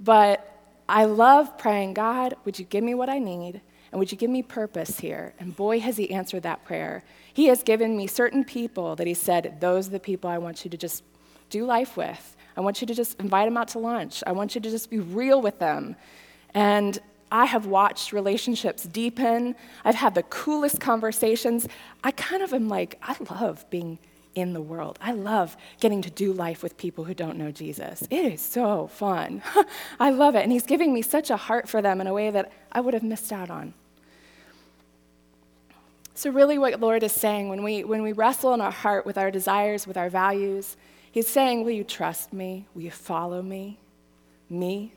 But 0.00 0.57
I 0.88 1.04
love 1.04 1.58
praying, 1.58 1.94
God, 1.94 2.34
would 2.44 2.58
you 2.58 2.64
give 2.64 2.82
me 2.82 2.94
what 2.94 3.08
I 3.08 3.18
need? 3.18 3.60
And 3.90 3.98
would 3.98 4.12
you 4.12 4.18
give 4.18 4.30
me 4.30 4.42
purpose 4.42 5.00
here? 5.00 5.34
And 5.38 5.54
boy, 5.54 5.80
has 5.80 5.96
He 5.96 6.10
answered 6.10 6.42
that 6.42 6.64
prayer. 6.64 7.04
He 7.32 7.46
has 7.46 7.62
given 7.62 7.96
me 7.96 8.06
certain 8.06 8.44
people 8.44 8.96
that 8.96 9.06
He 9.06 9.14
said, 9.14 9.60
Those 9.60 9.88
are 9.88 9.92
the 9.92 10.00
people 10.00 10.28
I 10.30 10.38
want 10.38 10.64
you 10.64 10.70
to 10.70 10.76
just 10.76 11.02
do 11.50 11.64
life 11.64 11.96
with. 11.96 12.36
I 12.56 12.60
want 12.60 12.80
you 12.80 12.86
to 12.86 12.94
just 12.94 13.18
invite 13.20 13.46
them 13.46 13.56
out 13.56 13.68
to 13.68 13.78
lunch. 13.78 14.22
I 14.26 14.32
want 14.32 14.54
you 14.54 14.60
to 14.60 14.70
just 14.70 14.90
be 14.90 14.98
real 14.98 15.40
with 15.40 15.58
them. 15.58 15.96
And 16.54 16.98
I 17.30 17.44
have 17.44 17.66
watched 17.66 18.12
relationships 18.12 18.84
deepen. 18.84 19.54
I've 19.84 19.94
had 19.94 20.14
the 20.14 20.22
coolest 20.24 20.80
conversations. 20.80 21.68
I 22.02 22.10
kind 22.12 22.42
of 22.42 22.52
am 22.52 22.68
like, 22.68 22.98
I 23.02 23.16
love 23.30 23.68
being 23.70 23.98
in 24.40 24.52
the 24.52 24.60
world. 24.60 24.98
I 25.00 25.12
love 25.12 25.56
getting 25.80 26.02
to 26.02 26.10
do 26.10 26.32
life 26.32 26.62
with 26.62 26.76
people 26.76 27.04
who 27.04 27.14
don't 27.14 27.36
know 27.36 27.50
Jesus. 27.50 28.02
It 28.10 28.32
is 28.32 28.40
so 28.40 28.86
fun. 28.86 29.42
I 30.00 30.10
love 30.10 30.34
it. 30.34 30.42
And 30.42 30.52
He's 30.52 30.66
giving 30.66 30.92
me 30.92 31.02
such 31.02 31.30
a 31.30 31.36
heart 31.36 31.68
for 31.68 31.82
them 31.82 32.00
in 32.00 32.06
a 32.06 32.12
way 32.12 32.30
that 32.30 32.52
I 32.72 32.80
would 32.80 32.94
have 32.94 33.02
missed 33.02 33.32
out 33.32 33.50
on. 33.50 33.74
So, 36.14 36.30
really, 36.30 36.58
what 36.58 36.80
Lord 36.80 37.04
is 37.04 37.12
saying 37.12 37.48
when 37.48 37.62
we, 37.62 37.84
when 37.84 38.02
we 38.02 38.12
wrestle 38.12 38.52
in 38.52 38.60
our 38.60 38.72
heart 38.72 39.06
with 39.06 39.16
our 39.16 39.30
desires, 39.30 39.86
with 39.86 39.96
our 39.96 40.10
values, 40.10 40.76
He's 41.10 41.28
saying, 41.28 41.64
Will 41.64 41.72
you 41.72 41.84
trust 41.84 42.32
me? 42.32 42.66
Will 42.74 42.82
you 42.82 42.90
follow 42.90 43.40
me? 43.42 43.78
Me? 44.50 44.92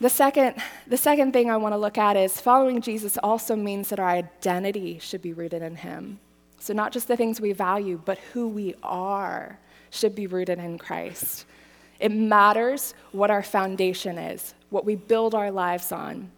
The 0.00 0.08
second, 0.08 0.56
the 0.86 0.96
second 0.96 1.32
thing 1.32 1.50
I 1.50 1.58
want 1.58 1.74
to 1.74 1.78
look 1.78 1.98
at 1.98 2.16
is 2.16 2.40
following 2.40 2.80
Jesus 2.80 3.18
also 3.18 3.54
means 3.54 3.90
that 3.90 4.00
our 4.00 4.08
identity 4.08 4.98
should 4.98 5.20
be 5.20 5.32
rooted 5.32 5.62
in 5.62 5.76
Him. 5.76 6.18
So, 6.60 6.74
not 6.74 6.92
just 6.92 7.08
the 7.08 7.16
things 7.16 7.40
we 7.40 7.52
value, 7.52 8.00
but 8.04 8.18
who 8.32 8.46
we 8.46 8.74
are 8.82 9.58
should 9.90 10.14
be 10.14 10.26
rooted 10.26 10.58
in 10.58 10.78
Christ. 10.78 11.46
It 11.98 12.12
matters 12.12 12.94
what 13.12 13.30
our 13.30 13.42
foundation 13.42 14.18
is, 14.18 14.54
what 14.68 14.84
we 14.84 14.94
build 14.94 15.34
our 15.34 15.50
lives 15.50 15.90
on. 15.90 16.30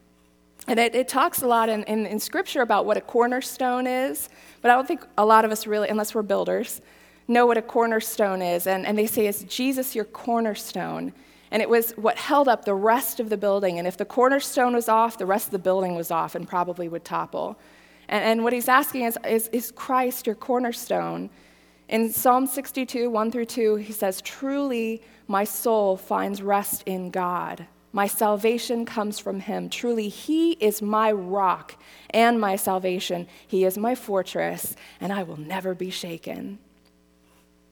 And 0.69 0.79
it, 0.79 0.95
it 0.95 1.09
talks 1.09 1.43
a 1.43 1.47
lot 1.47 1.69
in, 1.69 1.83
in, 1.85 2.07
in, 2.07 2.21
Scripture 2.21 2.63
about 2.63 2.87
what 2.87 2.97
a 2.97 3.01
cornerstone 3.01 3.87
is, 3.89 4.29
but 4.61 4.71
I 4.71 4.75
don't 4.75 4.87
think 4.87 5.05
a 5.19 5.27
lot 5.27 5.45
of 5.45 5.51
us 5.51 5.67
really, 5.67 5.89
unless 5.89 6.15
we're 6.15 6.23
builders, 6.23 6.81
know 7.27 7.47
what 7.47 7.59
a 7.59 7.63
cornerstone 7.63 8.43
is. 8.43 8.69
And, 8.69 8.87
and 8.87 8.97
they 8.97 9.07
say, 9.07 9.27
Is 9.27 9.43
Jesus 9.45 9.95
your 9.95 10.05
cornerstone? 10.05 11.13
And 11.51 11.61
it 11.61 11.69
was 11.69 11.93
what 11.93 12.17
held 12.17 12.49
up 12.49 12.65
the 12.65 12.75
rest 12.75 13.19
of 13.21 13.29
the 13.29 13.37
building. 13.37 13.79
And 13.79 13.87
if 13.87 13.97
the 13.97 14.05
cornerstone 14.05 14.75
was 14.75 14.89
off, 14.89 15.19
the 15.19 15.27
rest 15.27 15.47
of 15.47 15.53
the 15.53 15.59
building 15.59 15.97
was 15.97 16.11
off 16.11 16.35
and 16.35 16.49
probably 16.49 16.89
would 16.89 17.05
topple. 17.05 17.59
And, 18.13 18.25
and 18.25 18.45
what 18.45 18.53
he's 18.53 18.69
asking 18.69 19.05
is, 19.05 19.19
is 19.27 19.49
Is 19.49 19.73
Christ 19.73 20.27
your 20.27 20.37
cornerstone? 20.37 21.31
In 21.89 22.13
Psalm 22.13 22.47
62, 22.47 23.11
1 23.11 23.31
through 23.33 23.47
2, 23.47 23.77
he 23.77 23.93
says, 23.93 24.21
Truly 24.21 25.03
my 25.27 25.45
soul 25.45 25.97
finds 25.97 26.43
rest 26.43 26.83
in 26.87 27.11
God. 27.11 27.67
My 27.93 28.07
salvation 28.07 28.87
comes 28.87 29.19
from 29.19 29.41
him. 29.41 29.69
Truly, 29.69 30.09
he 30.09 30.53
is 30.53 30.81
my 30.81 31.13
rock 31.13 31.77
and 32.11 32.41
my 32.41 32.57
salvation. 32.57 33.27
He 33.47 33.65
is 33.65 33.77
my 33.77 33.95
fortress, 33.95 34.77
and 35.01 35.13
I 35.13 35.23
will 35.25 35.39
never 35.39 35.75
be 35.75 35.91
shaken. 35.91 36.59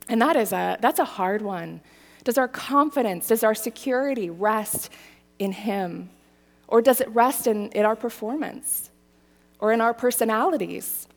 And 0.07 0.21
that 0.21 0.35
is 0.35 0.51
a, 0.51 0.77
that's 0.81 0.99
a 0.99 1.05
hard 1.05 1.41
one. 1.41 1.81
Does 2.23 2.37
our 2.37 2.47
confidence, 2.47 3.27
does 3.27 3.43
our 3.43 3.55
security 3.55 4.29
rest 4.29 4.91
in 5.39 5.51
him? 5.51 6.11
Or 6.67 6.81
does 6.81 7.01
it 7.01 7.09
rest 7.09 7.47
in, 7.47 7.69
in 7.69 7.85
our 7.85 7.95
performance? 7.95 8.90
Or 9.61 9.71
in 9.71 9.79
our 9.79 9.93
personalities. 9.93 11.07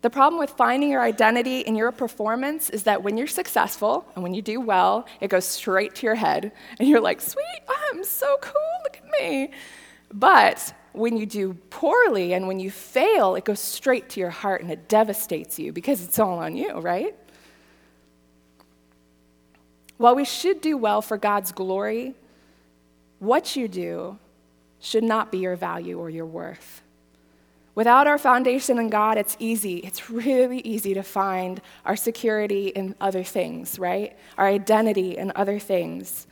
The 0.00 0.10
problem 0.10 0.40
with 0.40 0.50
finding 0.50 0.90
your 0.90 1.00
identity 1.00 1.60
in 1.60 1.76
your 1.76 1.92
performance 1.92 2.70
is 2.70 2.82
that 2.82 3.04
when 3.04 3.16
you're 3.16 3.28
successful 3.28 4.04
and 4.14 4.24
when 4.24 4.34
you 4.34 4.42
do 4.42 4.60
well, 4.60 5.06
it 5.20 5.28
goes 5.28 5.44
straight 5.44 5.94
to 5.96 6.06
your 6.06 6.16
head. 6.16 6.50
And 6.80 6.88
you're 6.88 7.00
like, 7.00 7.20
sweet, 7.20 7.60
I'm 7.92 8.02
so 8.02 8.36
cool, 8.40 8.62
look 8.82 8.96
at 8.96 9.08
me. 9.20 9.52
But 10.12 10.74
when 10.92 11.16
you 11.16 11.24
do 11.24 11.54
poorly 11.70 12.34
and 12.34 12.48
when 12.48 12.58
you 12.58 12.70
fail, 12.70 13.36
it 13.36 13.44
goes 13.44 13.60
straight 13.60 14.08
to 14.10 14.20
your 14.20 14.30
heart 14.30 14.60
and 14.60 14.72
it 14.72 14.88
devastates 14.88 15.58
you 15.58 15.72
because 15.72 16.02
it's 16.02 16.18
all 16.18 16.38
on 16.38 16.56
you, 16.56 16.72
right? 16.80 17.14
While 19.98 20.16
we 20.16 20.24
should 20.24 20.60
do 20.60 20.76
well 20.76 21.00
for 21.00 21.16
God's 21.16 21.52
glory, 21.52 22.14
what 23.20 23.54
you 23.54 23.68
do 23.68 24.18
should 24.80 25.04
not 25.04 25.30
be 25.30 25.38
your 25.38 25.54
value 25.54 25.96
or 26.00 26.10
your 26.10 26.26
worth. 26.26 26.81
Without 27.74 28.06
our 28.06 28.18
foundation 28.18 28.78
in 28.78 28.90
God, 28.90 29.16
it's 29.16 29.36
easy. 29.38 29.78
It's 29.78 30.10
really 30.10 30.58
easy 30.60 30.92
to 30.94 31.02
find 31.02 31.60
our 31.86 31.96
security 31.96 32.68
in 32.68 32.94
other 33.00 33.24
things, 33.24 33.78
right? 33.78 34.16
Our 34.36 34.46
identity 34.46 35.16
in 35.16 35.32
other 35.34 35.58
things. 35.58 36.26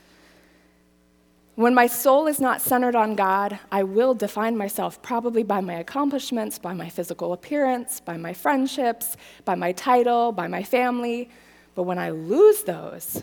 When 1.54 1.74
my 1.74 1.86
soul 1.86 2.26
is 2.26 2.40
not 2.40 2.60
centered 2.60 2.94
on 2.94 3.14
God, 3.14 3.58
I 3.72 3.82
will 3.82 4.14
define 4.14 4.56
myself 4.56 5.02
probably 5.02 5.42
by 5.42 5.60
my 5.60 5.74
accomplishments, 5.74 6.58
by 6.58 6.74
my 6.74 6.88
physical 6.88 7.32
appearance, 7.32 8.00
by 8.00 8.16
my 8.16 8.32
friendships, 8.32 9.16
by 9.44 9.54
my 9.54 9.72
title, 9.72 10.32
by 10.32 10.46
my 10.46 10.62
family. 10.62 11.30
But 11.74 11.84
when 11.84 11.98
I 11.98 12.10
lose 12.10 12.62
those, 12.62 13.22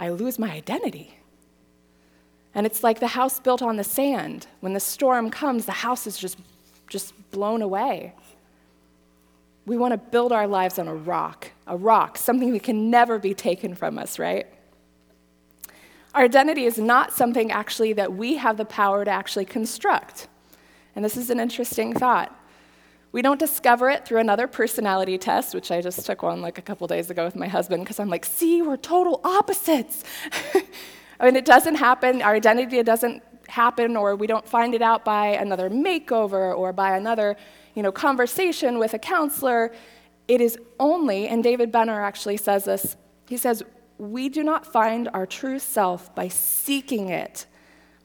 I 0.00 0.10
lose 0.10 0.38
my 0.38 0.50
identity. 0.50 1.18
And 2.54 2.66
it's 2.66 2.82
like 2.82 3.00
the 3.00 3.08
house 3.08 3.40
built 3.40 3.62
on 3.62 3.76
the 3.76 3.84
sand. 3.84 4.46
When 4.60 4.72
the 4.72 4.80
storm 4.80 5.30
comes, 5.30 5.66
the 5.66 5.72
house 5.72 6.06
is 6.06 6.18
just 6.18 6.38
just 6.88 7.14
blown 7.30 7.62
away. 7.62 8.14
We 9.66 9.76
want 9.76 9.92
to 9.92 9.98
build 9.98 10.32
our 10.32 10.46
lives 10.46 10.78
on 10.78 10.88
a 10.88 10.94
rock, 10.94 11.50
a 11.66 11.76
rock, 11.76 12.18
something 12.18 12.52
that 12.52 12.62
can 12.62 12.90
never 12.90 13.18
be 13.18 13.34
taken 13.34 13.74
from 13.74 13.98
us, 13.98 14.18
right? 14.18 14.46
Our 16.14 16.22
identity 16.22 16.64
is 16.64 16.78
not 16.78 17.12
something 17.12 17.50
actually 17.50 17.94
that 17.94 18.12
we 18.12 18.36
have 18.36 18.56
the 18.56 18.64
power 18.64 19.04
to 19.04 19.10
actually 19.10 19.46
construct. 19.46 20.28
And 20.94 21.04
this 21.04 21.16
is 21.16 21.30
an 21.30 21.40
interesting 21.40 21.92
thought. 21.92 22.38
We 23.10 23.22
don't 23.22 23.38
discover 23.38 23.90
it 23.90 24.04
through 24.04 24.18
another 24.18 24.46
personality 24.46 25.18
test, 25.18 25.54
which 25.54 25.70
I 25.70 25.80
just 25.80 26.04
took 26.04 26.22
one 26.22 26.42
like 26.42 26.58
a 26.58 26.62
couple 26.62 26.86
days 26.86 27.10
ago 27.10 27.24
with 27.24 27.36
my 27.36 27.48
husband 27.48 27.84
because 27.84 28.00
I'm 28.00 28.08
like, 28.08 28.24
see, 28.24 28.60
we're 28.60 28.76
total 28.76 29.20
opposites. 29.24 30.04
I 31.20 31.26
mean, 31.26 31.36
it 31.36 31.44
doesn't 31.44 31.76
happen. 31.76 32.22
Our 32.22 32.34
identity 32.34 32.82
doesn't 32.82 33.22
happen 33.48 33.96
or 33.96 34.16
we 34.16 34.26
don't 34.26 34.46
find 34.46 34.74
it 34.74 34.82
out 34.82 35.04
by 35.04 35.28
another 35.28 35.70
makeover 35.70 36.56
or 36.56 36.72
by 36.72 36.96
another 36.96 37.36
you 37.74 37.82
know, 37.82 37.92
conversation 37.92 38.78
with 38.78 38.94
a 38.94 38.98
counselor. 38.98 39.72
It 40.28 40.40
is 40.40 40.58
only, 40.78 41.28
and 41.28 41.42
David 41.42 41.70
Benner 41.70 42.00
actually 42.00 42.36
says 42.36 42.64
this, 42.64 42.96
he 43.28 43.36
says, 43.36 43.62
we 43.98 44.28
do 44.28 44.42
not 44.42 44.66
find 44.66 45.08
our 45.12 45.26
true 45.26 45.58
self 45.58 46.14
by 46.14 46.28
seeking 46.28 47.08
it. 47.08 47.46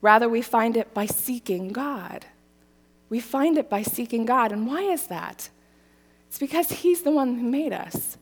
Rather, 0.00 0.28
we 0.28 0.42
find 0.42 0.76
it 0.76 0.94
by 0.94 1.06
seeking 1.06 1.68
God. 1.68 2.26
We 3.08 3.20
find 3.20 3.58
it 3.58 3.68
by 3.68 3.82
seeking 3.82 4.24
God. 4.24 4.52
And 4.52 4.66
why 4.66 4.82
is 4.82 5.08
that? 5.08 5.50
It's 6.28 6.38
because 6.38 6.70
He's 6.70 7.02
the 7.02 7.10
one 7.10 7.36
who 7.36 7.42
made 7.42 7.72
us. 7.72 8.16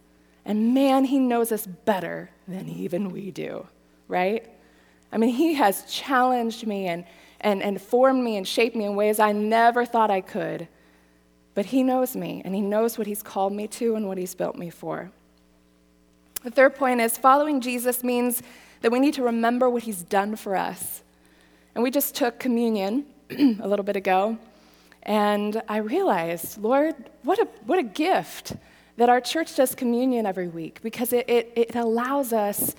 And 0.44 0.72
man, 0.74 1.04
He 1.04 1.18
knows 1.18 1.52
us 1.52 1.66
better 1.66 2.30
than 2.48 2.68
even 2.68 3.10
we 3.10 3.30
do, 3.30 3.66
right? 4.08 4.48
I 5.12 5.18
mean, 5.18 5.30
He 5.30 5.54
has 5.54 5.84
challenged 5.84 6.66
me 6.66 6.86
and, 6.86 7.04
and, 7.40 7.62
and 7.62 7.80
formed 7.80 8.22
me 8.22 8.36
and 8.36 8.46
shaped 8.46 8.76
me 8.76 8.84
in 8.84 8.96
ways 8.96 9.18
I 9.18 9.32
never 9.32 9.84
thought 9.84 10.10
I 10.10 10.20
could. 10.20 10.68
But 11.54 11.66
He 11.66 11.82
knows 11.82 12.14
me, 12.14 12.42
and 12.44 12.54
He 12.54 12.60
knows 12.60 12.98
what 12.98 13.06
He's 13.06 13.22
called 13.22 13.52
me 13.52 13.66
to 13.68 13.94
and 13.94 14.06
what 14.06 14.18
He's 14.18 14.34
built 14.34 14.56
me 14.56 14.70
for. 14.70 15.10
The 16.44 16.50
third 16.50 16.76
point 16.76 17.00
is 17.00 17.18
following 17.18 17.60
Jesus 17.60 18.04
means 18.04 18.42
that 18.80 18.92
we 18.92 19.00
need 19.00 19.14
to 19.14 19.22
remember 19.22 19.68
what 19.68 19.82
He's 19.82 20.02
done 20.02 20.36
for 20.36 20.56
us. 20.56 21.02
And 21.74 21.82
we 21.82 21.90
just 21.90 22.14
took 22.14 22.38
communion 22.38 23.06
a 23.30 23.66
little 23.68 23.84
bit 23.84 23.96
ago, 23.96 24.38
and 25.02 25.62
I 25.68 25.78
realized, 25.78 26.58
Lord, 26.58 26.94
what 27.22 27.38
a, 27.38 27.46
what 27.64 27.78
a 27.78 27.82
gift 27.82 28.54
that 28.98 29.08
our 29.08 29.20
church 29.20 29.56
does 29.56 29.74
communion 29.74 30.26
every 30.26 30.48
week 30.48 30.80
because 30.82 31.12
it, 31.12 31.28
it, 31.30 31.52
it 31.56 31.74
allows 31.76 32.32
us 32.32 32.74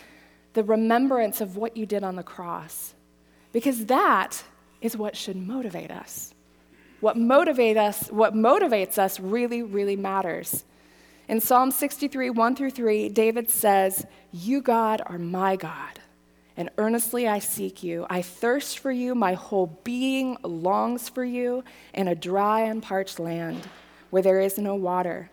the 0.59 0.63
remembrance 0.65 1.39
of 1.39 1.55
what 1.55 1.77
you 1.77 1.85
did 1.85 2.03
on 2.03 2.17
the 2.17 2.23
cross. 2.23 2.93
Because 3.53 3.85
that 3.85 4.43
is 4.81 4.97
what 4.97 5.15
should 5.15 5.37
motivate 5.37 5.89
us. 5.89 6.33
What 6.99 7.15
motivate 7.15 7.77
us, 7.77 8.09
what 8.09 8.33
motivates 8.33 8.97
us 8.97 9.21
really, 9.21 9.63
really 9.63 9.95
matters. 9.95 10.65
In 11.29 11.39
Psalm 11.39 11.71
63, 11.71 12.31
1 12.31 12.55
through 12.57 12.71
3, 12.71 13.07
David 13.07 13.49
says, 13.49 14.05
You, 14.33 14.61
God, 14.61 15.01
are 15.05 15.17
my 15.17 15.55
God, 15.55 16.01
and 16.57 16.69
earnestly 16.77 17.25
I 17.25 17.39
seek 17.39 17.81
you. 17.81 18.05
I 18.09 18.21
thirst 18.21 18.79
for 18.79 18.91
you, 18.91 19.15
my 19.15 19.35
whole 19.35 19.79
being 19.85 20.35
longs 20.43 21.07
for 21.07 21.23
you 21.23 21.63
in 21.93 22.09
a 22.09 22.15
dry 22.15 22.63
and 22.63 22.83
parched 22.83 23.17
land 23.17 23.65
where 24.09 24.21
there 24.21 24.41
is 24.41 24.57
no 24.57 24.75
water. 24.75 25.29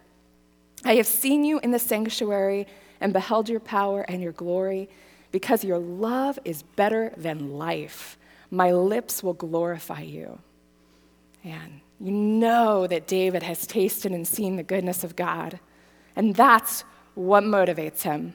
I 0.85 0.95
have 0.95 1.07
seen 1.09 1.45
you 1.45 1.59
in 1.59 1.73
the 1.73 1.81
sanctuary 1.81 2.69
and 3.01 3.13
beheld 3.13 3.49
your 3.49 3.61
power 3.61 4.03
and 4.03 4.23
your 4.23 4.33
glory, 4.33 4.89
because 5.37 5.63
your 5.63 5.79
love 5.79 6.39
is 6.47 6.63
better 6.63 7.13
than 7.15 7.59
life. 7.59 8.17
My 8.51 8.73
lips 8.73 9.23
will 9.23 9.35
glorify 9.35 10.01
you. 10.01 10.39
And 11.45 11.83
you 12.01 12.11
know 12.11 12.87
that 12.87 13.07
David 13.07 13.43
has 13.43 13.67
tasted 13.67 14.13
and 14.13 14.27
seen 14.27 14.57
the 14.57 14.63
goodness 14.63 15.05
of 15.05 15.15
God, 15.15 15.61
and 16.17 16.35
that's 16.35 16.85
what 17.15 17.45
motivates 17.45 18.01
him. 18.01 18.33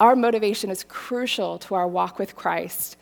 Our 0.00 0.16
motivation 0.16 0.70
is 0.70 0.82
crucial 0.82 1.58
to 1.58 1.74
our 1.74 1.86
walk 1.86 2.18
with 2.18 2.36
Christ. 2.36 2.96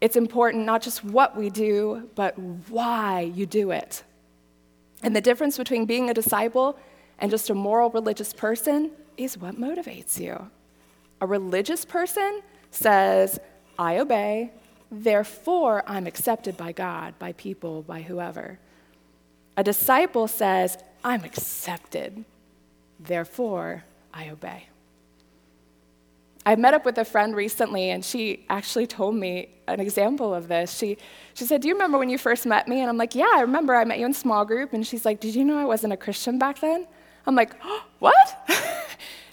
It's 0.00 0.14
important 0.14 0.64
not 0.64 0.80
just 0.80 1.02
what 1.02 1.36
we 1.36 1.50
do, 1.50 2.08
but 2.14 2.38
why 2.38 3.32
you 3.34 3.46
do 3.46 3.72
it. 3.72 4.04
And 5.02 5.16
the 5.16 5.20
difference 5.20 5.58
between 5.58 5.86
being 5.86 6.08
a 6.08 6.14
disciple 6.14 6.78
and 7.18 7.32
just 7.32 7.50
a 7.50 7.54
moral 7.54 7.90
religious 7.90 8.32
person 8.32 8.92
is 9.16 9.36
what 9.36 9.56
motivates 9.56 10.20
you. 10.20 10.52
A 11.22 11.26
religious 11.26 11.84
person 11.84 12.42
says, 12.72 13.38
I 13.78 13.98
obey, 13.98 14.50
therefore 14.90 15.84
I'm 15.86 16.08
accepted 16.08 16.56
by 16.56 16.72
God, 16.72 17.16
by 17.20 17.30
people, 17.34 17.82
by 17.82 18.02
whoever. 18.02 18.58
A 19.56 19.62
disciple 19.62 20.26
says, 20.26 20.76
I'm 21.04 21.22
accepted, 21.22 22.24
therefore 22.98 23.84
I 24.12 24.30
obey. 24.30 24.66
I 26.44 26.56
met 26.56 26.74
up 26.74 26.84
with 26.84 26.98
a 26.98 27.04
friend 27.04 27.36
recently, 27.36 27.90
and 27.90 28.04
she 28.04 28.44
actually 28.50 28.88
told 28.88 29.14
me 29.14 29.50
an 29.68 29.78
example 29.78 30.34
of 30.34 30.48
this. 30.48 30.76
She, 30.76 30.98
she 31.34 31.44
said, 31.44 31.60
Do 31.60 31.68
you 31.68 31.74
remember 31.74 31.98
when 31.98 32.10
you 32.10 32.18
first 32.18 32.46
met 32.46 32.66
me? 32.66 32.80
And 32.80 32.88
I'm 32.88 32.96
like, 32.96 33.14
Yeah, 33.14 33.30
I 33.32 33.42
remember 33.42 33.76
I 33.76 33.84
met 33.84 34.00
you 34.00 34.06
in 34.06 34.12
small 34.12 34.44
group. 34.44 34.72
And 34.72 34.84
she's 34.84 35.04
like, 35.04 35.20
Did 35.20 35.36
you 35.36 35.44
know 35.44 35.56
I 35.56 35.66
wasn't 35.66 35.92
a 35.92 35.96
Christian 35.96 36.40
back 36.40 36.58
then? 36.58 36.88
I'm 37.28 37.36
like, 37.36 37.54
oh, 37.62 37.84
What? 38.00 38.48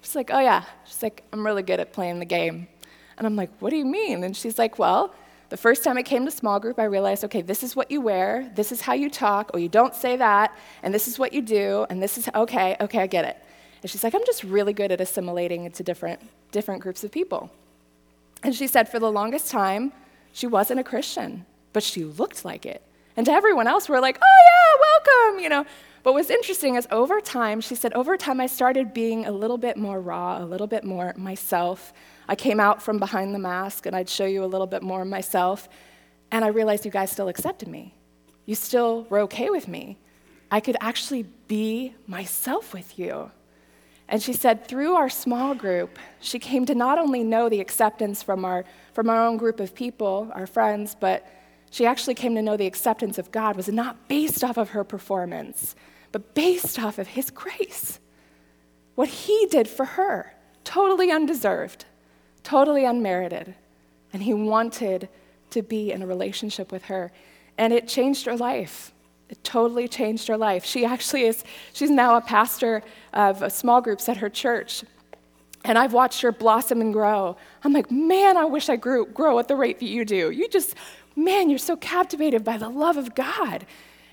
she's 0.09 0.15
like, 0.15 0.31
Oh, 0.33 0.39
yeah. 0.39 0.63
She's 0.85 1.03
like, 1.03 1.23
I'm 1.31 1.45
really 1.45 1.63
good 1.63 1.79
at 1.79 1.93
playing 1.93 2.19
the 2.19 2.25
game. 2.25 2.67
And 3.17 3.27
I'm 3.27 3.35
like, 3.35 3.51
What 3.59 3.69
do 3.69 3.75
you 3.75 3.85
mean? 3.85 4.23
And 4.23 4.35
she's 4.35 4.57
like, 4.57 4.79
Well, 4.79 5.13
the 5.49 5.57
first 5.57 5.83
time 5.83 5.97
I 5.97 6.03
came 6.03 6.25
to 6.25 6.31
small 6.31 6.59
group, 6.59 6.79
I 6.79 6.83
realized, 6.83 7.23
okay, 7.25 7.41
this 7.41 7.63
is 7.63 7.75
what 7.75 7.89
you 7.89 8.01
wear, 8.01 8.51
this 8.55 8.71
is 8.71 8.81
how 8.81 8.93
you 8.93 9.09
talk, 9.09 9.49
or 9.53 9.59
you 9.59 9.67
don't 9.67 9.95
say 9.95 10.15
that, 10.15 10.55
and 10.83 10.93
this 10.93 11.07
is 11.07 11.17
what 11.17 11.33
you 11.33 11.41
do, 11.41 11.87
and 11.89 12.01
this 12.01 12.19
is, 12.19 12.29
okay, 12.35 12.77
okay, 12.79 12.99
I 12.99 13.07
get 13.07 13.25
it. 13.25 13.37
And 13.81 13.89
she's 13.89 14.03
like, 14.03 14.13
I'm 14.13 14.25
just 14.27 14.43
really 14.43 14.73
good 14.73 14.91
at 14.91 15.01
assimilating 15.01 15.65
into 15.65 15.81
different, 15.81 16.21
different 16.51 16.83
groups 16.83 17.03
of 17.03 17.11
people. 17.11 17.49
And 18.43 18.53
she 18.53 18.67
said, 18.67 18.89
for 18.89 18.99
the 18.99 19.11
longest 19.11 19.49
time, 19.49 19.91
she 20.33 20.45
wasn't 20.45 20.81
a 20.81 20.83
Christian, 20.83 21.47
but 21.73 21.81
she 21.81 22.03
looked 22.03 22.45
like 22.45 22.67
it. 22.67 22.83
And 23.17 23.25
to 23.25 23.31
everyone 23.31 23.67
else, 23.67 23.89
we're 23.89 23.99
like, 23.99 24.19
oh 24.21 24.39
yeah, 24.49 25.31
welcome, 25.31 25.43
you 25.43 25.49
know. 25.49 25.65
But 26.03 26.13
what's 26.13 26.29
interesting 26.29 26.75
is 26.75 26.87
over 26.91 27.19
time, 27.19 27.61
she 27.61 27.75
said, 27.75 27.93
over 27.93 28.15
time, 28.15 28.39
I 28.39 28.47
started 28.47 28.93
being 28.93 29.25
a 29.25 29.31
little 29.31 29.57
bit 29.57 29.77
more 29.77 29.99
raw, 29.99 30.41
a 30.41 30.45
little 30.45 30.67
bit 30.67 30.83
more 30.83 31.13
myself. 31.17 31.93
I 32.27 32.35
came 32.35 32.59
out 32.59 32.81
from 32.81 32.99
behind 32.99 33.35
the 33.35 33.39
mask 33.39 33.85
and 33.85 33.95
I'd 33.95 34.09
show 34.09 34.25
you 34.25 34.43
a 34.43 34.47
little 34.47 34.67
bit 34.67 34.81
more 34.81 35.01
of 35.01 35.07
myself. 35.07 35.67
And 36.31 36.45
I 36.45 36.49
realized 36.49 36.85
you 36.85 36.91
guys 36.91 37.11
still 37.11 37.27
accepted 37.27 37.67
me. 37.67 37.95
You 38.45 38.55
still 38.55 39.03
were 39.09 39.19
okay 39.19 39.49
with 39.49 39.67
me. 39.67 39.97
I 40.51 40.59
could 40.59 40.77
actually 40.81 41.23
be 41.47 41.95
myself 42.07 42.73
with 42.73 42.97
you. 42.97 43.31
And 44.07 44.23
she 44.23 44.33
said, 44.33 44.67
through 44.67 44.95
our 44.95 45.09
small 45.09 45.53
group, 45.53 45.99
she 46.19 46.39
came 46.39 46.65
to 46.65 46.73
not 46.73 46.97
only 46.97 47.23
know 47.23 47.47
the 47.47 47.59
acceptance 47.59 48.23
from 48.23 48.43
our, 48.43 48.65
from 48.93 49.09
our 49.09 49.23
own 49.23 49.37
group 49.37 49.59
of 49.59 49.75
people, 49.75 50.31
our 50.33 50.47
friends, 50.47 50.95
but 50.99 51.27
she 51.71 51.85
actually 51.85 52.15
came 52.15 52.35
to 52.35 52.41
know 52.41 52.57
the 52.57 52.67
acceptance 52.67 53.17
of 53.17 53.31
God 53.31 53.55
was 53.55 53.67
not 53.67 54.07
based 54.07 54.43
off 54.43 54.57
of 54.57 54.69
her 54.69 54.83
performance, 54.83 55.75
but 56.11 56.33
based 56.33 56.79
off 56.79 56.97
of 56.97 57.07
His 57.07 57.29
grace. 57.29 57.99
What 58.95 59.09
He 59.09 59.47
did 59.49 59.67
for 59.67 59.85
her, 59.85 60.33
totally 60.63 61.11
undeserved 61.11 61.85
totally 62.43 62.85
unmerited. 62.85 63.53
And 64.13 64.23
he 64.23 64.33
wanted 64.33 65.09
to 65.51 65.61
be 65.61 65.91
in 65.91 66.01
a 66.01 66.07
relationship 66.07 66.71
with 66.71 66.85
her. 66.85 67.11
And 67.57 67.73
it 67.73 67.87
changed 67.87 68.25
her 68.25 68.35
life. 68.35 68.91
It 69.29 69.43
totally 69.43 69.87
changed 69.87 70.27
her 70.27 70.37
life. 70.37 70.65
She 70.65 70.85
actually 70.85 71.23
is, 71.23 71.43
she's 71.73 71.91
now 71.91 72.15
a 72.15 72.21
pastor 72.21 72.81
of 73.13 73.51
small 73.51 73.81
groups 73.81 74.09
at 74.09 74.17
her 74.17 74.29
church. 74.29 74.83
And 75.63 75.77
I've 75.77 75.93
watched 75.93 76.21
her 76.21 76.31
blossom 76.31 76.81
and 76.81 76.93
grow. 76.93 77.37
I'm 77.63 77.73
like, 77.73 77.91
man, 77.91 78.37
I 78.37 78.45
wish 78.45 78.69
I 78.69 78.77
grew, 78.77 79.05
grow 79.05 79.37
at 79.37 79.47
the 79.47 79.55
rate 79.55 79.79
that 79.79 79.87
you 79.87 80.05
do. 80.05 80.31
You 80.31 80.47
just, 80.47 80.73
man, 81.15 81.49
you're 81.49 81.59
so 81.59 81.75
captivated 81.75 82.43
by 82.43 82.57
the 82.57 82.69
love 82.69 82.97
of 82.97 83.15
God. 83.15 83.65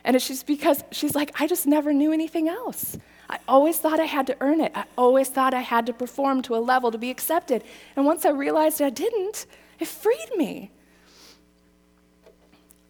And 0.04 0.14
it's 0.14 0.28
just 0.28 0.46
because 0.46 0.84
she's 0.92 1.14
like, 1.14 1.40
I 1.40 1.46
just 1.46 1.66
never 1.66 1.92
knew 1.92 2.12
anything 2.12 2.48
else. 2.48 2.96
I 3.28 3.38
always 3.48 3.78
thought 3.78 3.98
I 3.98 4.04
had 4.04 4.26
to 4.28 4.36
earn 4.40 4.60
it. 4.60 4.72
I 4.74 4.84
always 4.96 5.28
thought 5.28 5.52
I 5.52 5.60
had 5.60 5.86
to 5.86 5.92
perform 5.92 6.42
to 6.42 6.54
a 6.54 6.58
level 6.58 6.92
to 6.92 6.98
be 6.98 7.10
accepted. 7.10 7.64
And 7.96 8.06
once 8.06 8.24
I 8.24 8.30
realized 8.30 8.80
I 8.80 8.90
didn't, 8.90 9.46
it 9.80 9.88
freed 9.88 10.30
me. 10.36 10.70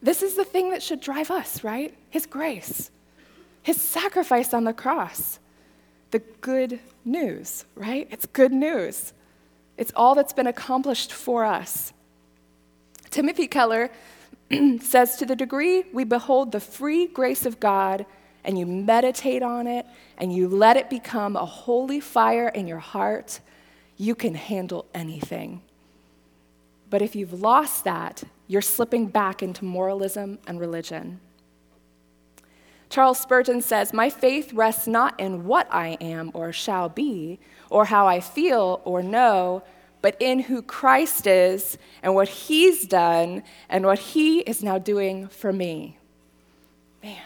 This 0.02 0.22
is 0.22 0.34
the 0.34 0.44
thing 0.44 0.70
that 0.70 0.82
should 0.82 1.00
drive 1.00 1.30
us, 1.30 1.64
right? 1.64 1.94
His 2.10 2.26
grace, 2.26 2.90
His 3.62 3.80
sacrifice 3.80 4.52
on 4.52 4.64
the 4.64 4.74
cross. 4.74 5.38
The 6.12 6.20
good 6.40 6.78
news, 7.04 7.64
right? 7.74 8.06
It's 8.10 8.26
good 8.26 8.52
news. 8.52 9.12
It's 9.76 9.92
all 9.96 10.14
that's 10.14 10.32
been 10.32 10.46
accomplished 10.46 11.12
for 11.12 11.44
us. 11.44 11.92
Timothy 13.16 13.46
Keller 13.46 13.90
says, 14.82 15.16
To 15.16 15.24
the 15.24 15.34
degree 15.34 15.84
we 15.90 16.04
behold 16.04 16.52
the 16.52 16.60
free 16.60 17.06
grace 17.06 17.46
of 17.46 17.58
God 17.58 18.04
and 18.44 18.58
you 18.58 18.66
meditate 18.66 19.42
on 19.42 19.66
it 19.66 19.86
and 20.18 20.34
you 20.34 20.46
let 20.48 20.76
it 20.76 20.90
become 20.90 21.34
a 21.34 21.46
holy 21.46 21.98
fire 21.98 22.48
in 22.48 22.66
your 22.66 22.78
heart, 22.78 23.40
you 23.96 24.14
can 24.14 24.34
handle 24.34 24.84
anything. 24.92 25.62
But 26.90 27.00
if 27.00 27.16
you've 27.16 27.40
lost 27.40 27.84
that, 27.84 28.22
you're 28.48 28.60
slipping 28.60 29.06
back 29.06 29.42
into 29.42 29.64
moralism 29.64 30.38
and 30.46 30.60
religion. 30.60 31.18
Charles 32.90 33.18
Spurgeon 33.18 33.62
says, 33.62 33.94
My 33.94 34.10
faith 34.10 34.52
rests 34.52 34.86
not 34.86 35.18
in 35.18 35.46
what 35.46 35.72
I 35.72 35.96
am 36.02 36.32
or 36.34 36.52
shall 36.52 36.90
be, 36.90 37.40
or 37.70 37.86
how 37.86 38.06
I 38.06 38.20
feel 38.20 38.82
or 38.84 39.02
know, 39.02 39.62
but 40.02 40.16
in 40.20 40.40
who 40.40 40.62
Christ 40.62 41.26
is 41.26 41.78
and 42.02 42.14
what 42.14 42.28
he's 42.28 42.86
done 42.86 43.42
and 43.68 43.84
what 43.84 43.98
he 43.98 44.40
is 44.40 44.62
now 44.62 44.78
doing 44.78 45.28
for 45.28 45.52
me. 45.52 45.98
Man. 47.02 47.18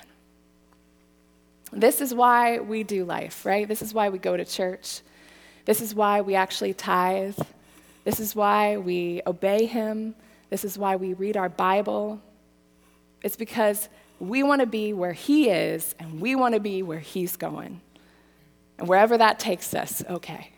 This 1.73 2.01
is 2.01 2.15
why 2.15 2.59
we 2.59 2.83
do 2.83 3.05
life, 3.05 3.47
right? 3.47 3.67
This 3.69 3.83
is 3.83 3.95
why 3.95 4.09
we 4.09 4.19
go 4.19 4.37
to 4.37 4.45
church. 4.45 5.03
This 5.65 5.81
is 5.81 5.95
why 5.95 6.21
we 6.21 6.35
actually 6.35 6.75
tithe. 6.75 7.39
This 8.05 8.19
is 8.19 8.35
why 8.35 8.77
we 8.77 9.23
obey 9.27 9.67
Him. 9.67 10.15
This 10.49 10.65
is 10.65 10.77
why 10.77 10.97
we 10.97 11.15
read 11.15 11.37
our 11.37 11.49
Bible. 11.49 12.21
It's 13.23 13.37
because 13.37 13.89
we 14.19 14.43
want 14.43 14.61
to 14.61 14.67
be 14.67 14.93
where 14.93 15.13
He 15.13 15.49
is 15.49 15.95
and 15.99 16.21
we 16.21 16.35
want 16.35 16.55
to 16.55 16.61
be 16.61 16.83
where 16.83 16.99
He's 16.99 17.37
going. 17.37 17.81
And 18.79 18.89
wherever 18.89 19.17
that 19.17 19.39
takes 19.39 19.75
us, 19.75 20.03
okay. 20.09 20.51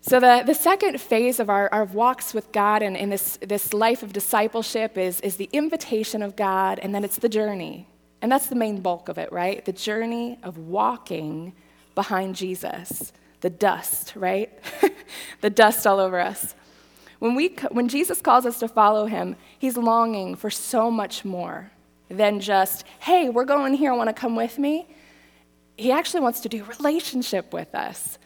So, 0.00 0.20
the, 0.20 0.42
the 0.46 0.54
second 0.54 1.00
phase 1.00 1.40
of 1.40 1.50
our, 1.50 1.68
our 1.72 1.84
walks 1.84 2.32
with 2.32 2.52
God 2.52 2.82
and 2.82 2.96
in 2.96 3.10
this, 3.10 3.36
this 3.42 3.74
life 3.74 4.02
of 4.02 4.12
discipleship 4.12 4.96
is, 4.96 5.20
is 5.20 5.36
the 5.36 5.50
invitation 5.52 6.22
of 6.22 6.36
God, 6.36 6.78
and 6.78 6.94
then 6.94 7.04
it's 7.04 7.18
the 7.18 7.28
journey. 7.28 7.86
And 8.22 8.30
that's 8.30 8.46
the 8.46 8.54
main 8.54 8.80
bulk 8.80 9.08
of 9.08 9.18
it, 9.18 9.32
right? 9.32 9.64
The 9.64 9.72
journey 9.72 10.38
of 10.42 10.56
walking 10.56 11.52
behind 11.94 12.36
Jesus, 12.36 13.12
the 13.40 13.50
dust, 13.50 14.14
right? 14.14 14.56
the 15.40 15.50
dust 15.50 15.86
all 15.86 15.98
over 15.98 16.18
us. 16.18 16.54
When, 17.18 17.34
we, 17.34 17.48
when 17.70 17.88
Jesus 17.88 18.20
calls 18.20 18.46
us 18.46 18.60
to 18.60 18.68
follow 18.68 19.06
him, 19.06 19.36
he's 19.58 19.76
longing 19.76 20.36
for 20.36 20.50
so 20.50 20.90
much 20.90 21.24
more 21.24 21.70
than 22.08 22.40
just, 22.40 22.84
hey, 23.00 23.28
we're 23.28 23.44
going 23.44 23.74
here, 23.74 23.94
want 23.94 24.08
to 24.08 24.14
come 24.14 24.36
with 24.36 24.58
me? 24.58 24.86
He 25.76 25.92
actually 25.92 26.20
wants 26.20 26.40
to 26.40 26.48
do 26.48 26.64
relationship 26.64 27.52
with 27.52 27.74
us. 27.74 28.18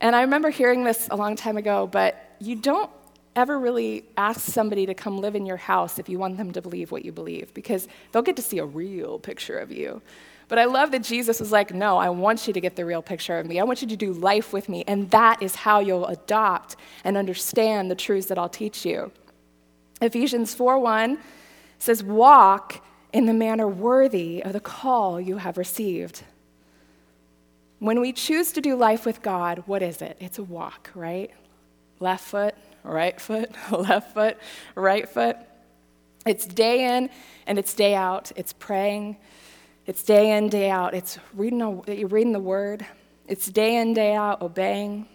And 0.00 0.16
I 0.16 0.22
remember 0.22 0.50
hearing 0.50 0.84
this 0.84 1.08
a 1.10 1.16
long 1.16 1.36
time 1.36 1.56
ago, 1.56 1.86
but 1.86 2.36
you 2.40 2.56
don't 2.56 2.90
ever 3.36 3.58
really 3.58 4.04
ask 4.16 4.40
somebody 4.40 4.86
to 4.86 4.94
come 4.94 5.18
live 5.18 5.36
in 5.36 5.46
your 5.46 5.56
house 5.56 5.98
if 5.98 6.08
you 6.08 6.18
want 6.18 6.36
them 6.36 6.52
to 6.52 6.62
believe 6.62 6.90
what 6.90 7.04
you 7.04 7.12
believe, 7.12 7.52
because 7.54 7.86
they'll 8.10 8.22
get 8.22 8.36
to 8.36 8.42
see 8.42 8.58
a 8.58 8.64
real 8.64 9.18
picture 9.18 9.58
of 9.58 9.70
you. 9.70 10.02
But 10.48 10.58
I 10.58 10.64
love 10.64 10.90
that 10.90 11.04
Jesus 11.04 11.38
was 11.38 11.52
like, 11.52 11.72
No, 11.72 11.96
I 11.96 12.08
want 12.08 12.48
you 12.48 12.52
to 12.52 12.60
get 12.60 12.74
the 12.74 12.84
real 12.84 13.02
picture 13.02 13.38
of 13.38 13.46
me. 13.46 13.60
I 13.60 13.64
want 13.64 13.82
you 13.82 13.88
to 13.88 13.96
do 13.96 14.12
life 14.12 14.52
with 14.52 14.68
me. 14.68 14.82
And 14.88 15.08
that 15.12 15.42
is 15.42 15.54
how 15.54 15.78
you'll 15.78 16.06
adopt 16.06 16.74
and 17.04 17.16
understand 17.16 17.88
the 17.88 17.94
truths 17.94 18.26
that 18.26 18.38
I'll 18.38 18.48
teach 18.48 18.84
you. 18.84 19.12
Ephesians 20.02 20.52
4 20.54 20.78
1 20.78 21.18
says, 21.78 22.02
Walk 22.02 22.84
in 23.12 23.26
the 23.26 23.32
manner 23.32 23.68
worthy 23.68 24.42
of 24.42 24.52
the 24.52 24.60
call 24.60 25.20
you 25.20 25.36
have 25.36 25.56
received. 25.56 26.24
When 27.80 28.00
we 28.00 28.12
choose 28.12 28.52
to 28.52 28.60
do 28.60 28.76
life 28.76 29.06
with 29.06 29.22
God, 29.22 29.64
what 29.66 29.82
is 29.82 30.02
it? 30.02 30.18
It's 30.20 30.38
a 30.38 30.42
walk, 30.42 30.90
right? 30.94 31.30
Left 31.98 32.22
foot, 32.22 32.54
right 32.84 33.18
foot, 33.18 33.50
left 33.72 34.12
foot, 34.12 34.36
right 34.74 35.08
foot. 35.08 35.38
It's 36.26 36.46
day 36.46 36.96
in 36.96 37.08
and 37.46 37.58
it's 37.58 37.72
day 37.72 37.94
out. 37.94 38.32
It's 38.36 38.52
praying. 38.52 39.16
It's 39.86 40.02
day 40.02 40.36
in, 40.36 40.50
day 40.50 40.68
out. 40.68 40.92
It's 40.92 41.18
reading, 41.32 41.62
a, 41.62 41.70
reading 42.04 42.32
the 42.32 42.38
word. 42.38 42.84
It's 43.26 43.46
day 43.46 43.76
in, 43.76 43.94
day 43.94 44.14
out 44.14 44.42
obeying. 44.42 45.08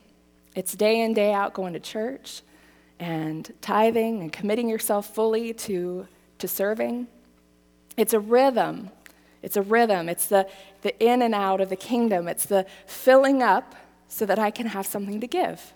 It's 0.55 0.73
day 0.73 1.01
in, 1.01 1.13
day 1.13 1.33
out 1.33 1.53
going 1.53 1.73
to 1.73 1.79
church 1.79 2.41
and 2.99 3.53
tithing 3.61 4.21
and 4.21 4.33
committing 4.33 4.69
yourself 4.69 5.13
fully 5.13 5.53
to, 5.53 6.07
to 6.39 6.47
serving. 6.47 7.07
It's 7.95 8.13
a 8.13 8.19
rhythm. 8.19 8.89
It's 9.45 9.55
a 9.55 9.61
rhythm. 9.61 10.09
It's 10.09 10.25
the, 10.25 10.47
the 10.81 10.97
in 11.01 11.21
and 11.21 11.35
out 11.35 11.61
of 11.61 11.69
the 11.69 11.75
kingdom. 11.75 12.27
It's 12.27 12.47
the 12.47 12.65
filling 12.87 13.43
up 13.43 13.75
so 14.07 14.25
that 14.25 14.39
I 14.39 14.49
can 14.49 14.65
have 14.65 14.87
something 14.87 15.21
to 15.21 15.27
give. 15.27 15.73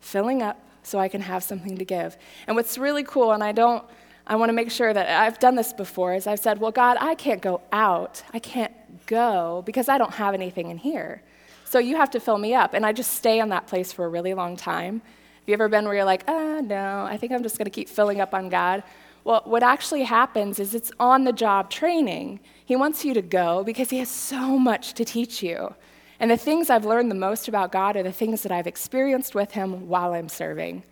Filling 0.00 0.42
up 0.42 0.60
so 0.82 0.98
I 0.98 1.08
can 1.08 1.22
have 1.22 1.42
something 1.42 1.78
to 1.78 1.84
give. 1.84 2.18
And 2.46 2.54
what's 2.56 2.76
really 2.76 3.02
cool, 3.02 3.32
and 3.32 3.42
I 3.42 3.52
don't, 3.52 3.82
I 4.26 4.36
want 4.36 4.50
to 4.50 4.52
make 4.52 4.70
sure 4.70 4.92
that 4.92 5.08
I've 5.08 5.38
done 5.38 5.54
this 5.54 5.72
before, 5.72 6.12
is 6.14 6.26
I've 6.26 6.40
said, 6.40 6.60
well, 6.60 6.70
God, 6.70 6.98
I 7.00 7.14
can't 7.14 7.40
go 7.40 7.62
out. 7.72 8.22
I 8.34 8.38
can't 8.38 8.74
go 9.06 9.62
because 9.64 9.88
I 9.88 9.96
don't 9.96 10.14
have 10.14 10.34
anything 10.34 10.70
in 10.70 10.76
here. 10.76 11.22
So 11.64 11.78
you 11.78 11.96
have 11.96 12.10
to 12.10 12.20
fill 12.20 12.38
me 12.38 12.54
up. 12.54 12.74
And 12.74 12.84
I 12.84 12.92
just 12.92 13.12
stay 13.14 13.40
in 13.40 13.48
that 13.48 13.66
place 13.66 13.92
for 13.92 14.04
a 14.04 14.08
really 14.08 14.34
long 14.34 14.58
time. 14.58 15.00
Have 15.00 15.48
you 15.48 15.54
ever 15.54 15.68
been 15.68 15.86
where 15.86 15.94
you're 15.94 16.04
like, 16.04 16.24
ah, 16.28 16.32
oh, 16.32 16.60
no, 16.60 17.04
I 17.04 17.16
think 17.16 17.32
I'm 17.32 17.42
just 17.42 17.56
going 17.56 17.64
to 17.64 17.70
keep 17.70 17.88
filling 17.88 18.20
up 18.20 18.34
on 18.34 18.50
God? 18.50 18.82
Well, 19.26 19.42
what 19.44 19.64
actually 19.64 20.04
happens 20.04 20.60
is 20.60 20.72
it's 20.72 20.92
on 21.00 21.24
the 21.24 21.32
job 21.32 21.68
training. 21.68 22.38
He 22.64 22.76
wants 22.76 23.04
you 23.04 23.12
to 23.14 23.22
go 23.22 23.64
because 23.64 23.90
He 23.90 23.98
has 23.98 24.08
so 24.08 24.56
much 24.56 24.94
to 24.94 25.04
teach 25.04 25.42
you. 25.42 25.74
And 26.20 26.30
the 26.30 26.36
things 26.36 26.70
I've 26.70 26.84
learned 26.84 27.10
the 27.10 27.16
most 27.16 27.48
about 27.48 27.72
God 27.72 27.96
are 27.96 28.04
the 28.04 28.12
things 28.12 28.44
that 28.44 28.52
I've 28.52 28.68
experienced 28.68 29.34
with 29.34 29.50
Him 29.50 29.88
while 29.88 30.14
I'm 30.14 30.28
serving. 30.28 30.84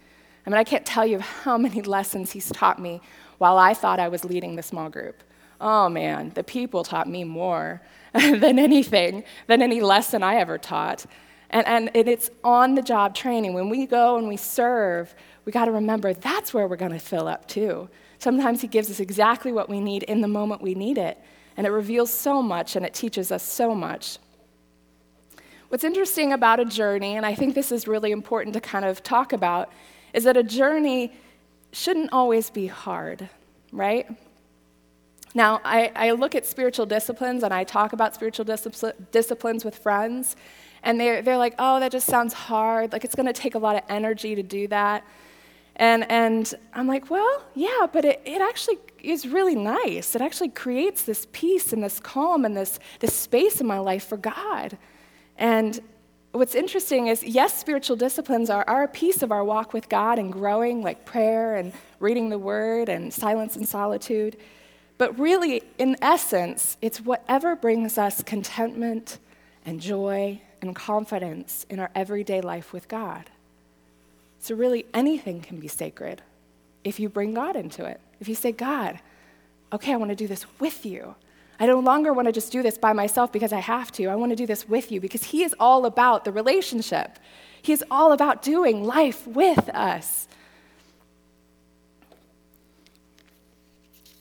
I 0.44 0.50
mean, 0.50 0.58
I 0.58 0.64
can't 0.64 0.84
tell 0.84 1.06
you 1.06 1.20
how 1.20 1.56
many 1.56 1.80
lessons 1.96 2.32
He's 2.32 2.50
taught 2.50 2.80
me 2.80 3.00
while 3.38 3.56
I 3.56 3.72
thought 3.72 4.00
I 4.00 4.08
was 4.08 4.24
leading 4.24 4.56
the 4.56 4.64
small 4.64 4.90
group. 4.90 5.22
Oh 5.60 5.88
man, 5.88 6.32
the 6.34 6.42
people 6.42 6.82
taught 6.82 7.08
me 7.08 7.22
more 7.22 7.82
than 8.14 8.58
anything, 8.58 9.22
than 9.46 9.62
any 9.62 9.80
lesson 9.80 10.24
I 10.24 10.38
ever 10.38 10.58
taught. 10.58 11.06
And, 11.50 11.64
and 11.68 11.90
it's 11.94 12.30
on 12.42 12.74
the 12.74 12.82
job 12.82 13.14
training. 13.14 13.54
When 13.54 13.68
we 13.68 13.86
go 13.86 14.18
and 14.18 14.26
we 14.26 14.36
serve, 14.36 15.14
we 15.44 15.52
got 15.52 15.66
to 15.66 15.70
remember 15.70 16.12
that's 16.12 16.52
where 16.52 16.66
we're 16.66 16.74
going 16.74 16.90
to 16.90 16.98
fill 16.98 17.28
up 17.28 17.46
too. 17.46 17.88
Sometimes 18.18 18.60
He 18.60 18.68
gives 18.68 18.90
us 18.90 19.00
exactly 19.00 19.52
what 19.52 19.68
we 19.68 19.80
need 19.80 20.02
in 20.04 20.20
the 20.20 20.28
moment 20.28 20.62
we 20.62 20.74
need 20.74 20.98
it. 20.98 21.18
And 21.56 21.66
it 21.66 21.70
reveals 21.70 22.12
so 22.12 22.42
much 22.42 22.76
and 22.76 22.84
it 22.84 22.94
teaches 22.94 23.30
us 23.30 23.42
so 23.42 23.74
much. 23.74 24.18
What's 25.68 25.84
interesting 25.84 26.32
about 26.32 26.60
a 26.60 26.64
journey, 26.64 27.16
and 27.16 27.26
I 27.26 27.34
think 27.34 27.54
this 27.54 27.72
is 27.72 27.88
really 27.88 28.12
important 28.12 28.54
to 28.54 28.60
kind 28.60 28.84
of 28.84 29.02
talk 29.02 29.32
about, 29.32 29.72
is 30.12 30.24
that 30.24 30.36
a 30.36 30.42
journey 30.42 31.12
shouldn't 31.72 32.12
always 32.12 32.50
be 32.50 32.66
hard, 32.68 33.28
right? 33.72 34.06
Now, 35.34 35.60
I, 35.64 35.90
I 35.96 36.10
look 36.12 36.36
at 36.36 36.46
spiritual 36.46 36.86
disciplines 36.86 37.42
and 37.42 37.52
I 37.52 37.64
talk 37.64 37.92
about 37.92 38.14
spiritual 38.14 38.44
disciplines 38.44 39.64
with 39.64 39.76
friends, 39.76 40.36
and 40.84 41.00
they're, 41.00 41.22
they're 41.22 41.38
like, 41.38 41.54
oh, 41.58 41.80
that 41.80 41.90
just 41.90 42.06
sounds 42.06 42.32
hard. 42.32 42.92
Like, 42.92 43.04
it's 43.04 43.16
going 43.16 43.26
to 43.26 43.32
take 43.32 43.56
a 43.56 43.58
lot 43.58 43.74
of 43.74 43.82
energy 43.88 44.36
to 44.36 44.42
do 44.44 44.68
that. 44.68 45.02
And, 45.76 46.08
and 46.10 46.54
I'm 46.72 46.86
like, 46.86 47.10
well, 47.10 47.44
yeah, 47.54 47.86
but 47.92 48.04
it, 48.04 48.22
it 48.24 48.40
actually 48.40 48.78
is 49.02 49.26
really 49.26 49.56
nice. 49.56 50.14
It 50.14 50.22
actually 50.22 50.50
creates 50.50 51.02
this 51.02 51.26
peace 51.32 51.72
and 51.72 51.82
this 51.82 51.98
calm 51.98 52.44
and 52.44 52.56
this, 52.56 52.78
this 53.00 53.14
space 53.14 53.60
in 53.60 53.66
my 53.66 53.78
life 53.78 54.06
for 54.06 54.16
God. 54.16 54.78
And 55.36 55.80
what's 56.30 56.54
interesting 56.54 57.08
is, 57.08 57.24
yes, 57.24 57.58
spiritual 57.58 57.96
disciplines 57.96 58.50
are, 58.50 58.64
are 58.68 58.84
a 58.84 58.88
piece 58.88 59.22
of 59.22 59.32
our 59.32 59.44
walk 59.44 59.72
with 59.72 59.88
God 59.88 60.18
and 60.18 60.32
growing, 60.32 60.82
like 60.82 61.04
prayer 61.04 61.56
and 61.56 61.72
reading 61.98 62.28
the 62.28 62.38
word 62.38 62.88
and 62.88 63.12
silence 63.12 63.56
and 63.56 63.68
solitude. 63.68 64.36
But 64.96 65.18
really, 65.18 65.62
in 65.78 65.96
essence, 66.00 66.76
it's 66.80 67.00
whatever 67.00 67.56
brings 67.56 67.98
us 67.98 68.22
contentment 68.22 69.18
and 69.66 69.80
joy 69.80 70.40
and 70.62 70.74
confidence 70.74 71.66
in 71.68 71.80
our 71.80 71.90
everyday 71.96 72.40
life 72.40 72.72
with 72.72 72.86
God. 72.86 73.28
So, 74.44 74.54
really, 74.54 74.84
anything 74.92 75.40
can 75.40 75.58
be 75.58 75.68
sacred 75.68 76.20
if 76.84 77.00
you 77.00 77.08
bring 77.08 77.32
God 77.32 77.56
into 77.56 77.86
it. 77.86 77.98
If 78.20 78.28
you 78.28 78.34
say, 78.34 78.52
God, 78.52 79.00
okay, 79.72 79.94
I 79.94 79.96
want 79.96 80.10
to 80.10 80.14
do 80.14 80.26
this 80.26 80.44
with 80.60 80.84
you. 80.84 81.14
I 81.58 81.64
no 81.64 81.80
longer 81.80 82.12
want 82.12 82.28
to 82.28 82.32
just 82.32 82.52
do 82.52 82.62
this 82.62 82.76
by 82.76 82.92
myself 82.92 83.32
because 83.32 83.54
I 83.54 83.60
have 83.60 83.90
to. 83.92 84.08
I 84.08 84.16
want 84.16 84.32
to 84.32 84.36
do 84.36 84.44
this 84.44 84.68
with 84.68 84.92
you 84.92 85.00
because 85.00 85.24
He 85.24 85.44
is 85.44 85.54
all 85.58 85.86
about 85.86 86.26
the 86.26 86.30
relationship. 86.30 87.18
He 87.62 87.72
is 87.72 87.82
all 87.90 88.12
about 88.12 88.42
doing 88.42 88.84
life 88.84 89.26
with 89.26 89.70
us. 89.70 90.28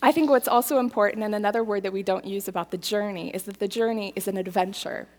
I 0.02 0.14
think 0.14 0.30
what's 0.30 0.48
also 0.48 0.80
important, 0.80 1.26
and 1.26 1.36
another 1.36 1.66
word 1.66 1.84
that 1.84 1.92
we 1.92 2.02
don't 2.02 2.24
use 2.24 2.48
about 2.48 2.72
the 2.72 2.78
journey, 2.78 3.32
is 3.32 3.44
that 3.44 3.60
the 3.60 3.68
journey 3.68 4.14
is 4.16 4.30
an 4.30 4.38
adventure. 4.38 5.10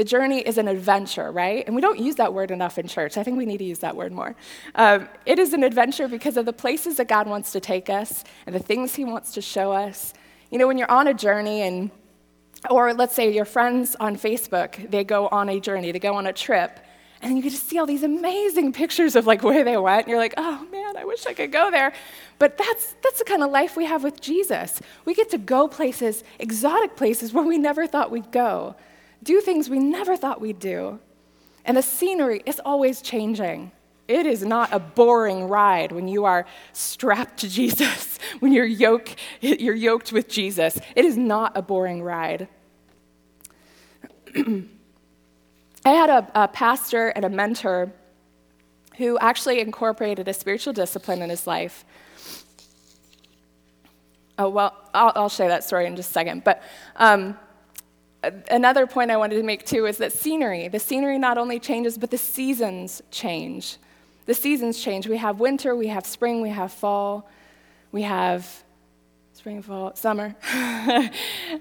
The 0.00 0.04
journey 0.04 0.38
is 0.38 0.56
an 0.56 0.66
adventure, 0.66 1.30
right? 1.30 1.62
And 1.66 1.76
we 1.76 1.82
don't 1.82 1.98
use 1.98 2.14
that 2.14 2.32
word 2.32 2.50
enough 2.50 2.78
in 2.78 2.88
church. 2.88 3.18
I 3.18 3.22
think 3.22 3.36
we 3.36 3.44
need 3.44 3.58
to 3.58 3.64
use 3.64 3.80
that 3.80 3.94
word 3.94 4.12
more. 4.12 4.34
Um, 4.74 5.10
it 5.26 5.38
is 5.38 5.52
an 5.52 5.62
adventure 5.62 6.08
because 6.08 6.38
of 6.38 6.46
the 6.46 6.54
places 6.54 6.96
that 6.96 7.06
God 7.06 7.28
wants 7.28 7.52
to 7.52 7.60
take 7.60 7.90
us 7.90 8.24
and 8.46 8.54
the 8.54 8.60
things 8.60 8.94
He 8.94 9.04
wants 9.04 9.32
to 9.32 9.42
show 9.42 9.72
us. 9.72 10.14
You 10.50 10.56
know, 10.56 10.66
when 10.66 10.78
you're 10.78 10.90
on 10.90 11.06
a 11.06 11.12
journey 11.12 11.60
and 11.60 11.90
or 12.70 12.94
let's 12.94 13.14
say 13.14 13.30
your 13.30 13.44
friends 13.44 13.94
on 14.00 14.16
Facebook, 14.16 14.90
they 14.90 15.04
go 15.04 15.28
on 15.28 15.50
a 15.50 15.60
journey, 15.60 15.92
they 15.92 15.98
go 15.98 16.14
on 16.14 16.26
a 16.26 16.32
trip, 16.32 16.80
and 17.20 17.36
you 17.36 17.42
get 17.42 17.50
to 17.50 17.58
see 17.58 17.78
all 17.78 17.84
these 17.84 18.02
amazing 18.02 18.72
pictures 18.72 19.16
of 19.16 19.26
like 19.26 19.42
where 19.42 19.64
they 19.64 19.76
went. 19.76 20.06
And 20.06 20.08
you're 20.08 20.18
like, 20.18 20.32
oh 20.38 20.66
man, 20.72 20.96
I 20.96 21.04
wish 21.04 21.26
I 21.26 21.34
could 21.34 21.52
go 21.52 21.70
there. 21.70 21.92
But 22.38 22.56
that's, 22.56 22.94
that's 23.02 23.18
the 23.18 23.26
kind 23.26 23.42
of 23.42 23.50
life 23.50 23.76
we 23.76 23.84
have 23.84 24.02
with 24.02 24.18
Jesus. 24.22 24.80
We 25.04 25.12
get 25.12 25.28
to 25.32 25.36
go 25.36 25.68
places, 25.68 26.24
exotic 26.38 26.96
places 26.96 27.34
where 27.34 27.44
we 27.44 27.58
never 27.58 27.86
thought 27.86 28.10
we'd 28.10 28.32
go 28.32 28.76
do 29.22 29.40
things 29.40 29.68
we 29.68 29.78
never 29.78 30.16
thought 30.16 30.40
we'd 30.40 30.58
do. 30.58 30.98
And 31.64 31.76
the 31.76 31.82
scenery 31.82 32.42
is 32.46 32.60
always 32.64 33.02
changing. 33.02 33.72
It 34.08 34.26
is 34.26 34.44
not 34.44 34.72
a 34.72 34.80
boring 34.80 35.48
ride 35.48 35.92
when 35.92 36.08
you 36.08 36.24
are 36.24 36.46
strapped 36.72 37.38
to 37.40 37.48
Jesus, 37.60 38.18
when 38.40 38.52
you're, 38.52 38.66
yoke, 38.66 39.10
you're 39.40 39.74
yoked 39.74 40.12
with 40.12 40.28
Jesus. 40.28 40.80
It 40.96 41.04
is 41.04 41.16
not 41.16 41.56
a 41.56 41.62
boring 41.62 42.02
ride. 42.02 42.48
I 45.84 45.90
had 45.90 46.10
a, 46.10 46.28
a 46.34 46.48
pastor 46.48 47.08
and 47.08 47.24
a 47.24 47.28
mentor 47.28 47.92
who 48.96 49.18
actually 49.18 49.60
incorporated 49.60 50.28
a 50.28 50.34
spiritual 50.34 50.72
discipline 50.72 51.22
in 51.22 51.30
his 51.30 51.46
life. 51.46 51.84
Oh, 54.38 54.48
well, 54.48 54.76
I'll, 54.92 55.12
I'll 55.14 55.28
share 55.28 55.48
that 55.48 55.64
story 55.64 55.86
in 55.86 55.96
just 55.96 56.10
a 56.10 56.12
second. 56.12 56.44
But 56.44 56.62
um, 56.96 57.38
another 58.22 58.86
point 58.86 59.10
I 59.10 59.16
wanted 59.16 59.36
to 59.36 59.42
make 59.42 59.64
too 59.64 59.86
is 59.86 59.98
that 59.98 60.12
scenery, 60.12 60.68
the 60.68 60.78
scenery 60.78 61.18
not 61.18 61.38
only 61.38 61.58
changes, 61.58 61.98
but 61.98 62.10
the 62.10 62.18
seasons 62.18 63.02
change. 63.10 63.76
The 64.26 64.34
seasons 64.34 64.82
change. 64.82 65.08
We 65.08 65.16
have 65.16 65.40
winter, 65.40 65.74
we 65.74 65.88
have 65.88 66.06
spring, 66.06 66.40
we 66.40 66.50
have 66.50 66.72
fall, 66.72 67.28
we 67.92 68.02
have 68.02 68.62
spring, 69.32 69.62
fall, 69.62 69.94
summer. 69.94 70.36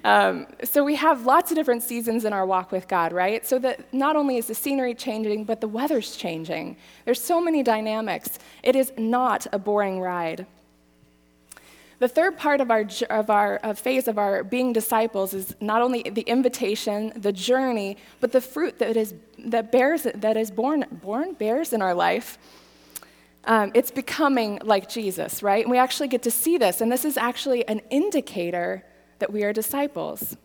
um, 0.04 0.48
so 0.66 0.84
we 0.84 0.96
have 0.96 1.26
lots 1.26 1.50
of 1.50 1.56
different 1.56 1.82
seasons 1.82 2.26
in 2.26 2.34
our 2.34 2.46
walk 2.46 2.74
with 2.74 2.90
God, 2.90 3.14
right? 3.14 3.48
So 3.48 3.58
that 3.60 3.94
not 3.94 4.18
only 4.18 4.36
is 4.36 4.48
the 4.48 4.54
scenery 4.54 4.94
changing, 4.94 5.46
but 5.46 5.62
the 5.62 5.68
weather's 5.70 6.18
changing. 6.18 6.76
There's 7.06 7.22
so 7.22 7.40
many 7.40 7.64
dynamics. 7.64 8.38
It 8.64 8.76
is 8.76 8.92
not 8.98 9.48
a 9.54 9.58
boring 9.58 10.02
ride. 10.02 10.46
The 12.00 12.08
third 12.08 12.38
part 12.38 12.62
of 12.62 12.72
our, 12.72 12.86
of 13.10 13.30
our 13.30 13.60
phase 13.76 14.08
of 14.08 14.18
our 14.18 14.44
being 14.44 14.72
disciples 14.72 15.34
is 15.34 15.54
not 15.60 15.82
only 15.82 16.02
the 16.04 16.22
invitation, 16.22 17.12
the 17.16 17.34
journey, 17.34 17.98
but 18.22 18.32
the 18.32 18.40
fruit 18.40 18.80
that 18.80 18.96
is 18.96 19.14
that 19.38 19.72
bears 19.72 20.04
that 20.04 20.38
is 20.38 20.50
born 20.50 20.86
born 20.92 21.34
bears 21.34 21.74
in 21.74 21.82
our 21.82 21.94
life. 21.94 22.38
Um, 23.44 23.72
it's 23.74 23.92
becoming 23.92 24.60
like 24.64 24.90
Jesus, 24.90 25.44
right? 25.44 25.64
And 25.64 25.72
we 25.72 25.78
actually 25.78 26.08
get 26.08 26.24
to 26.24 26.32
see 26.32 26.58
this, 26.58 26.82
and 26.82 26.92
this 26.92 27.04
is 27.04 27.18
actually 27.18 27.68
an 27.68 27.82
indicator 27.90 28.86
that 29.20 29.32
we 29.32 29.44
are 29.44 29.52
disciples. 29.52 30.38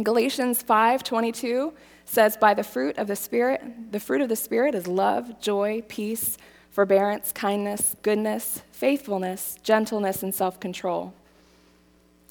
Galatians 0.00 0.62
5:22 0.62 1.72
says, 2.04 2.36
"By 2.36 2.54
the 2.54 2.64
fruit 2.64 2.98
of 2.98 3.08
the 3.08 3.16
Spirit, 3.16 3.62
the 3.90 4.00
fruit 4.00 4.20
of 4.20 4.28
the 4.28 4.36
Spirit 4.36 4.76
is 4.76 4.86
love, 4.86 5.40
joy, 5.40 5.82
peace." 5.88 6.38
Forbearance, 6.72 7.32
kindness, 7.32 7.94
goodness, 8.02 8.62
faithfulness, 8.72 9.58
gentleness, 9.62 10.22
and 10.22 10.34
self 10.34 10.58
control. 10.58 11.14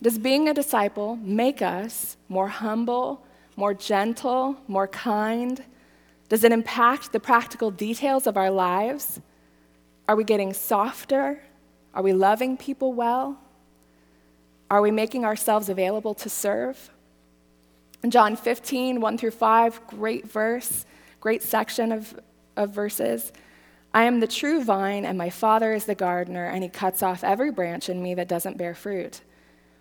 Does 0.02 0.18
being 0.18 0.50
a 0.50 0.54
disciple 0.54 1.16
make 1.18 1.62
us 1.62 2.18
more 2.28 2.48
humble, 2.48 3.24
more 3.56 3.74
gentle, 3.74 4.58
more 4.68 4.88
kind? 4.88 5.64
Does 6.28 6.44
it 6.44 6.52
impact 6.52 7.12
the 7.12 7.20
practical 7.20 7.70
details 7.70 8.26
of 8.26 8.36
our 8.36 8.50
lives? 8.50 9.22
Are 10.08 10.16
we 10.16 10.24
getting 10.24 10.54
softer? 10.54 11.42
Are 11.94 12.02
we 12.02 12.14
loving 12.14 12.58
people 12.58 12.94
well? 12.94 13.38
Are 14.72 14.82
we 14.82 14.90
making 14.90 15.24
ourselves 15.24 15.70
available 15.70 16.16
to 16.16 16.30
serve? 16.30 16.90
In 18.04 18.10
John 18.10 18.36
15, 18.36 19.00
1 19.00 19.18
through 19.18 19.32
5, 19.32 19.88
great 19.88 20.28
verse, 20.28 20.86
great 21.20 21.44
section 21.44 21.92
of, 21.92 22.20
of 22.56 22.72
verses. 22.72 23.32
I 23.94 24.04
am 24.04 24.22
the 24.22 24.28
true 24.28 24.64
vine, 24.64 25.04
and 25.04 25.18
my 25.18 25.30
Father 25.30 25.74
is 25.74 25.86
the 25.86 25.96
gardener, 25.96 26.46
and 26.46 26.64
he 26.64 26.70
cuts 26.70 27.04
off 27.04 27.24
every 27.24 27.52
branch 27.52 27.90
in 27.90 28.02
me 28.02 28.16
that 28.16 28.30
doesn't 28.30 28.58
bear 28.58 28.74
fruit. 28.74 29.22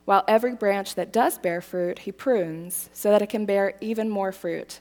While 0.05 0.25
every 0.27 0.55
branch 0.55 0.97
that 0.97 1.13
does 1.13 1.39
bear 1.39 1.61
fruit, 1.61 2.01
he 2.01 2.11
prunes 2.11 2.91
so 2.93 3.11
that 3.11 3.23
it 3.23 3.29
can 3.29 3.47
bear 3.47 3.75
even 3.81 4.09
more 4.09 4.33
fruit. 4.33 4.81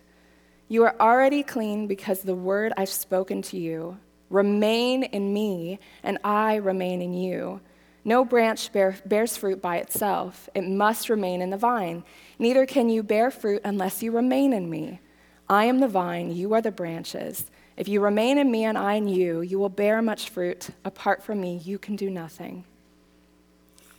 You 0.68 0.84
are 0.84 0.96
already 1.00 1.44
clean 1.44 1.86
because 1.86 2.22
the 2.22 2.34
word 2.34 2.74
I've 2.76 2.90
spoken 2.90 3.44
to 3.44 3.58
you. 3.58 4.00
Remain 4.32 5.04
in 5.04 5.32
me, 5.32 5.80
and 6.02 6.18
I 6.24 6.56
remain 6.56 7.02
in 7.02 7.14
you. 7.14 7.62
No 8.04 8.26
branch 8.26 8.72
bear, 8.72 8.98
bears 9.06 9.38
fruit 9.38 9.62
by 9.62 9.78
itself, 9.78 10.50
it 10.56 10.64
must 10.64 11.10
remain 11.10 11.42
in 11.42 11.52
the 11.52 11.58
vine. 11.58 12.04
Neither 12.40 12.66
can 12.66 12.90
you 12.90 13.04
bear 13.04 13.30
fruit 13.30 13.62
unless 13.64 14.02
you 14.02 14.12
remain 14.12 14.54
in 14.54 14.70
me. 14.70 15.00
I 15.48 15.66
am 15.66 15.80
the 15.80 15.88
vine, 15.88 16.32
you 16.32 16.54
are 16.54 16.62
the 16.62 16.72
branches. 16.72 17.46
If 17.80 17.88
you 17.88 18.02
remain 18.02 18.38
in 18.38 18.52
me 18.52 18.66
and 18.66 18.78
I 18.78 18.96
in 18.96 19.08
you, 19.08 19.40
you 19.40 19.58
will 19.58 19.70
bear 19.70 20.02
much 20.02 20.30
fruit. 20.30 20.70
Apart 20.84 21.24
from 21.24 21.40
me, 21.40 21.62
you 21.64 21.80
can 21.80 21.96
do 21.96 22.10
nothing. 22.10 22.66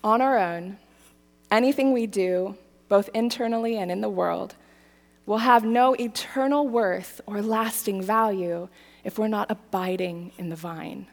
On 0.05 0.21
our 0.21 0.37
own, 0.37 0.77
anything 1.51 1.91
we 1.91 2.07
do, 2.07 2.57
both 2.91 3.09
internally 3.15 3.79
and 3.79 3.91
in 3.91 4.03
the 4.03 4.11
world, 4.11 4.55
will 5.25 5.39
have 5.39 5.65
no 5.65 5.95
eternal 5.95 6.69
worth 6.69 7.23
or 7.25 7.41
lasting 7.41 8.03
value 8.03 8.69
if 9.03 9.19
we're 9.19 9.29
not 9.29 9.51
abiding 9.51 10.33
in 10.37 10.51
the 10.51 10.57
vine. 10.57 11.07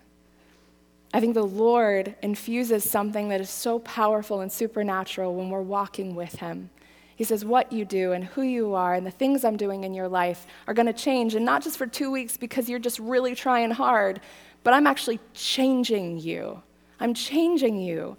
I 1.14 1.22
think 1.22 1.36
the 1.36 1.44
Lord 1.44 2.16
infuses 2.22 2.84
something 2.84 3.30
that 3.30 3.40
is 3.40 3.50
so 3.50 3.80
powerful 3.80 4.42
and 4.42 4.52
supernatural 4.52 5.36
when 5.36 5.50
we're 5.50 5.62
walking 5.62 6.16
with 6.16 6.36
Him. 6.40 6.70
He 7.18 7.24
says, 7.24 7.44
What 7.44 7.74
you 7.74 7.84
do 7.84 8.14
and 8.14 8.24
who 8.24 8.44
you 8.44 8.76
are 8.76 8.94
and 8.94 9.06
the 9.06 9.12
things 9.12 9.44
I'm 9.44 9.58
doing 9.58 9.84
in 9.84 9.94
your 9.94 10.08
life 10.08 10.46
are 10.68 10.74
going 10.74 10.86
to 10.86 10.94
change, 10.94 11.36
and 11.36 11.44
not 11.44 11.64
just 11.64 11.78
for 11.78 11.88
two 11.88 12.12
weeks 12.12 12.38
because 12.38 12.70
you're 12.70 12.80
just 12.80 13.00
really 13.00 13.36
trying 13.36 13.72
hard, 13.72 14.22
but 14.64 14.74
I'm 14.74 14.88
actually 14.88 15.20
changing 15.34 16.20
you. 16.20 16.62
I'm 17.00 17.14
changing 17.14 17.80
you. 17.80 18.18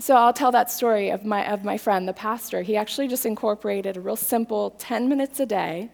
So 0.00 0.16
I'll 0.16 0.32
tell 0.32 0.50
that 0.52 0.70
story 0.70 1.10
of 1.10 1.24
my, 1.24 1.50
of 1.52 1.64
my 1.64 1.76
friend, 1.76 2.08
the 2.08 2.14
pastor. 2.14 2.62
He 2.62 2.76
actually 2.76 3.08
just 3.08 3.26
incorporated 3.26 3.96
a 3.96 4.00
real 4.00 4.16
simple 4.16 4.70
10 4.70 5.08
minutes 5.08 5.38
a 5.38 5.46
day 5.46 5.90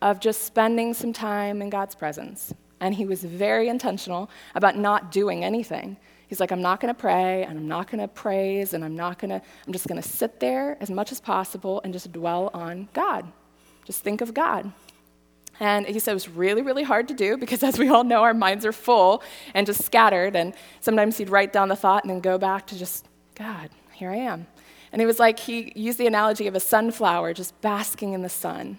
of 0.00 0.20
just 0.20 0.44
spending 0.44 0.94
some 0.94 1.12
time 1.12 1.60
in 1.60 1.70
God's 1.70 1.96
presence. 1.96 2.54
And 2.80 2.94
he 2.94 3.04
was 3.04 3.24
very 3.24 3.68
intentional 3.68 4.30
about 4.54 4.76
not 4.76 5.10
doing 5.10 5.44
anything. 5.44 5.96
He's 6.28 6.40
like, 6.40 6.52
I'm 6.52 6.60
not 6.60 6.80
going 6.80 6.94
to 6.94 7.00
pray, 7.00 7.44
and 7.44 7.58
I'm 7.58 7.66
not 7.66 7.90
going 7.90 8.00
to 8.00 8.08
praise, 8.08 8.74
and 8.74 8.84
I'm 8.84 8.94
not 8.94 9.18
going 9.18 9.30
to, 9.30 9.40
I'm 9.66 9.72
just 9.72 9.88
going 9.88 10.00
to 10.00 10.06
sit 10.06 10.40
there 10.40 10.76
as 10.80 10.90
much 10.90 11.10
as 11.10 11.20
possible 11.20 11.80
and 11.82 11.92
just 11.92 12.12
dwell 12.12 12.50
on 12.52 12.88
God. 12.92 13.26
Just 13.86 14.02
think 14.02 14.20
of 14.20 14.34
God. 14.34 14.70
And 15.58 15.86
he 15.86 15.98
said 15.98 16.12
it 16.12 16.14
was 16.14 16.28
really, 16.28 16.60
really 16.60 16.82
hard 16.82 17.08
to 17.08 17.14
do 17.14 17.38
because, 17.38 17.62
as 17.64 17.78
we 17.78 17.88
all 17.88 18.04
know, 18.04 18.22
our 18.22 18.34
minds 18.34 18.66
are 18.66 18.72
full 18.72 19.22
and 19.54 19.66
just 19.66 19.82
scattered. 19.84 20.36
And 20.36 20.54
sometimes 20.80 21.16
he'd 21.16 21.30
write 21.30 21.52
down 21.52 21.68
the 21.68 21.76
thought 21.76 22.04
and 22.04 22.10
then 22.10 22.20
go 22.20 22.36
back 22.36 22.66
to 22.68 22.78
just, 22.78 23.08
God, 23.34 23.70
here 23.92 24.10
I 24.10 24.16
am. 24.16 24.46
And 24.92 25.00
he 25.00 25.06
was 25.06 25.18
like, 25.18 25.38
he 25.38 25.72
used 25.74 25.98
the 25.98 26.06
analogy 26.06 26.46
of 26.46 26.54
a 26.54 26.60
sunflower 26.60 27.34
just 27.34 27.58
basking 27.62 28.12
in 28.12 28.20
the 28.20 28.28
sun. 28.28 28.78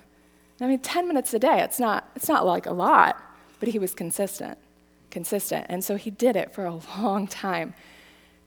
I 0.62 0.68
mean, 0.68 0.80
10 0.80 1.08
minutes 1.08 1.34
a 1.34 1.40
day, 1.40 1.62
it's 1.62 1.80
not, 1.80 2.10
it's 2.16 2.28
not 2.28 2.46
like 2.46 2.66
a 2.66 2.74
lot, 2.74 3.22
but 3.60 3.70
he 3.70 3.80
was 3.80 3.94
consistent 3.94 4.58
consistent. 5.12 5.66
And 5.70 5.84
so 5.84 5.96
he 5.96 6.10
did 6.10 6.36
it 6.36 6.54
for 6.54 6.66
a 6.66 6.80
long 6.98 7.28
time. 7.28 7.74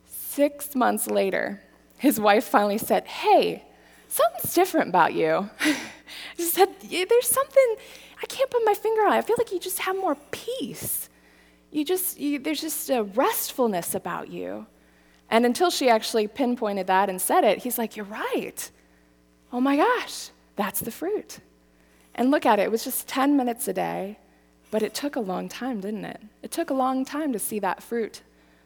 Six 0.07 0.75
months 0.75 1.07
later, 1.09 1.63
his 1.99 2.19
wife 2.19 2.45
finally 2.45 2.79
said, 2.79 3.07
Hey, 3.07 3.65
something's 4.09 4.55
different 4.55 4.89
about 4.89 5.15
you. 5.15 5.51
she 6.37 6.45
said, 6.45 6.69
There's 6.81 7.29
something, 7.29 7.77
I 8.23 8.27
can't 8.27 8.51
put 8.51 8.63
my 8.65 8.75
finger 8.75 9.03
on. 9.03 9.13
I 9.13 9.23
feel 9.23 9.37
like 9.39 9.53
you 9.53 9.61
just 9.61 9.81
have 9.81 9.97
more 9.97 10.17
peace. 10.31 11.09
You 11.71 11.85
just, 11.85 12.19
you, 12.19 12.39
there's 12.39 12.61
just 12.61 12.91
a 12.91 13.05
restfulness 13.05 13.95
about 13.95 14.31
you. 14.31 14.67
And 15.31 15.47
until 15.47 15.71
she 15.71 15.89
actually 15.89 16.29
pinpointed 16.29 16.87
that 16.89 17.09
and 17.09 17.21
said 17.21 17.45
it, 17.45 17.59
he's 17.59 17.79
like, 17.79 17.97
You're 17.97 18.07
right. 18.07 18.71
Oh 19.53 19.61
my 19.61 19.77
gosh, 19.77 20.31
that's 20.57 20.81
the 20.81 20.91
fruit. 20.91 21.41
And 22.15 22.31
look 22.31 22.47
at 22.47 22.59
it, 22.59 22.63
it 22.63 22.71
was 22.71 22.85
just 22.85 23.07
10 23.09 23.37
minutes 23.37 23.69
a 23.69 23.73
day 23.73 24.19
but 24.73 24.83
it 24.83 24.95
took 24.95 25.17
a 25.17 25.21
long 25.21 25.51
time, 25.51 25.81
didn't 25.81 26.07
it? 26.07 26.21
It 26.43 26.51
took 26.51 26.71
a 26.71 26.75
long 26.75 27.05
time 27.05 27.35
to 27.35 27.39
see 27.39 27.59
that 27.59 27.83
fruit. 27.83 28.23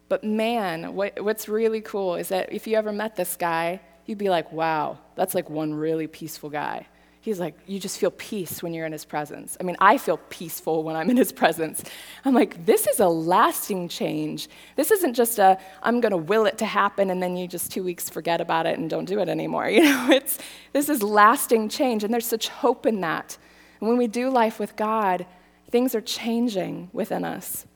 But 0.09 0.23
man, 0.23 0.95
what, 0.95 1.23
what's 1.23 1.49
really 1.49 1.81
cool 1.81 2.15
is 2.15 2.29
that 2.29 2.53
if 2.53 2.69
you 2.69 2.77
ever 2.77 2.93
met 2.93 3.17
this 3.17 3.37
guy, 3.37 3.81
you'd 4.07 4.17
be 4.17 4.31
like, 4.31 4.53
wow, 4.53 4.99
that's 5.17 5.35
like 5.35 5.51
one 5.51 5.75
really 5.75 6.07
peaceful 6.07 6.49
guy. 6.49 6.87
He's 7.21 7.41
like, 7.41 7.59
you 7.67 7.81
just 7.81 7.99
feel 7.99 8.13
peace 8.13 8.63
when 8.63 8.73
you're 8.73 8.87
in 8.87 8.93
his 8.93 9.05
presence. 9.05 9.57
I 9.59 9.65
mean, 9.65 9.75
I 9.81 9.99
feel 9.99 10.19
peaceful 10.31 10.85
when 10.85 10.95
I'm 10.95 11.11
in 11.11 11.17
his 11.17 11.33
presence. 11.43 11.83
I'm 12.25 12.35
like, 12.35 12.65
this 12.65 12.87
is 12.87 13.01
a 13.01 13.09
lasting 13.09 13.89
change. 13.89 14.49
This 14.77 14.93
isn't 14.93 15.15
just 15.15 15.41
a, 15.41 15.59
I'm 15.83 16.01
going 16.01 16.13
to 16.13 16.19
will 16.19 16.47
it 16.47 16.57
to 16.59 16.67
happen 16.67 17.11
and 17.11 17.21
then 17.21 17.37
you 17.37 17.49
just 17.49 17.73
two 17.73 17.83
weeks 17.83 18.09
forget 18.09 18.41
about 18.41 18.67
it 18.67 18.79
and 18.79 18.89
don't 18.89 19.07
do 19.07 19.19
it 19.19 19.29
anymore. 19.29 19.69
You 19.77 19.83
know, 19.83 20.09
it's, 20.13 20.39
this 20.73 20.89
is 20.89 21.03
lasting 21.03 21.69
change, 21.69 22.05
and 22.05 22.15
there's 22.15 22.27
such 22.27 22.47
hope 22.47 22.87
in 22.87 23.01
that. 23.01 23.37
And 23.81 23.89
when 23.89 23.99
we 23.99 24.07
do 24.07 24.31
life 24.31 24.61
with 24.61 24.77
God, 24.77 25.27
Things 25.71 25.95
are 25.95 26.01
changing 26.01 26.91
within 26.93 27.25
us. 27.25 27.67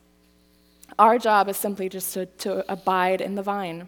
Our 0.97 1.17
job 1.17 1.49
is 1.49 1.57
simply 1.57 1.89
just 1.89 2.13
to, 2.13 2.25
to 2.25 2.71
abide 2.71 3.21
in 3.21 3.35
the 3.35 3.43
vine. 3.43 3.87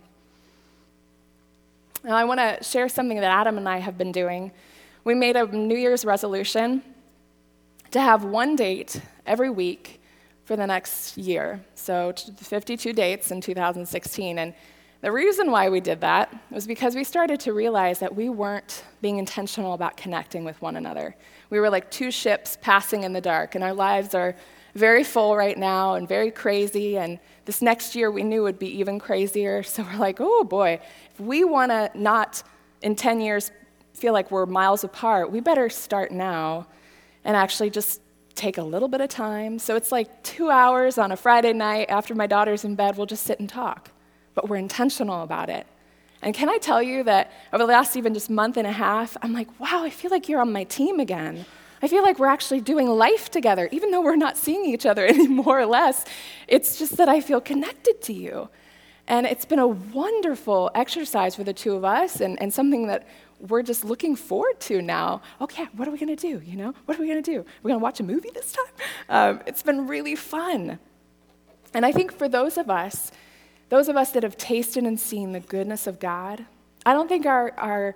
Now, 2.03 2.15
I 2.15 2.25
want 2.25 2.39
to 2.39 2.63
share 2.63 2.89
something 2.89 3.17
that 3.17 3.31
Adam 3.31 3.57
and 3.57 3.67
I 3.67 3.77
have 3.77 3.97
been 3.97 4.11
doing. 4.11 4.51
We 5.03 5.15
made 5.15 5.35
a 5.35 5.45
New 5.45 5.77
Year's 5.77 6.03
resolution 6.03 6.83
to 7.91 8.01
have 8.01 8.25
one 8.25 8.55
date 8.55 9.01
every 9.25 9.49
week 9.49 10.01
for 10.43 10.55
the 10.55 10.67
next 10.67 11.17
year. 11.17 11.63
So, 11.75 12.13
52 12.13 12.91
dates 12.91 13.31
in 13.31 13.39
2016. 13.39 14.37
And 14.37 14.53
the 15.01 15.11
reason 15.11 15.51
why 15.51 15.69
we 15.69 15.79
did 15.79 16.01
that 16.01 16.33
was 16.49 16.65
because 16.65 16.95
we 16.95 17.03
started 17.03 17.39
to 17.41 17.53
realize 17.53 17.99
that 17.99 18.13
we 18.13 18.29
weren't 18.29 18.83
being 19.01 19.17
intentional 19.17 19.73
about 19.73 19.95
connecting 19.95 20.43
with 20.43 20.61
one 20.61 20.75
another. 20.75 21.15
We 21.53 21.59
were 21.59 21.69
like 21.69 21.91
two 21.91 22.09
ships 22.09 22.57
passing 22.61 23.03
in 23.03 23.13
the 23.13 23.21
dark, 23.21 23.53
and 23.53 23.63
our 23.63 23.75
lives 23.75 24.15
are 24.15 24.35
very 24.73 25.03
full 25.03 25.37
right 25.37 25.55
now 25.55 25.93
and 25.93 26.07
very 26.07 26.31
crazy. 26.31 26.97
And 26.97 27.19
this 27.45 27.61
next 27.61 27.95
year 27.95 28.09
we 28.09 28.23
knew 28.23 28.41
would 28.41 28.57
be 28.57 28.79
even 28.79 28.97
crazier. 28.97 29.61
So 29.73 29.83
we're 29.83 29.99
like, 29.99 30.17
oh 30.19 30.43
boy, 30.43 30.79
if 31.13 31.19
we 31.19 31.43
want 31.43 31.69
to 31.71 31.91
not 31.93 32.41
in 32.81 32.95
10 32.95 33.21
years 33.21 33.51
feel 33.93 34.13
like 34.13 34.31
we're 34.31 34.47
miles 34.47 34.83
apart, 34.83 35.31
we 35.31 35.41
better 35.41 35.69
start 35.69 36.11
now 36.11 36.65
and 37.23 37.37
actually 37.37 37.69
just 37.69 38.01
take 38.33 38.57
a 38.57 38.63
little 38.63 38.87
bit 38.87 39.01
of 39.01 39.09
time. 39.09 39.59
So 39.59 39.75
it's 39.75 39.91
like 39.91 40.23
two 40.23 40.49
hours 40.49 40.97
on 40.97 41.11
a 41.11 41.15
Friday 41.15 41.53
night 41.53 41.85
after 41.91 42.15
my 42.15 42.25
daughter's 42.25 42.65
in 42.65 42.73
bed, 42.73 42.97
we'll 42.97 43.05
just 43.05 43.25
sit 43.25 43.39
and 43.39 43.47
talk 43.47 43.91
but 44.35 44.49
we're 44.49 44.57
intentional 44.57 45.23
about 45.23 45.49
it. 45.49 45.67
And 46.23 46.33
can 46.33 46.49
I 46.49 46.57
tell 46.57 46.81
you 46.81 47.03
that 47.03 47.31
over 47.51 47.63
the 47.63 47.71
last 47.71 47.95
even 47.95 48.13
just 48.13 48.29
month 48.29 48.57
and 48.57 48.65
a 48.65 48.71
half, 48.71 49.15
I'm 49.21 49.33
like, 49.33 49.59
wow, 49.59 49.83
I 49.83 49.89
feel 49.89 50.09
like 50.09 50.29
you're 50.29 50.41
on 50.41 50.51
my 50.51 50.63
team 50.63 50.99
again. 50.99 51.45
I 51.81 51.87
feel 51.89 52.01
like 52.01 52.17
we're 52.17 52.27
actually 52.27 52.61
doing 52.61 52.87
life 52.87 53.29
together, 53.29 53.67
even 53.73 53.91
though 53.91 54.01
we're 54.01 54.15
not 54.15 54.37
seeing 54.37 54.65
each 54.65 54.85
other 54.85 55.05
any 55.15 55.27
more 55.27 55.59
or 55.59 55.65
less. 55.65 56.05
It's 56.47 56.79
just 56.79 56.97
that 56.97 57.09
I 57.09 57.19
feel 57.19 57.41
connected 57.41 58.01
to 58.03 58.13
you. 58.13 58.49
And 59.07 59.25
it's 59.25 59.43
been 59.43 59.59
a 59.59 59.67
wonderful 59.67 60.71
exercise 60.75 61.35
for 61.35 61.43
the 61.43 61.53
two 61.53 61.75
of 61.75 61.83
us 61.83 62.21
and, 62.21 62.41
and 62.41 62.53
something 62.53 62.87
that 62.87 63.05
we're 63.39 63.63
just 63.63 63.83
looking 63.83 64.15
forward 64.15 64.59
to 64.61 64.81
now. 64.81 65.21
Okay, 65.41 65.67
what 65.73 65.87
are 65.87 65.91
we 65.91 65.97
gonna 65.97 66.15
do? 66.15 66.41
You 66.45 66.55
know, 66.55 66.73
what 66.85 66.97
are 66.97 67.01
we 67.01 67.09
gonna 67.09 67.21
do? 67.21 67.45
We're 67.61 67.71
gonna 67.71 67.83
watch 67.83 67.99
a 67.99 68.03
movie 68.03 68.29
this 68.33 68.53
time? 68.53 68.65
Um, 69.09 69.41
it's 69.45 69.61
been 69.61 69.87
really 69.87 70.15
fun. 70.15 70.79
And 71.73 71.85
I 71.85 71.91
think 71.91 72.13
for 72.13 72.29
those 72.29 72.57
of 72.57 72.69
us 72.69 73.11
those 73.69 73.89
of 73.89 73.95
us 73.95 74.11
that 74.11 74.23
have 74.23 74.37
tasted 74.37 74.83
and 74.83 74.99
seen 74.99 75.31
the 75.31 75.39
goodness 75.39 75.87
of 75.87 75.99
God, 75.99 76.45
I 76.85 76.93
don't 76.93 77.07
think 77.07 77.25
our, 77.25 77.53
our, 77.57 77.95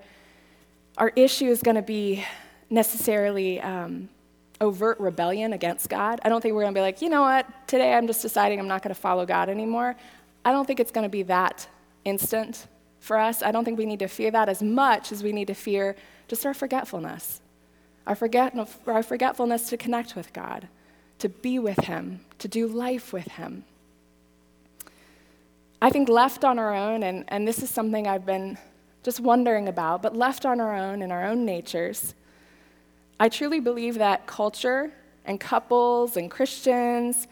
our 0.97 1.11
issue 1.15 1.47
is 1.47 1.61
going 1.61 1.75
to 1.75 1.81
be 1.81 2.25
necessarily 2.69 3.59
um, 3.61 4.09
overt 4.61 4.99
rebellion 4.99 5.53
against 5.53 5.89
God. 5.89 6.19
I 6.23 6.29
don't 6.29 6.41
think 6.41 6.55
we're 6.55 6.63
going 6.63 6.73
to 6.73 6.77
be 6.77 6.81
like, 6.81 7.01
you 7.01 7.09
know 7.09 7.21
what, 7.21 7.45
today 7.67 7.93
I'm 7.93 8.07
just 8.07 8.21
deciding 8.21 8.59
I'm 8.59 8.67
not 8.67 8.81
going 8.81 8.93
to 8.93 8.99
follow 8.99 9.25
God 9.25 9.49
anymore. 9.49 9.95
I 10.43 10.51
don't 10.51 10.65
think 10.65 10.79
it's 10.79 10.91
going 10.91 11.05
to 11.05 11.09
be 11.09 11.23
that 11.23 11.67
instant 12.05 12.67
for 12.99 13.17
us. 13.17 13.43
I 13.43 13.51
don't 13.51 13.65
think 13.65 13.77
we 13.77 13.85
need 13.85 13.99
to 13.99 14.07
fear 14.07 14.31
that 14.31 14.49
as 14.49 14.61
much 14.61 15.11
as 15.11 15.23
we 15.23 15.31
need 15.31 15.47
to 15.47 15.53
fear 15.53 15.95
just 16.27 16.45
our 16.45 16.53
forgetfulness, 16.53 17.41
our, 18.05 18.15
forget, 18.15 18.55
our 18.85 19.03
forgetfulness 19.03 19.69
to 19.69 19.77
connect 19.77 20.15
with 20.15 20.33
God, 20.33 20.67
to 21.19 21.29
be 21.29 21.59
with 21.59 21.79
Him, 21.85 22.21
to 22.39 22.47
do 22.47 22.67
life 22.67 23.13
with 23.13 23.27
Him. 23.27 23.63
I 25.81 25.89
think 25.89 26.09
left 26.09 26.43
on 26.43 26.57
our 26.57 26.73
own, 26.73 27.03
and, 27.03 27.25
and 27.27 27.47
this 27.47 27.61
is 27.61 27.69
something 27.69 28.07
I've 28.07 28.25
been 28.25 28.57
just 29.03 29.19
wondering 29.19 29.67
about, 29.67 30.01
but 30.01 30.15
left 30.15 30.45
on 30.45 30.59
our 30.59 30.75
own 30.75 31.01
in 31.01 31.11
our 31.11 31.25
own 31.25 31.45
natures, 31.45 32.15
I 33.19 33.29
truly 33.29 33.59
believe 33.59 33.95
that 33.95 34.27
culture 34.27 34.91
and 35.25 35.39
couples 35.39 36.17
and 36.17 36.31
Christians 36.31 37.27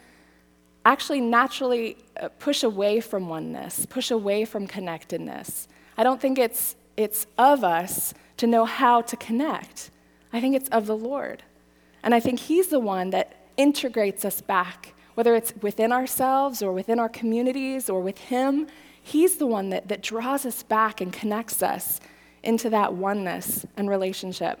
actually 0.84 1.20
naturally 1.20 1.96
uh, 2.20 2.28
push 2.38 2.62
away 2.62 3.00
from 3.00 3.28
oneness, 3.28 3.86
push 3.86 4.10
away 4.10 4.44
from 4.44 4.66
connectedness. 4.66 5.66
I 5.98 6.04
don't 6.04 6.20
think 6.20 6.38
it's, 6.38 6.76
it's 6.96 7.26
of 7.36 7.64
us 7.64 8.14
to 8.36 8.46
know 8.46 8.64
how 8.64 9.02
to 9.02 9.16
connect. 9.16 9.90
I 10.32 10.40
think 10.40 10.54
it's 10.54 10.68
of 10.68 10.86
the 10.86 10.96
Lord. 10.96 11.42
And 12.02 12.14
I 12.14 12.20
think 12.20 12.38
He's 12.38 12.68
the 12.68 12.78
one 12.78 13.10
that 13.10 13.34
integrates 13.56 14.24
us 14.24 14.40
back, 14.40 14.94
whether 15.16 15.34
it's 15.34 15.54
within 15.62 15.92
ourselves 15.92 16.62
or 16.62 16.72
within 16.72 17.00
our 17.00 17.08
communities 17.08 17.88
or 17.88 18.02
with 18.02 18.18
Him. 18.18 18.66
He's 19.02 19.38
the 19.38 19.46
one 19.46 19.70
that, 19.70 19.88
that 19.88 20.02
draws 20.02 20.44
us 20.44 20.62
back 20.62 21.00
and 21.00 21.10
connects 21.10 21.62
us 21.62 22.00
into 22.42 22.68
that 22.70 22.92
oneness 22.92 23.64
and 23.78 23.88
relationship. 23.88 24.60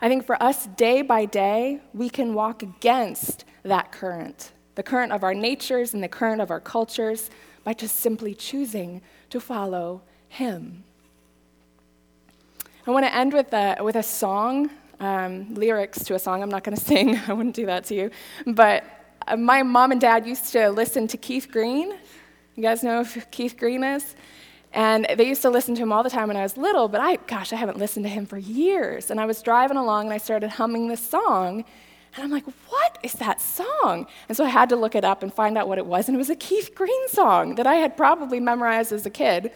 I 0.00 0.08
think 0.08 0.26
for 0.26 0.42
us, 0.42 0.66
day 0.66 1.02
by 1.02 1.24
day, 1.24 1.80
we 1.94 2.10
can 2.10 2.34
walk 2.34 2.64
against 2.64 3.44
that 3.62 3.92
current, 3.92 4.50
the 4.74 4.82
current 4.82 5.12
of 5.12 5.22
our 5.22 5.34
natures 5.34 5.94
and 5.94 6.02
the 6.02 6.08
current 6.08 6.40
of 6.42 6.50
our 6.50 6.60
cultures, 6.60 7.30
by 7.62 7.74
just 7.74 7.96
simply 7.96 8.34
choosing 8.34 9.02
to 9.30 9.38
follow 9.38 10.02
Him. 10.28 10.82
I 12.88 12.90
want 12.90 13.06
to 13.06 13.14
end 13.14 13.32
with 13.32 13.52
a, 13.52 13.76
with 13.82 13.94
a 13.94 14.02
song, 14.02 14.70
um, 14.98 15.54
lyrics 15.54 16.02
to 16.04 16.14
a 16.14 16.18
song. 16.18 16.42
I'm 16.42 16.48
not 16.48 16.64
going 16.64 16.76
to 16.76 16.82
sing, 16.82 17.16
I 17.28 17.32
wouldn't 17.32 17.54
do 17.54 17.66
that 17.66 17.84
to 17.84 17.94
you. 17.94 18.10
But 18.46 18.84
uh, 19.26 19.36
my 19.36 19.62
mom 19.62 19.92
and 19.92 20.00
dad 20.00 20.26
used 20.26 20.52
to 20.52 20.70
listen 20.70 21.06
to 21.08 21.16
Keith 21.16 21.50
Green. 21.50 21.94
You 22.54 22.62
guys 22.62 22.82
know 22.82 23.04
who 23.04 23.20
Keith 23.30 23.56
Green 23.58 23.82
is? 23.82 24.14
And 24.72 25.06
they 25.16 25.26
used 25.26 25.42
to 25.42 25.50
listen 25.50 25.74
to 25.74 25.82
him 25.82 25.92
all 25.92 26.02
the 26.02 26.10
time 26.10 26.28
when 26.28 26.36
I 26.36 26.42
was 26.42 26.56
little, 26.56 26.86
but 26.88 27.00
I, 27.00 27.16
gosh, 27.16 27.52
I 27.52 27.56
haven't 27.56 27.78
listened 27.78 28.04
to 28.04 28.10
him 28.10 28.26
for 28.26 28.36
years. 28.36 29.10
And 29.10 29.20
I 29.20 29.26
was 29.26 29.40
driving 29.42 29.76
along 29.76 30.06
and 30.06 30.12
I 30.12 30.18
started 30.18 30.50
humming 30.50 30.88
this 30.88 31.00
song. 31.00 31.64
And 32.14 32.24
I'm 32.24 32.30
like, 32.30 32.44
what 32.68 32.98
is 33.02 33.14
that 33.14 33.40
song? 33.40 34.06
And 34.28 34.36
so 34.36 34.44
I 34.44 34.48
had 34.48 34.68
to 34.70 34.76
look 34.76 34.94
it 34.94 35.04
up 35.04 35.22
and 35.22 35.32
find 35.32 35.56
out 35.56 35.66
what 35.66 35.78
it 35.78 35.86
was. 35.86 36.08
And 36.08 36.14
it 36.14 36.18
was 36.18 36.30
a 36.30 36.36
Keith 36.36 36.74
Green 36.74 37.08
song 37.08 37.54
that 37.56 37.66
I 37.66 37.76
had 37.76 37.96
probably 37.96 38.40
memorized 38.40 38.92
as 38.92 39.06
a 39.06 39.10
kid. 39.10 39.50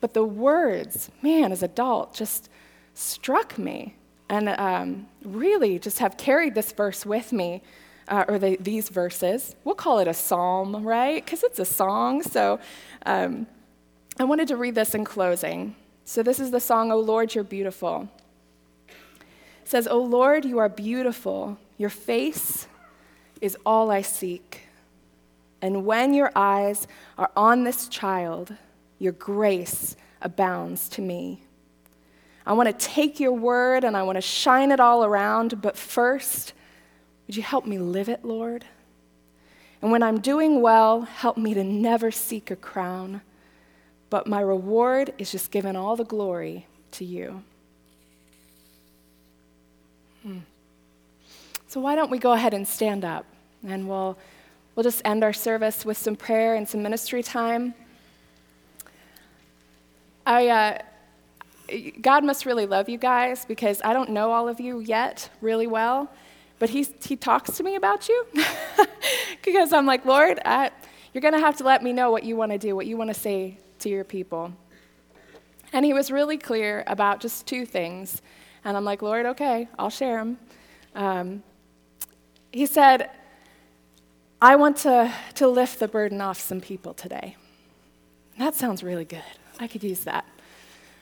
But 0.00 0.14
the 0.14 0.24
words, 0.24 1.10
man, 1.22 1.50
as 1.50 1.62
adult, 1.62 2.14
just 2.14 2.48
struck 2.94 3.58
me 3.58 3.96
and 4.28 4.48
um, 4.50 5.06
really 5.24 5.78
just 5.78 5.98
have 5.98 6.16
carried 6.16 6.54
this 6.54 6.72
verse 6.72 7.04
with 7.04 7.32
me, 7.32 7.62
uh, 8.08 8.24
or 8.28 8.38
the, 8.38 8.56
these 8.60 8.88
verses. 8.88 9.56
We'll 9.64 9.74
call 9.74 9.98
it 9.98 10.08
a 10.08 10.14
psalm, 10.14 10.84
right? 10.84 11.24
Because 11.24 11.42
it's 11.42 11.58
a 11.58 11.64
song. 11.64 12.22
So 12.22 12.60
um, 13.06 13.46
I 14.18 14.24
wanted 14.24 14.48
to 14.48 14.56
read 14.56 14.74
this 14.74 14.94
in 14.94 15.04
closing. 15.04 15.74
So, 16.06 16.22
this 16.22 16.38
is 16.38 16.50
the 16.50 16.60
song, 16.60 16.92
O 16.92 16.98
Lord, 16.98 17.34
You're 17.34 17.44
Beautiful. 17.44 18.08
It 18.88 19.68
says, 19.68 19.88
O 19.88 19.98
Lord, 19.98 20.44
you 20.44 20.58
are 20.58 20.68
beautiful. 20.68 21.56
Your 21.78 21.88
face 21.88 22.68
is 23.40 23.56
all 23.64 23.90
I 23.90 24.02
seek. 24.02 24.68
And 25.62 25.86
when 25.86 26.12
your 26.12 26.30
eyes 26.36 26.86
are 27.16 27.30
on 27.34 27.64
this 27.64 27.88
child, 27.88 28.54
your 28.98 29.12
grace 29.12 29.96
abounds 30.20 30.90
to 30.90 31.00
me. 31.00 31.42
I 32.46 32.52
want 32.52 32.68
to 32.68 32.86
take 32.86 33.18
your 33.18 33.32
word 33.32 33.82
and 33.82 33.96
I 33.96 34.02
want 34.02 34.16
to 34.16 34.22
shine 34.22 34.70
it 34.70 34.80
all 34.80 35.04
around, 35.04 35.62
but 35.62 35.78
first, 35.78 36.52
would 37.26 37.36
you 37.36 37.42
help 37.42 37.66
me 37.66 37.78
live 37.78 38.08
it, 38.08 38.24
Lord? 38.24 38.64
And 39.82 39.90
when 39.90 40.02
I'm 40.02 40.20
doing 40.20 40.60
well, 40.62 41.02
help 41.02 41.36
me 41.36 41.54
to 41.54 41.64
never 41.64 42.10
seek 42.10 42.50
a 42.50 42.56
crown 42.56 43.20
but 44.14 44.28
my 44.28 44.40
reward 44.40 45.12
is 45.18 45.32
just 45.32 45.50
giving 45.50 45.74
all 45.74 45.96
the 45.96 46.04
glory 46.04 46.68
to 46.92 47.04
you. 47.04 47.42
Hmm. 50.22 50.38
So, 51.66 51.80
why 51.80 51.96
don't 51.96 52.12
we 52.12 52.20
go 52.20 52.30
ahead 52.30 52.54
and 52.54 52.64
stand 52.64 53.04
up 53.04 53.26
and 53.66 53.88
we'll, 53.88 54.16
we'll 54.76 54.84
just 54.84 55.02
end 55.04 55.24
our 55.24 55.32
service 55.32 55.84
with 55.84 55.98
some 55.98 56.14
prayer 56.14 56.54
and 56.54 56.68
some 56.68 56.80
ministry 56.80 57.24
time. 57.24 57.74
I, 60.24 60.48
uh, 60.48 60.78
God 62.00 62.22
must 62.22 62.46
really 62.46 62.66
love 62.66 62.88
you 62.88 62.98
guys 62.98 63.44
because 63.44 63.82
I 63.84 63.92
don't 63.92 64.10
know 64.10 64.30
all 64.30 64.48
of 64.48 64.60
you 64.60 64.78
yet 64.78 65.28
really 65.40 65.66
well, 65.66 66.08
but 66.58 66.70
he's, 66.70 66.90
He 67.04 67.16
talks 67.16 67.56
to 67.56 67.62
me 67.62 67.76
about 67.76 68.08
you 68.08 68.26
because 69.44 69.72
I'm 69.72 69.86
like, 69.86 70.04
Lord, 70.04 70.40
I, 70.44 70.70
you're 71.12 71.22
going 71.22 71.34
to 71.34 71.40
have 71.40 71.56
to 71.58 71.64
let 71.64 71.82
me 71.82 71.92
know 71.92 72.10
what 72.10 72.24
you 72.24 72.36
want 72.36 72.52
to 72.52 72.58
do, 72.58 72.74
what 72.74 72.86
you 72.86 72.96
want 72.96 73.08
to 73.08 73.18
say 73.18 73.58
to 73.80 73.88
your 73.88 74.04
people. 74.04 74.52
And 75.72 75.84
he 75.84 75.92
was 75.92 76.10
really 76.10 76.38
clear 76.38 76.84
about 76.86 77.20
just 77.20 77.46
two 77.46 77.66
things. 77.66 78.22
And 78.64 78.76
I'm 78.76 78.84
like, 78.84 79.02
Lord, 79.02 79.26
okay, 79.26 79.68
I'll 79.78 79.90
share 79.90 80.18
them. 80.18 80.38
Um, 80.94 81.42
he 82.52 82.66
said, 82.66 83.10
I 84.40 84.56
want 84.56 84.76
to, 84.78 85.12
to 85.34 85.48
lift 85.48 85.80
the 85.80 85.88
burden 85.88 86.20
off 86.20 86.38
some 86.38 86.60
people 86.60 86.94
today. 86.94 87.36
That 88.38 88.54
sounds 88.54 88.82
really 88.82 89.04
good. 89.04 89.22
I 89.58 89.66
could 89.66 89.82
use 89.82 90.00
that. 90.04 90.24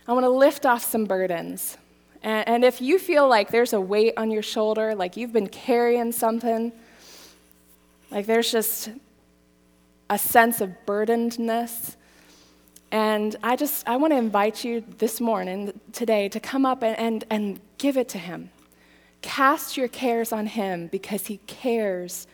I 0.07 0.13
want 0.13 0.25
to 0.25 0.31
lift 0.31 0.67
off 0.67 0.83
some 0.83 1.05
burdens. 1.05 1.77
And, 2.23 2.49
and 2.49 2.65
if 2.65 2.81
you 2.81 2.99
feel 2.99 3.29
like 3.29 3.51
there's 3.51 3.73
a 3.73 3.81
weight 3.81 4.15
on 4.17 4.31
your 4.31 4.43
shoulder, 4.43 4.95
like 4.95 5.17
you've 5.17 5.33
been 5.33 5.49
carrying 5.49 6.13
something, 6.13 6.73
like 8.11 8.27
there's 8.27 8.51
just 8.51 8.91
a 10.09 10.19
sense 10.19 10.61
of 10.61 10.71
burdenedness, 10.87 11.97
and 12.93 13.35
I 13.43 13.57
just, 13.57 13.89
I 13.89 13.97
want 13.97 14.13
to 14.13 14.19
invite 14.19 14.65
you 14.65 14.85
this 14.99 15.19
morning, 15.19 15.81
today, 15.93 16.29
to 16.29 16.39
come 16.39 16.67
up 16.67 16.83
and, 16.83 16.99
and, 16.99 17.25
and 17.31 17.61
give 17.79 17.97
it 17.97 18.11
to 18.11 18.19
Him. 18.19 18.51
Cast 19.23 19.79
your 19.79 19.89
cares 19.89 20.31
on 20.31 20.47
Him 20.47 20.89
because 20.89 21.27
He 21.27 21.39
cares 21.47 22.27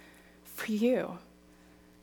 for 0.45 0.72
you. 0.72 1.18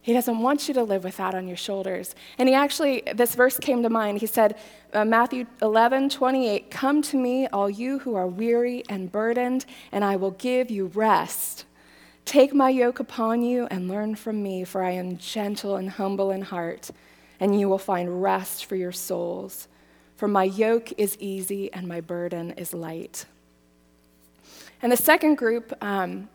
He 0.05 0.13
doesn't 0.13 0.37
want 0.37 0.67
you 0.67 0.75
to 0.75 0.83
live 0.83 1.03
with 1.03 1.17
that 1.17 1.33
on 1.33 1.47
your 1.47 1.57
shoulders. 1.57 2.13
And 2.37 2.47
he 2.47 2.53
actually, 2.53 3.01
this 3.15 3.33
verse 3.33 3.57
came 3.57 3.81
to 3.81 3.89
mind. 3.89 4.19
He 4.19 4.27
said, 4.27 4.55
uh, 4.93 5.03
Matthew 5.03 5.47
11, 5.63 6.09
28, 6.09 6.69
Come 6.69 7.01
to 7.01 7.17
me, 7.17 7.47
all 7.47 7.69
you 7.69 7.97
who 7.99 8.13
are 8.13 8.27
weary 8.27 8.83
and 8.87 9.11
burdened, 9.11 9.65
and 9.91 10.05
I 10.05 10.15
will 10.15 10.31
give 10.31 10.69
you 10.69 10.91
rest. 10.93 11.65
Take 12.23 12.53
my 12.53 12.69
yoke 12.69 12.99
upon 12.99 13.41
you 13.41 13.67
and 13.71 13.87
learn 13.87 14.13
from 14.13 14.43
me, 14.43 14.63
for 14.63 14.83
I 14.83 14.91
am 14.91 15.17
gentle 15.17 15.75
and 15.75 15.89
humble 15.89 16.29
in 16.29 16.43
heart 16.43 16.91
and 17.39 17.59
you 17.59 17.69
will 17.69 17.77
find 17.77 18.21
rest 18.21 18.65
for 18.65 18.75
your 18.75 18.91
souls. 18.91 19.67
For 20.15 20.27
my 20.27 20.43
yoke 20.43 20.93
is 20.97 21.17
easy 21.19 21.71
and 21.73 21.87
my 21.87 22.01
burden 22.01 22.51
is 22.51 22.73
light. 22.73 23.25
And 24.81 24.91
the 24.91 24.97
second 24.97 25.35
group, 25.35 25.73
um, 25.83 26.29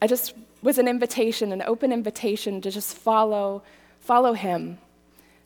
I 0.00 0.06
just 0.06 0.34
was 0.64 0.78
an 0.78 0.88
invitation, 0.88 1.52
an 1.52 1.62
open 1.66 1.92
invitation 1.92 2.62
to 2.62 2.70
just 2.70 2.96
follow, 2.96 3.62
follow 4.00 4.32
him. 4.32 4.78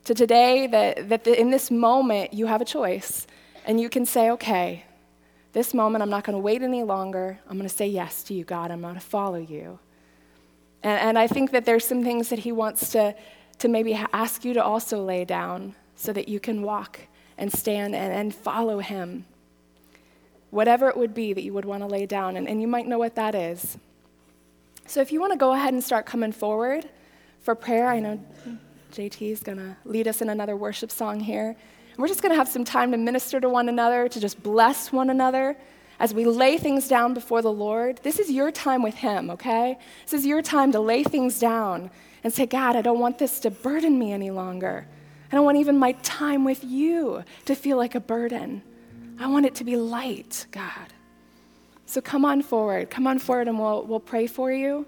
To 0.05 0.15
today, 0.15 0.69
that, 0.69 1.09
that 1.09 1.25
the, 1.25 1.39
in 1.39 1.51
this 1.51 1.73
moment, 1.73 2.33
you 2.33 2.47
have 2.47 2.63
a 2.63 2.65
choice. 2.65 3.27
And 3.67 3.81
you 3.81 3.91
can 3.91 4.07
say, 4.07 4.31
okay, 4.31 4.85
this 5.53 5.75
moment, 5.75 6.03
I'm 6.03 6.09
not 6.09 6.23
going 6.23 6.37
to 6.37 6.41
wait 6.41 6.63
any 6.63 6.85
longer. 6.85 7.41
I'm 7.49 7.59
going 7.59 7.69
to 7.69 7.75
say 7.75 7.89
yes 7.89 8.23
to 8.25 8.35
you, 8.35 8.45
God. 8.45 8.71
I'm 8.71 8.81
going 8.81 8.95
to 8.95 9.01
follow 9.01 9.39
you. 9.39 9.81
And, 10.85 11.01
and 11.01 11.19
I 11.19 11.27
think 11.27 11.51
that 11.51 11.65
there's 11.65 11.85
some 11.85 12.05
things 12.05 12.29
that 12.29 12.39
he 12.39 12.53
wants 12.53 12.91
to, 12.91 13.17
to 13.59 13.67
maybe 13.69 13.95
ask 14.13 14.45
you 14.45 14.55
to 14.55 14.63
also 14.63 15.03
lay 15.03 15.25
down 15.25 15.75
so 15.97 16.13
that 16.13 16.29
you 16.29 16.39
can 16.39 16.63
walk 16.63 17.01
and 17.37 17.53
stand 17.53 17.97
and, 17.97 18.13
and 18.13 18.33
follow 18.33 18.79
him. 18.79 19.27
Whatever 20.51 20.89
it 20.89 20.97
would 20.97 21.13
be 21.13 21.33
that 21.33 21.43
you 21.43 21.53
would 21.55 21.65
want 21.65 21.83
to 21.83 21.89
lay 21.89 22.07
down, 22.07 22.37
and, 22.37 22.49
and 22.49 22.63
you 22.63 22.69
might 22.69 22.87
know 22.87 22.99
what 22.99 23.17
that 23.17 23.35
is. 23.35 23.79
So 24.89 25.03
if 25.03 25.13
you 25.13 25.21
want 25.21 25.35
to 25.35 25.39
go 25.39 25.53
ahead 25.53 25.75
and 25.75 25.85
start 25.85 26.07
coming 26.07 26.33
forward 26.33 26.89
for 27.41 27.55
prayer, 27.55 27.89
I 27.89 28.01
know 28.01 28.19
JT 28.91 29.31
is 29.31 29.43
going 29.43 29.59
to 29.59 29.77
lead 29.85 30.09
us 30.09 30.23
in 30.23 30.31
another 30.31 30.57
worship 30.57 30.91
song 30.91 31.21
here. 31.21 31.57
We're 31.99 32.09
just 32.09 32.23
going 32.23 32.33
to 32.33 32.39
have 32.39 32.49
some 32.49 32.65
time 32.65 32.93
to 32.93 32.97
minister 32.97 33.39
to 33.39 33.51
one 33.51 33.69
another, 33.69 34.09
to 34.09 34.19
just 34.19 34.43
bless 34.43 34.91
one 34.91 35.11
another 35.11 35.59
as 36.01 36.15
we 36.15 36.25
lay 36.25 36.57
things 36.57 36.89
down 36.89 37.13
before 37.13 37.43
the 37.43 37.53
Lord. 37.53 38.01
This 38.03 38.19
is 38.19 38.31
your 38.31 38.51
time 38.51 38.83
with 38.83 38.95
Him, 38.95 39.29
okay? 39.29 39.79
This 40.05 40.21
is 40.21 40.25
your 40.25 40.41
time 40.41 40.73
to 40.73 40.81
lay 40.81 41.03
things 41.03 41.39
down 41.39 41.91
and 42.25 42.33
say, 42.33 42.47
God, 42.47 42.75
I 42.75 42.81
don't 42.81 42.99
want 42.99 43.19
this 43.19 43.41
to 43.41 43.51
burden 43.51 43.99
me 43.99 44.13
any 44.13 44.31
longer. 44.31 44.89
I 45.31 45.37
don't 45.37 45.45
want 45.45 45.59
even 45.59 45.77
my 45.77 45.93
time 46.03 46.47
with 46.47 46.65
you 46.65 47.25
to 47.45 47.55
feel 47.55 47.77
like 47.77 47.95
a 47.95 48.01
burden. 48.01 48.63
I 49.21 49.27
want 49.27 49.45
it 49.45 49.55
to 49.57 49.65
be 49.65 49.77
light, 49.77 50.47
God. 50.51 50.95
So 51.89 52.03
come 52.03 52.27
on 52.27 52.43
forward. 52.43 52.91
Come 52.91 53.07
on 53.07 53.19
forward 53.19 53.49
and 53.49 53.59
we'll, 53.59 53.83
we'll 53.87 53.99
pray 53.99 54.27
for 54.27 54.53
you. 54.53 54.85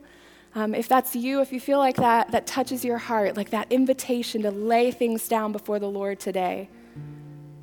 Um, 0.54 0.74
if 0.74 0.86
that's 0.86 1.16
you, 1.16 1.40
if 1.40 1.50
you 1.50 1.58
feel 1.58 1.78
like 1.78 1.96
that, 1.96 2.30
that 2.32 2.46
touches 2.46 2.84
your 2.84 2.98
heart, 2.98 3.38
like 3.38 3.48
that 3.50 3.72
invitation 3.72 4.42
to 4.42 4.50
lay 4.50 4.90
things 4.90 5.26
down 5.26 5.50
before 5.50 5.78
the 5.78 5.88
Lord 5.88 6.20
today, 6.20 6.68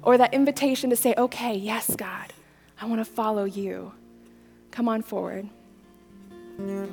or 0.02 0.18
that 0.18 0.34
invitation 0.34 0.90
to 0.90 0.96
say, 0.96 1.14
okay, 1.20 1.56
yes, 1.56 1.96
God, 1.96 2.34
I 2.82 2.88
want 2.88 3.00
to 3.00 3.06
follow 3.06 3.44
you, 3.44 3.92
come 4.72 4.90
on 4.90 5.04
forward. 5.04 5.48
So 6.58 6.88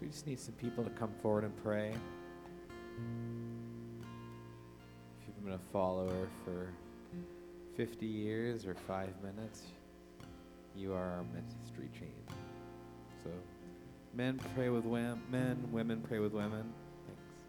we 0.00 0.08
just 0.08 0.26
need 0.26 0.40
some 0.40 0.54
people 0.54 0.84
to 0.84 0.90
come 0.90 1.10
forward 1.20 1.44
and 1.44 1.54
pray. 1.62 1.92
If 5.20 5.26
you've 5.26 5.44
been 5.44 5.54
a 5.54 5.72
follower 5.72 6.28
for 6.44 6.68
50 7.76 8.06
years 8.06 8.66
or 8.66 8.74
five 8.74 9.14
minutes, 9.22 9.62
you 10.76 10.92
are 10.92 10.98
our 10.98 11.24
ministry 11.32 11.88
team. 11.98 12.12
So, 13.24 13.30
men 14.14 14.40
pray 14.54 14.68
with 14.68 14.84
men, 14.84 15.68
women 15.72 16.02
pray 16.06 16.18
with 16.18 16.32
women. 16.32 16.72
Thanks. 17.06 17.44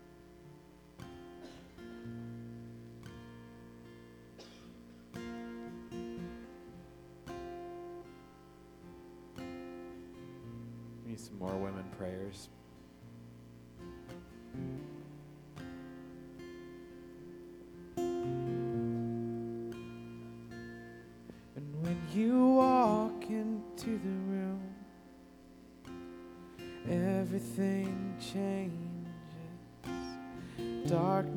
Need 11.05 11.19
some 11.19 11.39
more 11.39 11.57
women 11.57 11.83
prayers. 11.97 12.49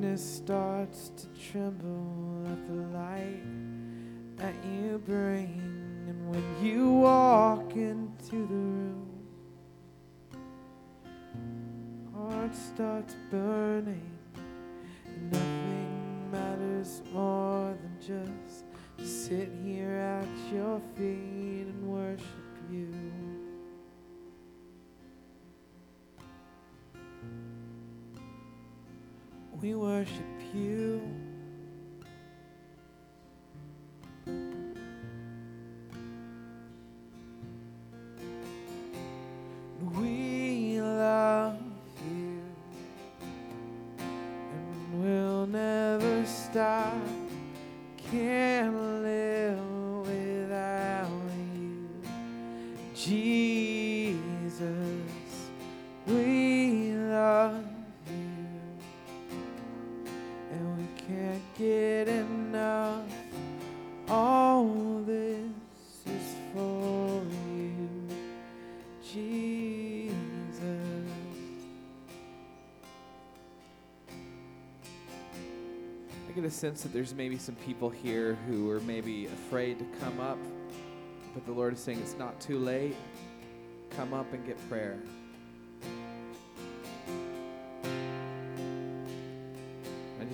Darkness 0.05 0.37
starts 0.37 1.13
to 1.17 1.27
tremble 1.51 2.45
at 2.53 2.67
the 2.67 2.75
light 2.95 3.41
that 4.37 4.55
you 4.67 5.01
bring. 5.07 5.63
And 6.07 6.29
when 6.29 6.45
you 6.63 6.94
worship 30.05 30.55
you. 30.55 31.01
We 39.97 40.81
love 40.81 41.59
you 42.07 42.43
and 43.99 45.03
we'll 45.03 45.47
never 45.47 46.27
stop. 46.27 46.93
Can't 48.11 48.77
live 49.03 49.59
without 50.07 51.09
you, 51.57 51.89
Jesus. 52.95 54.21
We 56.07 56.93
love 56.93 57.65
get 61.59 62.09
enough. 62.09 63.09
All 64.09 65.03
this 65.07 65.41
is 66.07 66.35
for 66.53 67.23
you, 67.57 67.89
Jesus. 69.03 70.13
I 76.29 76.33
get 76.35 76.45
a 76.45 76.51
sense 76.51 76.83
that 76.83 76.93
there's 76.93 77.15
maybe 77.15 77.39
some 77.39 77.55
people 77.57 77.89
here 77.89 78.37
who 78.49 78.71
are 78.71 78.81
maybe 78.81 79.27
afraid 79.27 79.79
to 79.79 79.85
come 80.01 80.21
up, 80.21 80.39
but 81.33 81.47
the 81.47 81.53
Lord 81.53 81.75
is 81.75 81.81
saying 81.81 82.01
it's 82.01 82.19
not 82.19 82.41
too 82.41 82.59
late. 82.59 82.97
Come 83.91 84.13
up 84.13 84.33
and 84.33 84.45
get 84.45 84.59
prayer. 84.69 84.99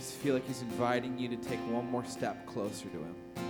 Just 0.00 0.14
feel 0.14 0.32
like 0.32 0.46
He's 0.46 0.62
inviting 0.62 1.18
you 1.18 1.28
to 1.28 1.36
take 1.36 1.58
one 1.68 1.90
more 1.90 2.06
step 2.06 2.46
closer 2.46 2.88
to 2.88 2.96
Him. 2.96 3.14
I 3.36 3.40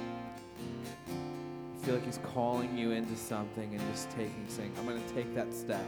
feel 1.87 1.95
like 1.95 2.05
He's 2.05 2.19
calling 2.35 2.77
you 2.77 2.91
into 2.91 3.17
something 3.17 3.73
and 3.73 3.81
just 3.93 4.11
taking, 4.11 4.45
saying, 4.49 4.73
I'm 4.77 4.85
going 4.85 5.01
to 5.01 5.15
take 5.15 5.33
that 5.37 5.55
step. 5.55 5.87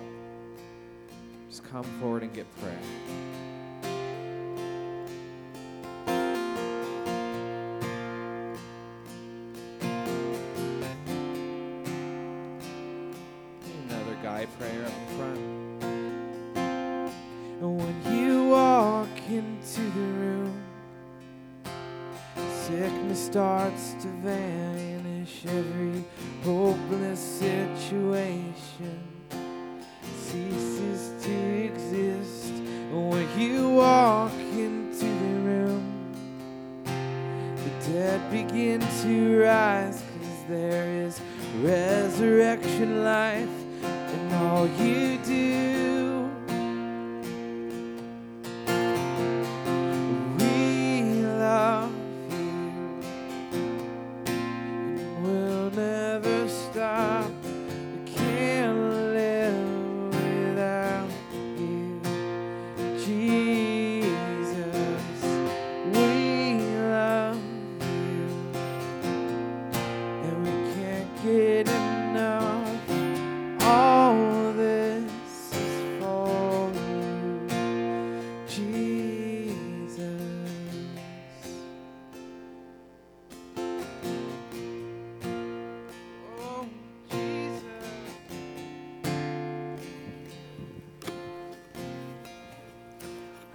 Just 1.51 1.65
come 1.65 1.83
forward 2.01 2.23
and 2.23 2.33
get 2.33 2.47
prayer. 2.61 2.79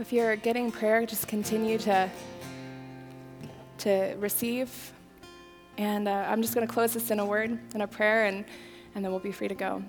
If 0.07 0.13
you're 0.13 0.37
getting 0.37 0.71
prayer, 0.71 1.05
just 1.05 1.27
continue 1.27 1.77
to, 1.79 2.09
to 3.79 4.15
receive. 4.19 4.93
And 5.77 6.07
uh, 6.07 6.25
I'm 6.29 6.41
just 6.41 6.55
going 6.55 6.65
to 6.65 6.73
close 6.73 6.93
this 6.93 7.11
in 7.11 7.19
a 7.19 7.25
word 7.25 7.59
and 7.73 7.83
a 7.83 7.87
prayer, 7.87 8.23
and, 8.23 8.45
and 8.95 9.03
then 9.03 9.11
we'll 9.11 9.19
be 9.19 9.33
free 9.33 9.49
to 9.49 9.53
go. 9.53 9.83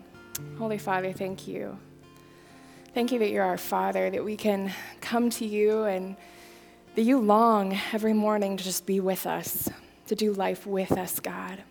Holy 0.59 0.77
Father, 0.77 1.12
thank 1.12 1.47
you. 1.47 1.79
Thank 2.95 3.12
you 3.12 3.21
that 3.21 3.31
you're 3.31 3.45
our 3.45 3.57
Father, 3.57 4.11
that 4.11 4.25
we 4.25 4.37
can 4.37 4.73
come 5.01 5.31
to 5.31 5.47
you 5.47 5.85
and 5.85 6.16
that 6.97 7.03
you 7.03 7.21
long 7.21 7.79
every 7.93 8.12
morning 8.12 8.57
to 8.57 8.64
just 8.64 8.87
be 8.87 8.99
with 8.99 9.25
us, 9.25 9.71
to 10.09 10.16
do 10.16 10.33
life 10.33 10.66
with 10.66 10.91
us, 10.91 11.21
God. 11.21 11.62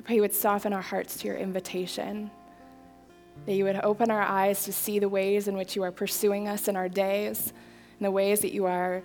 I 0.00 0.02
pray 0.02 0.16
you 0.16 0.22
would 0.22 0.34
soften 0.34 0.72
our 0.72 0.82
hearts 0.82 1.16
to 1.18 1.28
your 1.28 1.36
invitation, 1.36 2.28
that 3.46 3.54
you 3.54 3.64
would 3.64 3.80
open 3.82 4.10
our 4.10 4.22
eyes 4.22 4.64
to 4.64 4.72
see 4.72 4.98
the 4.98 5.08
ways 5.08 5.48
in 5.48 5.56
which 5.56 5.74
you 5.76 5.82
are 5.82 5.92
pursuing 5.92 6.48
us 6.48 6.68
in 6.68 6.76
our 6.76 6.88
days, 6.88 7.52
and 7.98 8.06
the 8.06 8.10
ways 8.10 8.40
that 8.40 8.52
you 8.52 8.66
are 8.66 9.02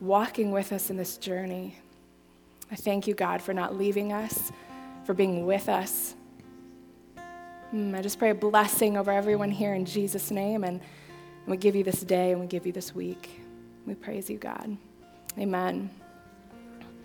walking 0.00 0.50
with 0.50 0.72
us 0.72 0.90
in 0.90 0.96
this 0.96 1.16
journey. 1.16 1.76
I 2.70 2.76
thank 2.76 3.06
you, 3.06 3.14
God, 3.14 3.40
for 3.40 3.54
not 3.54 3.76
leaving 3.76 4.12
us, 4.12 4.50
for 5.04 5.14
being 5.14 5.46
with 5.46 5.68
us. 5.68 6.14
Mm, 7.74 7.96
I 7.96 8.02
just 8.02 8.18
pray 8.18 8.30
a 8.30 8.34
blessing 8.34 8.96
over 8.96 9.10
everyone 9.10 9.50
here 9.50 9.74
in 9.74 9.84
Jesus' 9.84 10.30
name, 10.30 10.64
and, 10.64 10.80
and 10.80 11.46
we 11.46 11.56
give 11.56 11.76
you 11.76 11.84
this 11.84 12.00
day 12.00 12.32
and 12.32 12.40
we 12.40 12.46
give 12.46 12.66
you 12.66 12.72
this 12.72 12.94
week. 12.94 13.40
We 13.86 13.94
praise 13.94 14.28
you, 14.30 14.38
God. 14.38 14.76
Amen. 15.38 15.90